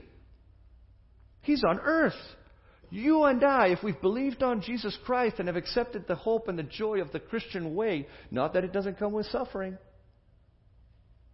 He's 1.41 1.63
on 1.63 1.79
earth. 1.79 2.13
You 2.89 3.23
and 3.23 3.43
I, 3.43 3.67
if 3.67 3.83
we've 3.83 3.99
believed 3.99 4.41
on 4.43 4.61
Jesus 4.61 4.97
Christ 5.05 5.35
and 5.39 5.47
have 5.47 5.57
accepted 5.57 6.07
the 6.07 6.15
hope 6.15 6.47
and 6.47 6.57
the 6.57 6.63
joy 6.63 7.01
of 7.01 7.11
the 7.11 7.19
Christian 7.19 7.75
way, 7.75 8.07
not 8.31 8.53
that 8.53 8.63
it 8.63 8.71
doesn't 8.71 8.97
come 8.97 9.11
with 9.11 9.25
suffering, 9.25 9.77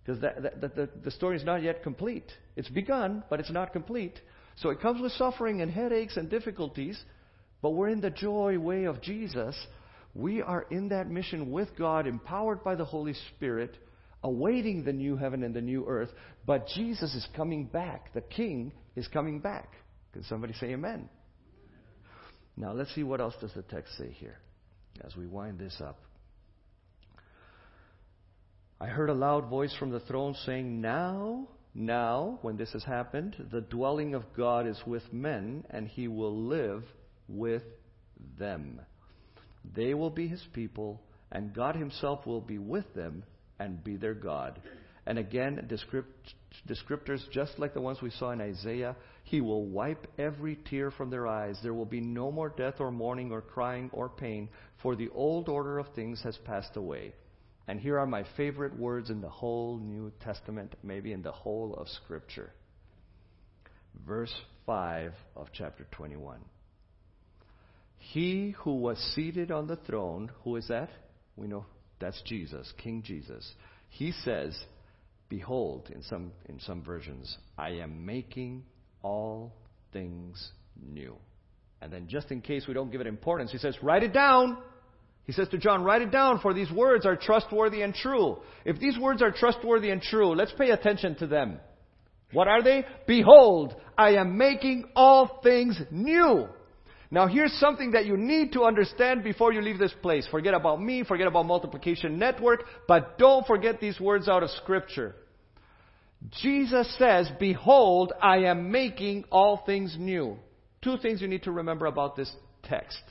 because 0.04 0.20
the, 0.20 0.90
the 1.04 1.12
story 1.12 1.38
is 1.38 1.44
not 1.44 1.62
yet 1.62 1.84
complete. 1.84 2.30
It's 2.56 2.70
begun, 2.70 3.24
but 3.30 3.40
it's 3.40 3.52
not 3.52 3.72
complete. 3.72 4.20
So 4.56 4.70
it 4.70 4.82
comes 4.82 5.02
with 5.02 5.12
suffering 5.14 5.62
and 5.62 5.72
headaches 5.72 6.18
and 6.18 6.30
difficulties, 6.30 7.02
but 7.62 7.72
we're 7.72 7.90
in 7.90 8.02
the 8.02 8.10
joy 8.10 8.58
way 8.58 8.86
of 8.86 9.02
Jesus. 9.02 9.56
We 10.16 10.42
are 10.42 10.66
in 10.72 10.90
that 10.90 11.10
mission 11.10 11.52
with 11.52 11.70
God, 11.78 12.08
empowered 12.08 12.64
by 12.64 12.76
the 12.76 12.86
Holy 12.86 13.14
Spirit 13.36 13.78
awaiting 14.24 14.84
the 14.84 14.94
new 14.94 15.18
heaven 15.18 15.44
and 15.44 15.54
the 15.54 15.62
new 15.62 15.86
earth, 15.88 16.10
but 16.46 16.68
Jesus 16.68 17.14
is 17.14 17.28
coming 17.36 17.66
back. 17.66 18.14
The 18.14 18.22
King 18.22 18.72
is 18.96 19.08
coming 19.08 19.40
back. 19.40 19.74
Can 20.14 20.24
somebody 20.24 20.54
say 20.54 20.68
amen? 20.68 21.10
Now 22.56 22.74
let's 22.74 22.94
see 22.94 23.04
what 23.04 23.20
else 23.20 23.36
does 23.42 23.54
the 23.54 23.64
text 23.64 23.98
say 23.98 24.12
here 24.12 24.38
as 25.04 25.16
we 25.16 25.26
wind 25.26 25.60
this 25.60 25.82
up. 25.82 26.00
I 28.80 28.88
heard 28.88 29.10
a 29.10 29.14
loud 29.14 29.50
voice 29.50 29.76
from 29.78 29.92
the 29.92 30.02
throne 30.02 30.36
saying, 30.46 30.82
Now, 30.82 31.48
now, 31.74 32.38
when 32.42 32.58
this 32.58 32.74
has 32.74 32.84
happened, 32.84 33.36
the 33.52 33.62
dwelling 33.62 34.14
of 34.14 34.24
God 34.38 34.68
is 34.68 34.80
with 34.86 35.02
men, 35.12 35.64
and 35.70 35.88
he 35.88 36.08
will 36.08 36.36
live 36.36 36.84
with 37.28 37.64
them. 38.38 38.82
They 39.76 39.94
will 39.94 40.10
be 40.10 40.28
his 40.28 40.46
people, 40.54 41.02
and 41.32 41.54
God 41.54 41.76
himself 41.76 42.28
will 42.28 42.42
be 42.42 42.60
with 42.60 42.94
them 42.94 43.24
and 43.64 43.84
be 43.84 43.96
their 43.96 44.14
God. 44.14 44.62
And 45.06 45.18
again, 45.18 45.70
descriptors 46.68 47.30
just 47.32 47.60
like 47.60 47.74
the 47.74 47.82
ones 47.82 48.02
we 48.02 48.10
saw 48.12 48.32
in 48.32 48.42
Isaiah. 48.42 48.96
He 49.24 49.42
will 49.42 49.66
wipe 49.66 50.08
every 50.18 50.58
tear 50.70 50.92
from 50.92 51.10
their 51.10 51.28
eyes. 51.28 51.58
There 51.62 51.74
will 51.74 51.86
be 51.86 52.02
no 52.02 52.32
more 52.32 52.50
death 52.50 52.76
or 52.80 52.92
mourning 52.92 53.32
or 53.32 53.42
crying 53.42 53.90
or 53.94 54.10
pain, 54.10 54.50
for 54.82 54.96
the 54.96 55.10
old 55.10 55.50
order 55.50 55.80
of 55.80 55.88
things 55.94 56.22
has 56.24 56.38
passed 56.46 56.76
away. 56.76 57.14
And 57.68 57.80
here 57.80 57.98
are 57.98 58.06
my 58.06 58.26
favorite 58.36 58.78
words 58.78 59.10
in 59.10 59.22
the 59.22 59.30
whole 59.30 59.78
New 59.78 60.12
Testament, 60.22 60.76
maybe 60.84 61.14
in 61.14 61.22
the 61.22 61.32
whole 61.32 61.74
of 61.76 61.88
Scripture. 61.88 62.52
Verse 64.06 64.34
5 64.66 65.14
of 65.36 65.48
chapter 65.54 65.86
21. 65.92 66.40
He 67.98 68.54
who 68.60 68.76
was 68.76 68.98
seated 69.16 69.52
on 69.52 69.68
the 69.68 69.78
throne, 69.78 70.32
who 70.44 70.58
is 70.58 70.68
that? 70.68 70.90
We 71.38 71.48
know 71.48 71.66
that's 72.04 72.22
Jesus, 72.24 72.72
King 72.78 73.02
Jesus. 73.02 73.50
He 73.90 74.12
says, 74.12 74.58
Behold, 75.30 75.90
in 75.94 76.04
some, 76.04 76.32
in 76.48 76.60
some 76.60 76.84
versions, 76.84 77.38
I 77.58 77.70
am 77.70 78.06
making 78.06 78.64
all 79.02 79.54
things 79.94 80.52
new. 80.80 81.16
And 81.82 81.92
then, 81.92 82.08
just 82.08 82.30
in 82.30 82.42
case 82.42 82.66
we 82.68 82.74
don't 82.74 82.92
give 82.92 83.02
it 83.02 83.08
importance, 83.08 83.52
he 83.52 83.58
says, 83.58 83.78
Write 83.82 84.04
it 84.04 84.14
down. 84.14 84.58
He 85.26 85.32
says 85.32 85.48
to 85.50 85.58
John, 85.58 85.84
Write 85.84 86.02
it 86.02 86.12
down, 86.12 86.40
for 86.40 86.54
these 86.54 86.72
words 86.72 87.06
are 87.06 87.16
trustworthy 87.16 87.82
and 87.82 87.94
true. 87.94 88.38
If 88.66 88.80
these 88.80 88.98
words 88.98 89.22
are 89.22 89.32
trustworthy 89.32 89.90
and 89.90 90.02
true, 90.02 90.36
let's 90.36 90.54
pay 90.58 90.72
attention 90.72 91.16
to 91.16 91.28
them. 91.28 91.60
What 92.34 92.48
are 92.48 92.62
they? 92.62 92.86
Behold, 93.08 93.76
I 93.98 94.16
am 94.16 94.38
making 94.38 94.90
all 94.96 95.40
things 95.42 95.80
new. 95.90 96.48
Now 97.14 97.28
here's 97.28 97.54
something 97.60 97.92
that 97.92 98.08
you 98.08 98.18
need 98.18 98.54
to 98.54 98.64
understand 98.64 99.24
before 99.24 99.54
you 99.54 99.62
leave 99.62 99.78
this 99.78 99.94
place. 100.02 100.28
Forget 100.32 100.56
about 100.56 100.82
me, 100.82 101.04
forget 101.04 101.28
about 101.28 101.46
multiplication 101.46 102.18
network, 102.18 102.64
but 102.88 103.20
don't 103.20 103.46
forget 103.46 103.80
these 103.80 104.00
words 104.00 104.28
out 104.28 104.42
of 104.42 104.50
scripture. 104.50 105.16
Jesus 106.42 106.92
says, 106.98 107.30
Behold, 107.40 108.14
I 108.20 108.46
am 108.46 108.72
making 108.72 109.26
all 109.32 109.62
things 109.64 109.96
new. 110.00 110.40
Two 110.82 110.98
things 110.98 111.22
you 111.22 111.28
need 111.28 111.44
to 111.44 111.52
remember 111.52 111.86
about 111.86 112.16
this 112.16 112.36
text. 112.64 113.04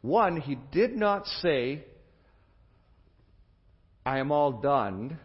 One, 0.00 0.40
he 0.40 0.56
did 0.72 0.96
not 0.96 1.26
say, 1.42 1.84
I 4.06 4.20
am 4.20 4.32
all 4.32 4.52
done 4.52 5.18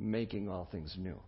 making 0.00 0.48
all 0.48 0.66
things 0.72 0.96
new. 0.98 1.20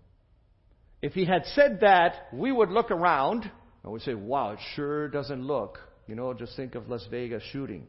If 1.00 1.12
he 1.12 1.26
had 1.26 1.46
said 1.54 1.78
that, 1.82 2.26
we 2.32 2.50
would 2.50 2.70
look 2.70 2.90
around 2.90 3.48
and 3.84 3.92
we'd 3.92 4.02
say, 4.02 4.14
wow, 4.14 4.54
it 4.54 4.58
sure 4.74 5.06
doesn't 5.06 5.44
look. 5.44 5.78
You 6.08 6.14
know, 6.14 6.34
just 6.34 6.56
think 6.56 6.74
of 6.74 6.88
Las 6.88 7.06
Vegas 7.10 7.42
shooting, 7.52 7.86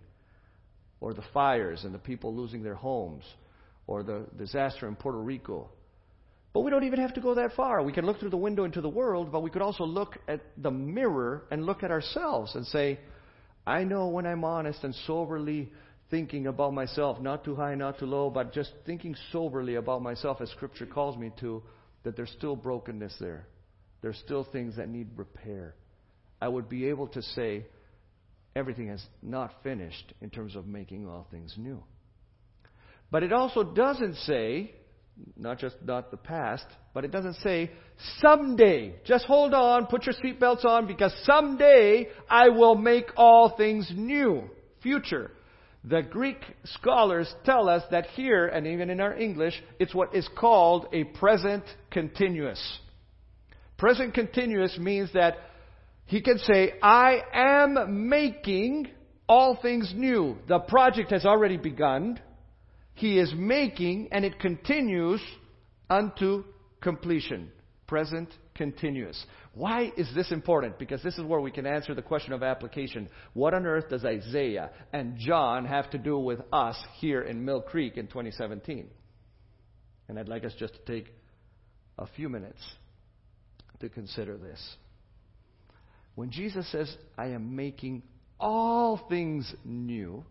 or 1.02 1.14
the 1.14 1.24
fires 1.34 1.86
and 1.86 1.94
the 1.94 2.00
people 2.00 2.36
losing 2.36 2.62
their 2.62 2.76
homes, 2.76 3.24
or 3.88 4.04
the 4.04 4.26
disaster 4.38 4.88
in 4.88 4.96
Puerto 4.96 5.18
Rico. 5.18 5.70
But 6.54 6.62
we 6.62 6.72
don't 6.72 6.84
even 6.84 7.00
have 7.00 7.14
to 7.14 7.22
go 7.22 7.36
that 7.36 7.54
far. 7.54 7.82
We 7.82 7.94
can 7.94 8.06
look 8.06 8.20
through 8.20 8.32
the 8.32 8.38
window 8.38 8.66
into 8.66 8.82
the 8.82 8.90
world, 8.90 9.32
but 9.32 9.42
we 9.42 9.50
could 9.50 9.62
also 9.62 9.86
look 9.86 10.18
at 10.28 10.42
the 10.58 10.72
mirror 10.72 11.46
and 11.50 11.66
look 11.66 11.84
at 11.84 11.92
ourselves 11.92 12.56
and 12.56 12.66
say, 12.68 13.00
I 13.66 13.84
know 13.84 14.08
when 14.08 14.26
I'm 14.26 14.44
honest 14.44 14.84
and 14.84 14.94
soberly 15.08 15.72
thinking 16.10 16.48
about 16.48 16.74
myself, 16.74 17.22
not 17.22 17.44
too 17.46 17.56
high, 17.56 17.76
not 17.76 18.00
too 18.00 18.08
low, 18.08 18.30
but 18.30 18.52
just 18.52 18.72
thinking 18.86 19.16
soberly 19.32 19.76
about 19.76 20.02
myself 20.02 20.42
as 20.42 20.50
Scripture 20.50 20.88
calls 20.88 21.18
me 21.18 21.32
to, 21.40 21.62
that 22.04 22.16
there's 22.16 22.32
still 22.32 22.56
brokenness 22.56 23.16
there. 23.20 23.46
There's 24.02 24.18
still 24.18 24.44
things 24.44 24.76
that 24.78 24.90
need 24.90 25.08
repair. 25.16 25.76
I 26.42 26.48
would 26.48 26.68
be 26.68 26.88
able 26.88 27.08
to 27.10 27.22
say, 27.22 27.66
everything 28.60 28.90
is 28.90 29.04
not 29.24 29.54
finished 29.64 30.14
in 30.22 30.30
terms 30.30 30.56
of 30.56 30.68
making 30.68 31.08
all 31.08 31.26
things 31.32 31.56
new. 31.58 31.82
But 33.10 33.24
it 33.24 33.34
also 33.34 33.64
doesn't 33.64 34.16
say, 34.18 34.76
not 35.38 35.58
just 35.58 35.78
not 35.84 36.12
the 36.12 36.18
past, 36.18 36.66
but 36.94 37.06
it 37.06 37.12
doesn't 37.12 37.36
say 37.36 37.72
someday. 38.20 38.96
Just 39.06 39.26
hold 39.26 39.54
on, 39.54 39.88
put 39.88 40.06
your 40.06 40.14
seatbelts 40.14 40.66
on, 40.66 40.86
because 40.86 41.14
someday 41.24 42.08
I 42.30 42.50
will 42.50 42.76
make 42.76 43.06
all 43.16 43.56
things 43.56 43.90
new. 43.96 44.50
Future. 44.84 45.32
The 45.86 46.02
Greek 46.02 46.40
scholars 46.66 47.34
tell 47.46 47.70
us 47.70 47.84
that 47.92 48.08
here, 48.08 48.48
and 48.48 48.68
even 48.68 48.90
in 48.90 49.00
our 49.00 49.14
English, 49.14 49.54
it's 49.80 49.96
what 49.96 50.14
is 50.14 50.28
called 50.38 50.88
a 50.92 51.06
present 51.06 51.64
continuous. 51.92 52.80
Present 53.78 54.14
continuous 54.14 54.78
means 54.78 55.12
that 55.14 55.38
he 56.10 56.22
can 56.22 56.40
say, 56.40 56.74
I 56.82 57.22
am 57.32 58.10
making 58.10 58.88
all 59.28 59.60
things 59.62 59.94
new. 59.96 60.38
The 60.48 60.58
project 60.58 61.12
has 61.12 61.24
already 61.24 61.58
begun. 61.58 62.20
He 62.96 63.20
is 63.20 63.32
making, 63.38 64.10
and 64.12 64.26
it 64.26 64.40
continues 64.40 65.22
unto 65.88 66.46
completion. 66.82 67.52
Present 67.86 68.34
continuous. 68.56 69.24
Why 69.54 69.92
is 69.96 70.10
this 70.16 70.32
important? 70.32 70.80
Because 70.80 71.04
this 71.04 71.16
is 71.20 71.24
where 71.26 71.42
we 71.42 71.52
can 71.52 71.68
answer 71.68 71.94
the 71.94 72.02
question 72.02 72.34
of 72.34 72.42
application. 72.42 73.08
What 73.34 73.54
on 73.54 73.68
earth 73.68 73.90
does 73.90 74.04
Isaiah 74.04 74.72
and 74.92 75.16
John 75.20 75.64
have 75.66 75.92
to 75.92 76.00
do 76.00 76.18
with 76.18 76.40
us 76.52 76.76
here 76.98 77.22
in 77.22 77.46
Mill 77.46 77.62
Creek 77.62 77.98
in 77.98 78.08
2017? 78.08 78.90
And 80.08 80.18
I'd 80.18 80.28
like 80.28 80.44
us 80.44 80.56
just 80.58 80.74
to 80.74 80.92
take 80.92 81.14
a 82.00 82.08
few 82.08 82.30
minutes 82.30 82.64
to 83.80 83.90
consider 83.90 84.38
this. 84.38 84.60
When 86.20 86.32
Jesus 86.32 86.70
says, 86.70 86.94
I 87.18 87.28
am 87.28 87.56
making 87.56 88.04
all 88.42 89.00
things 89.08 89.56
new, 89.64 90.26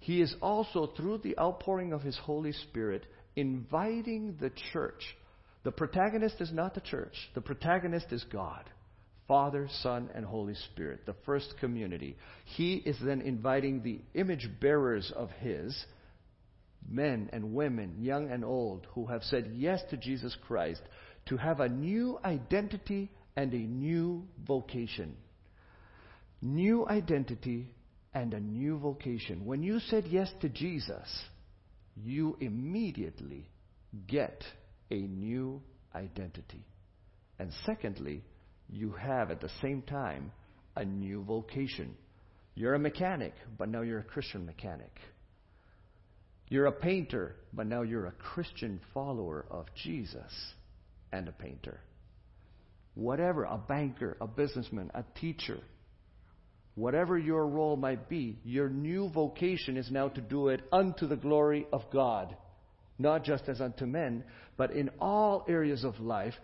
he 0.00 0.20
is 0.20 0.34
also, 0.42 0.88
through 0.96 1.18
the 1.18 1.38
outpouring 1.38 1.92
of 1.92 2.02
his 2.02 2.18
Holy 2.18 2.50
Spirit, 2.50 3.06
inviting 3.36 4.38
the 4.40 4.50
church 4.72 5.04
the 5.62 5.70
protagonist 5.70 6.40
is 6.40 6.50
not 6.52 6.74
the 6.74 6.80
church, 6.80 7.14
the 7.36 7.40
protagonist 7.40 8.06
is 8.10 8.24
God. 8.24 8.64
Father, 9.28 9.68
Son, 9.84 10.10
and 10.16 10.24
Holy 10.24 10.56
Spirit, 10.72 11.06
the 11.06 11.14
first 11.24 11.54
community. 11.60 12.16
He 12.56 12.74
is 12.74 12.96
then 13.00 13.20
inviting 13.20 13.84
the 13.84 14.00
image 14.14 14.50
bearers 14.60 15.12
of 15.14 15.30
His, 15.38 15.80
men 16.88 17.30
and 17.32 17.54
women, 17.54 17.98
young 18.00 18.32
and 18.32 18.44
old, 18.44 18.88
who 18.96 19.06
have 19.06 19.22
said 19.22 19.52
yes 19.54 19.80
to 19.90 19.96
Jesus 19.96 20.36
Christ, 20.48 20.82
to 21.26 21.36
have 21.36 21.60
a 21.60 21.68
new 21.68 22.18
identity 22.24 23.12
and 23.36 23.52
a 23.52 23.58
new 23.58 24.26
vocation. 24.46 25.16
New 26.42 26.86
identity 26.86 27.70
and 28.14 28.34
a 28.34 28.40
new 28.40 28.78
vocation. 28.78 29.44
When 29.44 29.62
you 29.62 29.80
said 29.80 30.04
yes 30.08 30.30
to 30.40 30.48
Jesus, 30.48 31.08
you 31.96 32.36
immediately 32.40 33.48
get 34.06 34.42
a 34.90 34.96
new 34.96 35.60
identity. 35.94 36.64
And 37.38 37.52
secondly, 37.64 38.22
you 38.68 38.92
have 38.92 39.30
at 39.30 39.40
the 39.40 39.50
same 39.62 39.82
time 39.82 40.32
a 40.76 40.84
new 40.84 41.22
vocation. 41.24 41.96
You're 42.54 42.74
a 42.74 42.78
mechanic, 42.78 43.34
but 43.58 43.68
now 43.68 43.82
you're 43.82 44.00
a 44.00 44.04
Christian 44.04 44.46
mechanic. 44.46 44.92
You're 46.48 46.66
a 46.66 46.72
painter, 46.72 47.36
but 47.52 47.66
now 47.66 47.82
you're 47.82 48.06
a 48.06 48.12
Christian 48.12 48.80
follower 48.92 49.46
of 49.50 49.66
Jesus 49.82 50.32
and 51.12 51.28
a 51.28 51.32
painter. 51.32 51.80
Whatever, 52.94 53.44
a 53.44 53.56
banker, 53.56 54.16
a 54.20 54.26
businessman, 54.26 54.90
a 54.94 55.04
teacher, 55.20 55.58
whatever 56.74 57.18
your 57.18 57.46
role 57.46 57.76
might 57.76 58.08
be, 58.08 58.38
your 58.44 58.68
new 58.68 59.08
vocation 59.10 59.76
is 59.76 59.90
now 59.90 60.08
to 60.08 60.20
do 60.20 60.48
it 60.48 60.62
unto 60.72 61.06
the 61.06 61.16
glory 61.16 61.66
of 61.72 61.82
God 61.92 62.36
not 63.00 63.24
just 63.24 63.48
as 63.48 63.60
unto 63.60 63.86
men, 63.86 64.22
but 64.56 64.72
in 64.72 64.90
all 65.00 65.44
areas 65.48 65.84
of 65.84 65.98
life, 66.00 66.34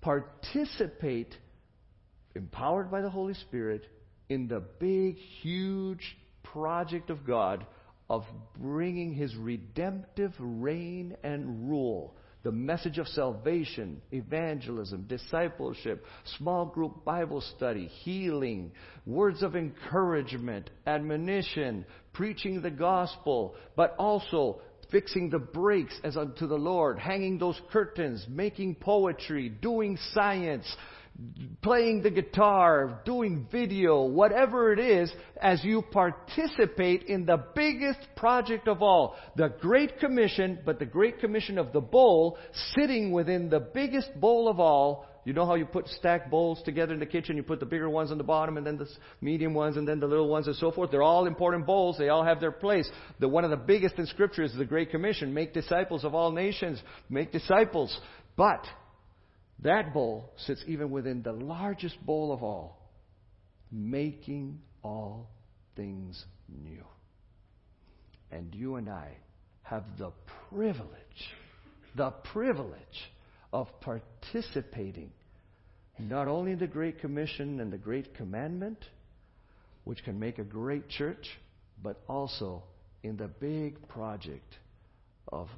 participate, 0.00 1.36
empowered 2.36 2.90
by 2.90 3.02
the 3.02 3.10
Holy 3.10 3.34
Spirit, 3.34 3.84
in 4.28 4.46
the 4.46 4.62
big, 4.78 5.16
huge 5.42 6.16
project 6.44 7.10
of 7.10 7.26
God 7.26 7.66
of 8.08 8.24
bringing 8.56 9.12
His 9.12 9.34
redemptive 9.36 10.32
reign 10.38 11.16
and 11.24 11.68
rule. 11.68 12.14
The 12.44 12.52
message 12.52 12.98
of 12.98 13.08
salvation, 13.08 14.02
evangelism, 14.12 15.06
discipleship, 15.08 16.04
small 16.36 16.66
group 16.66 17.02
Bible 17.02 17.40
study, 17.40 17.86
healing, 17.86 18.70
words 19.06 19.42
of 19.42 19.56
encouragement, 19.56 20.68
admonition, 20.86 21.86
preaching 22.12 22.60
the 22.60 22.70
gospel, 22.70 23.54
but 23.76 23.96
also 23.98 24.60
fixing 24.90 25.30
the 25.30 25.38
brakes 25.38 25.98
as 26.04 26.18
unto 26.18 26.46
the 26.46 26.58
Lord, 26.58 26.98
hanging 26.98 27.38
those 27.38 27.58
curtains, 27.72 28.26
making 28.28 28.74
poetry, 28.74 29.48
doing 29.48 29.96
science, 30.12 30.66
playing 31.62 32.02
the 32.02 32.10
guitar, 32.10 33.00
doing 33.04 33.46
video, 33.50 34.04
whatever 34.04 34.72
it 34.72 34.78
is, 34.78 35.12
as 35.40 35.62
you 35.64 35.82
participate 35.82 37.04
in 37.04 37.24
the 37.24 37.42
biggest 37.54 38.00
project 38.16 38.68
of 38.68 38.82
all, 38.82 39.16
the 39.36 39.48
Great 39.60 39.98
Commission, 39.98 40.58
but 40.64 40.78
the 40.78 40.84
Great 40.84 41.20
Commission 41.20 41.58
of 41.58 41.72
the 41.72 41.80
bowl, 41.80 42.38
sitting 42.76 43.12
within 43.12 43.48
the 43.48 43.60
biggest 43.60 44.08
bowl 44.20 44.48
of 44.48 44.58
all, 44.58 45.06
you 45.24 45.32
know 45.32 45.46
how 45.46 45.54
you 45.54 45.64
put 45.64 45.88
stacked 45.88 46.30
bowls 46.30 46.60
together 46.64 46.92
in 46.92 47.00
the 47.00 47.06
kitchen? 47.06 47.36
You 47.36 47.42
put 47.42 47.58
the 47.58 47.66
bigger 47.66 47.88
ones 47.88 48.10
on 48.10 48.18
the 48.18 48.24
bottom 48.24 48.58
and 48.58 48.66
then 48.66 48.76
the 48.76 48.86
medium 49.22 49.54
ones 49.54 49.78
and 49.78 49.88
then 49.88 49.98
the 49.98 50.06
little 50.06 50.28
ones 50.28 50.48
and 50.48 50.56
so 50.56 50.70
forth. 50.70 50.90
They're 50.90 51.02
all 51.02 51.26
important 51.26 51.64
bowls. 51.64 51.96
They 51.96 52.10
all 52.10 52.24
have 52.24 52.40
their 52.40 52.52
place. 52.52 52.90
The 53.20 53.28
one 53.28 53.42
of 53.42 53.50
the 53.50 53.56
biggest 53.56 53.98
in 53.98 54.04
Scripture 54.06 54.42
is 54.42 54.54
the 54.54 54.66
Great 54.66 54.90
Commission. 54.90 55.32
Make 55.32 55.54
disciples 55.54 56.04
of 56.04 56.14
all 56.14 56.30
nations. 56.30 56.82
Make 57.08 57.32
disciples. 57.32 57.98
But 58.36 58.66
that 59.62 59.94
bowl 59.94 60.32
sits 60.46 60.62
even 60.66 60.90
within 60.90 61.22
the 61.22 61.32
largest 61.32 62.04
bowl 62.04 62.32
of 62.32 62.42
all. 62.42 62.90
Making 63.70 64.60
all 64.82 65.30
things 65.76 66.24
new. 66.48 66.84
And 68.30 68.54
you 68.54 68.76
and 68.76 68.88
I 68.88 69.16
have 69.62 69.84
the 69.98 70.12
privilege, 70.50 70.88
the 71.96 72.10
privilege 72.32 73.12
of 73.52 73.68
participating 73.80 75.10
not 75.98 76.28
only 76.28 76.52
in 76.52 76.58
the 76.58 76.66
Great 76.66 77.00
Commission 77.00 77.60
and 77.60 77.72
the 77.72 77.78
Great 77.78 78.14
Commandment, 78.14 78.78
which 79.84 80.02
can 80.04 80.18
make 80.18 80.38
a 80.38 80.44
great 80.44 80.88
church, 80.88 81.26
but 81.82 82.02
also 82.08 82.64
in 83.02 83.16
the 83.16 83.28
big 83.28 83.88
project 83.88 84.58
of 85.28 85.48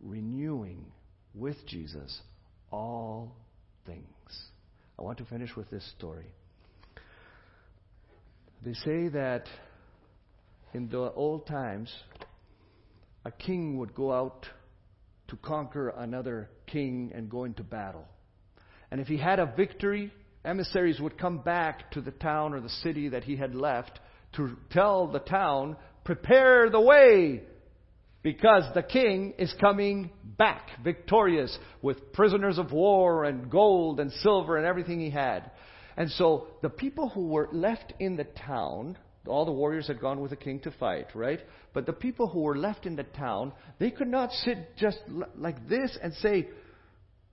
renewing 0.00 0.84
with 1.34 1.56
Jesus 1.66 2.20
all 2.70 3.36
things. 3.86 4.06
I 4.98 5.02
want 5.02 5.18
to 5.18 5.24
finish 5.24 5.54
with 5.56 5.70
this 5.70 5.88
story. 5.96 6.26
They 8.62 8.74
say 8.74 9.08
that 9.08 9.46
in 10.74 10.88
the 10.88 11.12
old 11.12 11.46
times, 11.46 11.92
a 13.24 13.30
king 13.30 13.78
would 13.78 13.94
go 13.94 14.12
out 14.12 14.46
to 15.28 15.36
conquer 15.36 15.88
another 15.88 16.50
king 16.66 17.12
and 17.14 17.30
go 17.30 17.44
into 17.44 17.62
battle. 17.62 18.06
And 18.90 19.00
if 19.00 19.06
he 19.06 19.16
had 19.16 19.38
a 19.38 19.46
victory, 19.56 20.12
emissaries 20.44 21.00
would 21.00 21.18
come 21.18 21.38
back 21.38 21.90
to 21.92 22.00
the 22.00 22.10
town 22.10 22.52
or 22.54 22.60
the 22.60 22.68
city 22.68 23.08
that 23.08 23.24
he 23.24 23.36
had 23.36 23.54
left 23.54 24.00
to 24.34 24.56
tell 24.70 25.06
the 25.06 25.18
town, 25.20 25.76
prepare 26.04 26.70
the 26.70 26.80
way 26.80 27.42
because 28.22 28.64
the 28.74 28.82
king 28.82 29.34
is 29.38 29.54
coming 29.60 30.10
back 30.36 30.68
victorious 30.84 31.56
with 31.82 32.12
prisoners 32.12 32.58
of 32.58 32.72
war 32.72 33.24
and 33.24 33.50
gold 33.50 34.00
and 34.00 34.12
silver 34.12 34.56
and 34.56 34.66
everything 34.66 35.00
he 35.00 35.10
had. 35.10 35.50
And 35.96 36.10
so 36.10 36.48
the 36.62 36.68
people 36.68 37.08
who 37.08 37.28
were 37.28 37.48
left 37.52 37.92
in 37.98 38.16
the 38.16 38.24
town, 38.24 38.96
all 39.26 39.44
the 39.44 39.52
warriors 39.52 39.86
had 39.86 40.00
gone 40.00 40.20
with 40.20 40.30
the 40.30 40.36
king 40.36 40.60
to 40.60 40.70
fight, 40.72 41.08
right? 41.14 41.40
But 41.72 41.86
the 41.86 41.92
people 41.92 42.28
who 42.28 42.40
were 42.40 42.56
left 42.56 42.86
in 42.86 42.96
the 42.96 43.04
town, 43.04 43.52
they 43.78 43.90
could 43.90 44.08
not 44.08 44.32
sit 44.32 44.76
just 44.76 44.98
like 45.36 45.68
this 45.68 45.96
and 46.02 46.12
say, 46.14 46.48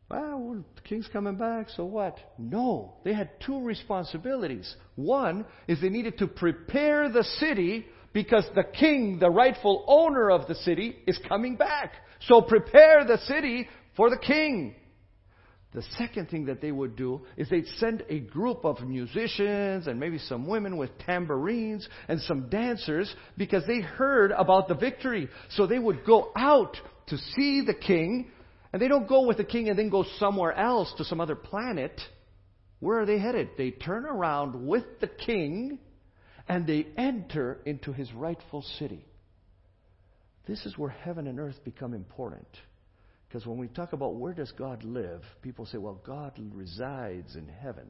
ah, 0.10 0.38
well, 0.38 0.64
the 0.76 0.82
king's 0.82 1.08
coming 1.12 1.36
back, 1.36 1.70
so 1.70 1.86
what? 1.86 2.18
No. 2.38 2.96
They 3.04 3.14
had 3.14 3.40
two 3.46 3.62
responsibilities. 3.62 4.74
One 4.96 5.46
is 5.68 5.82
they 5.82 5.90
needed 5.90 6.18
to 6.20 6.28
prepare 6.28 7.10
the 7.10 7.24
city 7.24 7.86
because 8.18 8.48
the 8.56 8.64
king, 8.64 9.20
the 9.20 9.30
rightful 9.30 9.86
owner 9.88 10.32
of 10.32 10.48
the 10.48 10.56
city, 10.56 10.98
is 11.06 11.20
coming 11.30 11.56
back. 11.56 11.94
So 12.22 12.42
prepare 12.42 13.06
the 13.06 13.20
city 13.20 13.70
for 13.96 14.10
the 14.10 14.18
king. 14.18 14.74
The 15.76 15.84
second 16.00 16.32
thing 16.32 16.46
that 16.46 16.60
they 16.60 16.72
would 16.72 16.96
do 16.96 17.22
is 17.38 17.48
they'd 17.48 17.68
send 17.78 18.04
a 18.10 18.18
group 18.22 18.66
of 18.66 18.82
musicians 18.82 19.86
and 19.86 20.00
maybe 20.00 20.18
some 20.18 20.48
women 20.48 20.78
with 20.78 20.98
tambourines 20.98 21.88
and 22.08 22.20
some 22.22 22.50
dancers 22.50 23.14
because 23.38 23.68
they 23.68 23.82
heard 23.82 24.32
about 24.32 24.68
the 24.68 24.74
victory. 24.74 25.30
So 25.50 25.68
they 25.68 25.78
would 25.78 26.04
go 26.04 26.32
out 26.36 26.76
to 27.10 27.20
see 27.36 27.62
the 27.68 27.76
king, 27.76 28.32
and 28.74 28.82
they 28.82 28.88
don't 28.88 29.08
go 29.08 29.28
with 29.28 29.38
the 29.38 29.44
king 29.44 29.70
and 29.70 29.78
then 29.78 29.90
go 29.90 30.04
somewhere 30.18 30.54
else 30.54 30.92
to 30.98 31.04
some 31.06 31.22
other 31.22 31.36
planet. 31.36 32.02
Where 32.80 33.00
are 33.00 33.06
they 33.06 33.20
headed? 33.20 33.50
They 33.60 33.70
turn 33.70 34.08
around 34.08 34.68
with 34.68 34.86
the 35.02 35.08
king 35.08 35.78
and 36.48 36.66
they 36.66 36.88
enter 36.98 37.60
into 37.66 37.92
his 37.94 38.12
rightful 38.14 38.62
city. 38.80 39.06
This 40.48 40.66
is 40.66 40.78
where 40.78 40.90
heaven 40.90 41.28
and 41.28 41.40
earth 41.40 41.64
become 41.64 41.94
important. 41.94 42.48
Because 43.28 43.46
when 43.46 43.58
we 43.58 43.68
talk 43.68 43.92
about 43.92 44.16
where 44.16 44.34
does 44.34 44.52
God 44.54 44.84
live, 44.84 45.22
people 45.42 45.66
say, 45.66 45.78
well, 45.78 46.00
God 46.06 46.32
resides 46.54 47.36
in 47.36 47.50
heaven. 47.50 47.88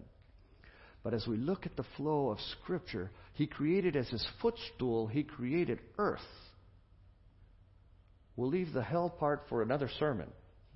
But 1.03 1.14
as 1.14 1.28
we 1.28 1.38
look 1.38 1.66
at 1.66 1.78
the 1.78 1.86
flow 1.95 2.30
of 2.32 2.39
Scripture, 2.62 3.12
He 3.34 3.45
created 3.45 3.95
as 3.95 4.10
His 4.10 4.28
footstool, 4.41 5.05
He 5.05 5.24
created 5.24 5.80
earth. 5.99 6.20
We'll 8.36 8.49
leave 8.49 8.74
the 8.74 8.84
hell 8.84 9.10
part 9.10 9.43
for 9.49 9.62
another 9.62 9.89
sermon. 9.99 10.28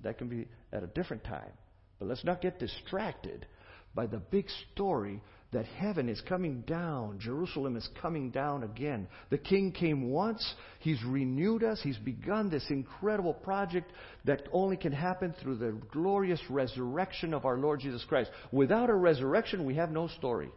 That 0.02 0.18
can 0.18 0.28
be 0.28 0.46
at 0.72 0.82
a 0.82 0.88
different 0.88 1.24
time. 1.24 1.52
But 1.98 2.08
let's 2.08 2.24
not 2.24 2.40
get 2.40 2.58
distracted 2.58 3.46
by 3.94 4.06
the 4.06 4.18
big 4.18 4.46
story 4.72 5.20
that 5.52 5.66
heaven 5.66 6.08
is 6.08 6.20
coming 6.22 6.62
down. 6.62 7.18
Jerusalem 7.18 7.76
is 7.76 7.86
coming 8.00 8.30
down 8.30 8.62
again. 8.62 9.06
The 9.28 9.38
king 9.38 9.70
came 9.70 10.10
once. 10.10 10.54
He's 10.80 11.02
renewed 11.04 11.62
us. 11.62 11.80
He's 11.82 11.98
begun 11.98 12.48
this 12.48 12.64
incredible 12.70 13.34
project 13.34 13.92
that 14.24 14.48
only 14.50 14.78
can 14.78 14.92
happen 14.92 15.34
through 15.40 15.56
the 15.56 15.76
glorious 15.92 16.40
resurrection 16.48 17.34
of 17.34 17.44
our 17.44 17.58
Lord 17.58 17.80
Jesus 17.80 18.04
Christ. 18.08 18.30
Without 18.50 18.88
a 18.88 18.94
resurrection, 18.94 19.66
we 19.66 19.74
have 19.74 19.90
no 19.90 20.08
story. 20.08 20.50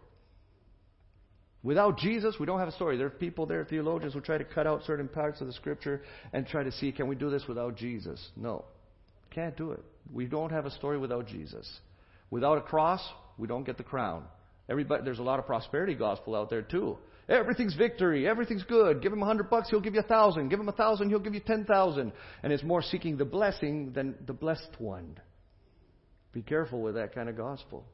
Without 1.61 1.97
Jesus, 1.97 2.35
we 2.39 2.45
don't 2.45 2.59
have 2.59 2.67
a 2.69 2.73
story. 2.73 2.95
There 2.95 3.07
are 3.07 3.09
people 3.09 3.45
there, 3.47 3.65
theologians, 3.65 4.13
who 4.13 4.21
try 4.21 4.37
to 4.37 4.45
cut 4.45 4.65
out 4.65 4.83
certain 4.83 5.09
parts 5.09 5.41
of 5.41 5.47
the 5.47 5.53
scripture 5.53 6.03
and 6.31 6.47
try 6.47 6.63
to 6.63 6.71
see, 6.71 6.91
can 6.93 7.07
we 7.07 7.15
do 7.15 7.29
this 7.29 7.43
without 7.47 7.75
Jesus? 7.75 8.29
No. 8.37 8.63
Can't 9.31 9.57
do 9.57 9.71
it. 9.71 9.83
We 10.13 10.25
don't 10.25 10.51
have 10.51 10.65
a 10.65 10.71
story 10.71 10.97
without 10.97 11.27
Jesus. 11.27 11.67
Without 12.29 12.59
a 12.59 12.61
cross, 12.61 13.01
we 13.37 13.47
don't 13.47 13.65
get 13.65 13.77
the 13.77 13.83
crown. 13.83 14.23
Everybody, 14.69 15.03
there's 15.03 15.19
a 15.19 15.23
lot 15.23 15.39
of 15.39 15.45
prosperity 15.45 15.93
gospel 15.93 16.35
out 16.35 16.49
there 16.49 16.61
too. 16.61 16.97
Everything's 17.27 17.75
victory. 17.75 18.27
Everything's 18.27 18.63
good. 18.63 19.01
Give 19.01 19.11
him 19.11 19.21
a 19.21 19.25
hundred 19.25 19.49
bucks, 19.49 19.69
he'll 19.69 19.81
give 19.81 19.95
you 19.95 19.99
a 19.99 20.03
thousand. 20.03 20.49
Give 20.49 20.59
him 20.59 20.69
a 20.69 20.73
thousand, 20.73 21.09
he'll 21.09 21.19
give 21.19 21.33
you 21.33 21.39
ten 21.39 21.65
thousand. 21.65 22.11
And 22.43 22.53
it's 22.53 22.63
more 22.63 22.81
seeking 22.81 23.17
the 23.17 23.25
blessing 23.25 23.93
than 23.93 24.15
the 24.25 24.33
blessed 24.33 24.69
one. 24.77 25.17
Be 26.33 26.41
careful 26.41 26.81
with 26.81 26.95
that 26.95 27.15
kind 27.15 27.29
of 27.29 27.37
gospel. 27.37 27.85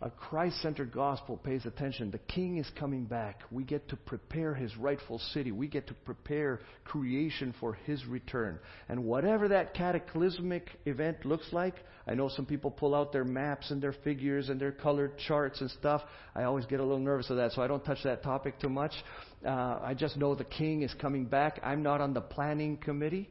A 0.00 0.10
Christ 0.10 0.62
centered 0.62 0.92
gospel 0.92 1.36
pays 1.36 1.66
attention. 1.66 2.12
The 2.12 2.18
king 2.18 2.58
is 2.58 2.70
coming 2.78 3.04
back. 3.04 3.42
We 3.50 3.64
get 3.64 3.88
to 3.88 3.96
prepare 3.96 4.54
his 4.54 4.76
rightful 4.76 5.18
city. 5.18 5.50
We 5.50 5.66
get 5.66 5.88
to 5.88 5.94
prepare 5.94 6.60
creation 6.84 7.52
for 7.58 7.74
his 7.74 8.06
return. 8.06 8.60
And 8.88 9.04
whatever 9.04 9.48
that 9.48 9.74
cataclysmic 9.74 10.70
event 10.86 11.26
looks 11.26 11.52
like, 11.52 11.74
I 12.06 12.14
know 12.14 12.28
some 12.28 12.46
people 12.46 12.70
pull 12.70 12.94
out 12.94 13.12
their 13.12 13.24
maps 13.24 13.72
and 13.72 13.82
their 13.82 13.92
figures 13.92 14.50
and 14.50 14.60
their 14.60 14.70
colored 14.70 15.18
charts 15.18 15.60
and 15.62 15.70
stuff. 15.72 16.02
I 16.32 16.44
always 16.44 16.64
get 16.64 16.78
a 16.78 16.84
little 16.84 17.00
nervous 17.00 17.28
of 17.30 17.36
that, 17.38 17.50
so 17.50 17.62
I 17.62 17.66
don't 17.66 17.84
touch 17.84 18.04
that 18.04 18.22
topic 18.22 18.60
too 18.60 18.68
much. 18.68 18.92
Uh, 19.44 19.80
I 19.82 19.94
just 19.98 20.16
know 20.16 20.36
the 20.36 20.44
king 20.44 20.82
is 20.82 20.94
coming 20.94 21.24
back. 21.24 21.58
I'm 21.64 21.82
not 21.82 22.00
on 22.00 22.14
the 22.14 22.20
planning 22.20 22.76
committee. 22.76 23.30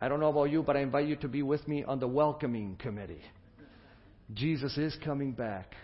I 0.00 0.08
don't 0.08 0.18
know 0.18 0.30
about 0.30 0.50
you, 0.50 0.64
but 0.64 0.76
I 0.76 0.80
invite 0.80 1.06
you 1.06 1.14
to 1.16 1.28
be 1.28 1.44
with 1.44 1.68
me 1.68 1.84
on 1.84 2.00
the 2.00 2.08
welcoming 2.08 2.74
committee. 2.80 3.22
Jesus 4.32 4.76
is 4.78 4.96
coming 5.04 5.32
back, 5.32 5.74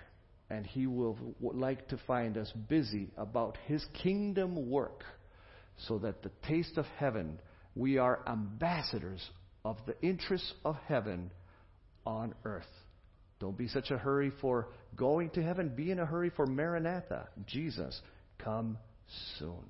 and 0.51 0.65
he 0.67 0.87
will 0.87 1.19
like 1.41 1.89
to 1.89 1.99
find 2.07 2.37
us 2.37 2.53
busy 2.69 3.11
about 3.17 3.57
his 3.67 3.85
kingdom 4.03 4.71
work 4.71 5.03
so 5.89 5.99
that 5.99 6.23
the 6.23 6.31
taste 6.47 6.79
of 6.79 6.87
heaven, 6.99 7.41
we 7.75 7.99
are 7.99 8.21
ambassadors 8.27 9.29
of 9.65 9.77
the 9.87 10.01
interests 10.01 10.53
of 10.65 10.77
heaven 10.87 11.31
on 12.07 12.35
earth. 12.45 12.65
Don't 13.41 13.59
be 13.59 13.69
such 13.69 13.91
a 13.91 13.99
hurry 13.99 14.33
for 14.41 14.69
going 14.95 15.31
to 15.31 15.43
heaven. 15.43 15.73
Be 15.75 15.91
in 15.91 15.99
a 15.99 16.07
hurry 16.07 16.31
for 16.31 16.47
Maranatha. 16.47 17.29
Jesus, 17.47 18.01
come 18.39 18.79
soon. 19.39 19.65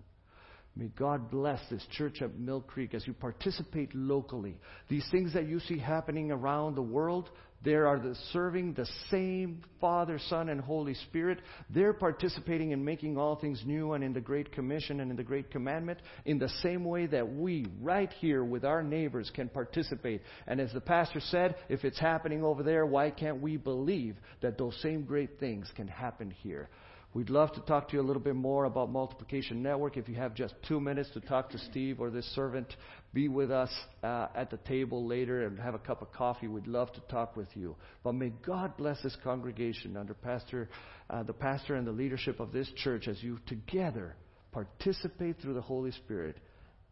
May 0.77 0.89
God 0.89 1.31
bless 1.31 1.61
this 1.71 1.85
church 1.93 2.21
at 2.21 2.39
Mill 2.39 2.61
Creek 2.61 2.95
as 2.95 3.07
you 3.07 3.15
participate 3.15 3.95
locally. 3.95 4.59
These 4.89 5.09
things 5.11 5.33
that 5.33 5.49
you 5.49 5.59
see 5.61 5.79
happening 5.79 6.31
around 6.31 6.75
the 6.75 6.83
world, 6.83 7.31
they 7.67 7.75
are 7.75 7.99
the 7.99 8.15
serving 8.33 8.75
the 8.75 8.87
same 9.11 9.61
Father, 9.81 10.21
Son, 10.29 10.51
and 10.51 10.61
Holy 10.61 10.95
Spirit. 10.95 11.41
They're 11.69 11.93
participating 11.93 12.71
in 12.71 12.85
making 12.85 13.19
all 13.19 13.35
things 13.35 13.61
new 13.67 13.95
and 13.95 14.05
in 14.05 14.13
the 14.13 14.21
Great 14.21 14.53
Commission 14.53 15.01
and 15.01 15.11
in 15.11 15.17
the 15.17 15.25
Great 15.25 15.51
Commandment 15.51 15.99
in 16.27 16.39
the 16.39 16.49
same 16.63 16.85
way 16.85 17.07
that 17.07 17.29
we, 17.29 17.67
right 17.83 18.13
here 18.21 18.45
with 18.45 18.65
our 18.65 18.85
neighbors, 18.85 19.33
can 19.35 19.49
participate. 19.49 20.23
And 20.47 20.61
as 20.61 20.73
the 20.73 20.81
pastor 20.81 21.19
said, 21.19 21.57
if 21.69 21.85
it's 21.85 21.99
happening 21.99 22.45
over 22.45 22.63
there, 22.63 22.87
why 22.87 23.11
can't 23.11 23.43
we 23.43 23.57
believe 23.57 24.15
that 24.43 24.59
those 24.59 24.81
same 24.81 25.03
great 25.03 25.41
things 25.41 25.69
can 25.75 25.89
happen 25.89 26.31
here? 26.31 26.69
We'd 27.17 27.31
love 27.31 27.51
to 27.55 27.61
talk 27.61 27.89
to 27.89 27.97
you 27.97 28.03
a 28.03 28.05
little 28.05 28.21
bit 28.21 28.37
more 28.37 28.67
about 28.67 28.91
Multiplication 28.91 29.63
Network. 29.63 29.97
If 29.97 30.07
you 30.07 30.17
have 30.17 30.35
just 30.35 30.53
two 30.69 30.79
minutes 30.79 31.09
to 31.15 31.21
talk 31.21 31.49
to 31.49 31.59
Steve 31.59 31.99
or 31.99 32.11
this 32.11 32.27
servant, 32.35 32.77
be 33.15 33.27
with 33.29 33.51
us 33.51 33.71
uh, 34.05 34.27
at 34.35 34.51
the 34.51 34.59
table 34.59 35.07
later 35.07 35.47
and 35.47 35.59
have 35.59 35.75
a 35.75 35.79
cup 35.79 36.03
of 36.03 36.13
coffee. 36.13 36.47
We'd 36.47 36.67
love 36.67 36.93
to 36.93 37.01
talk 37.09 37.35
with 37.35 37.49
you. 37.55 37.75
But 38.05 38.17
may 38.17 38.35
God 38.45 38.77
bless 38.77 39.03
this 39.03 39.17
congregation 39.25 39.97
under 39.97 40.13
Pastor, 40.13 40.69
uh, 41.09 41.23
the 41.23 41.33
pastor 41.33 41.77
and 41.77 41.87
the 41.87 41.91
leadership 41.91 42.39
of 42.39 42.53
this 42.53 42.71
church 42.77 43.09
as 43.09 43.23
you 43.23 43.39
together 43.47 44.15
participate 44.53 45.41
through 45.41 45.55
the 45.55 45.63
Holy 45.63 45.93
Spirit 45.93 46.37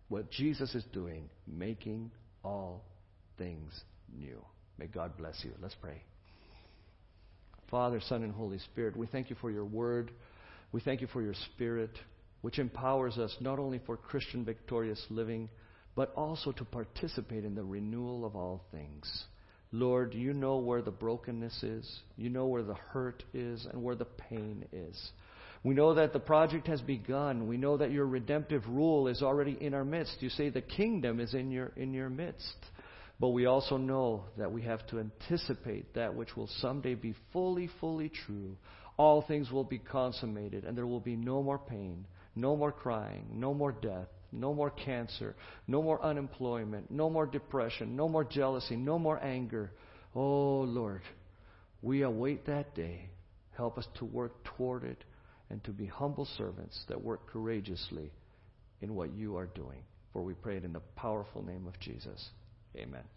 what 0.09 0.31
Jesus 0.31 0.75
is 0.75 0.85
doing, 0.91 1.29
making 1.47 2.11
all 2.43 2.87
things 3.37 3.79
new. 4.11 4.43
May 4.79 4.87
God 4.87 5.19
bless 5.19 5.45
you. 5.45 5.53
Let's 5.61 5.75
pray. 5.75 6.03
Father, 7.75 8.01
Son, 8.09 8.23
and 8.23 8.33
Holy 8.33 8.61
Spirit, 8.61 8.97
we 8.97 9.09
thank 9.09 9.31
you 9.31 9.37
for 9.41 9.51
your 9.51 9.65
word. 9.65 10.13
We 10.71 10.81
thank 10.81 11.01
you 11.01 11.09
for 11.09 11.21
your 11.21 11.35
spirit, 11.35 11.91
which 12.41 12.61
empowers 12.61 13.19
us 13.19 13.37
not 13.41 13.59
only 13.59 13.81
for 13.85 13.97
Christian 13.97 14.45
victorious 14.45 15.05
living, 15.11 15.49
but 15.97 16.13
also 16.15 16.53
to 16.53 16.65
participate 16.65 17.45
in 17.45 17.57
the 17.57 17.65
renewal 17.65 18.25
of 18.25 18.37
all 18.37 18.63
things. 18.71 19.25
Lord, 19.73 20.15
you 20.15 20.33
know 20.33 20.59
where 20.59 20.83
the 20.83 20.93
brokenness 20.93 21.65
is, 21.65 22.01
you 22.17 22.31
know 22.31 22.47
where 22.47 22.63
the 22.63 22.77
hurt 22.77 23.25
is, 23.35 23.67
and 23.73 23.83
where 23.83 23.97
the 23.97 24.05
pain 24.05 24.65
is. 24.73 25.11
We 25.65 25.75
know 25.75 25.95
that 25.95 26.13
the 26.13 26.21
project 26.21 26.69
has 26.69 26.81
begun. 26.81 27.49
We 27.49 27.57
know 27.57 27.77
that 27.79 27.91
your 27.91 28.07
redemptive 28.07 28.63
rule 28.69 29.09
is 29.09 29.21
already 29.21 29.59
in 29.61 29.75
our 29.75 29.85
midst. 29.85 30.19
You 30.21 30.29
say 30.29 30.49
the 30.49 30.63
kingdom 30.63 31.19
is 31.19 31.35
in 31.35 31.51
your, 31.51 31.73
in 31.75 31.93
your 31.93 32.09
midst. 32.09 32.55
But 33.21 33.29
we 33.29 33.47
also 33.47 33.77
know 33.77 34.25
that 34.37 34.53
we 34.53 34.63
have 34.63 34.87
to 34.89 34.99
anticipate 34.99 35.95
that 35.95 36.15
which 36.15 36.37
will 36.37 36.49
someday 36.59 36.95
be 36.95 37.15
fully, 37.33 37.71
fully 37.81 38.09
true. 38.09 38.57
All 38.97 39.23
things 39.23 39.51
will 39.51 39.65
be 39.65 39.79
consummated, 39.79 40.65
and 40.65 40.77
there 40.77 40.87
will 40.87 41.01
be 41.01 41.17
no 41.17 41.43
more 41.43 41.59
pain, 41.59 42.07
no 42.35 42.57
more 42.57 42.73
crying, 42.73 43.27
no 43.33 43.55
more 43.55 43.73
death, 43.73 44.09
no 44.33 44.53
more 44.53 44.71
cancer, 44.71 45.37
no 45.69 45.83
more 45.83 46.03
unemployment, 46.03 46.91
no 46.91 47.09
more 47.09 47.27
depression, 47.27 47.97
no 47.97 48.09
more 48.09 48.25
jealousy, 48.25 48.77
no 48.77 48.99
more 48.99 49.23
anger. 49.23 49.73
Oh, 50.15 50.61
Lord, 50.61 51.03
we 51.83 52.03
await 52.03 52.47
that 52.47 52.75
day. 52.75 53.11
Help 53.57 53.79
us 53.79 53.87
to 53.99 54.05
work 54.05 54.43
toward 54.45 54.83
it 54.83 55.05
and 55.51 55.63
to 55.65 55.71
be 55.71 55.87
humble 55.87 56.27
servants 56.37 56.85
that 56.89 57.01
work 57.03 57.29
courageously 57.31 58.11
in 58.81 58.95
what 58.95 59.13
you 59.15 59.37
are 59.37 59.47
doing. 59.47 59.83
For 60.13 60.23
we 60.23 60.35
pray 60.35 60.57
it 60.57 60.65
in 60.65 60.73
the 60.73 60.81
powerful 60.97 61.43
name 61.43 61.67
of 61.67 61.79
Jesus. 61.79 62.31
Amen. 62.77 63.14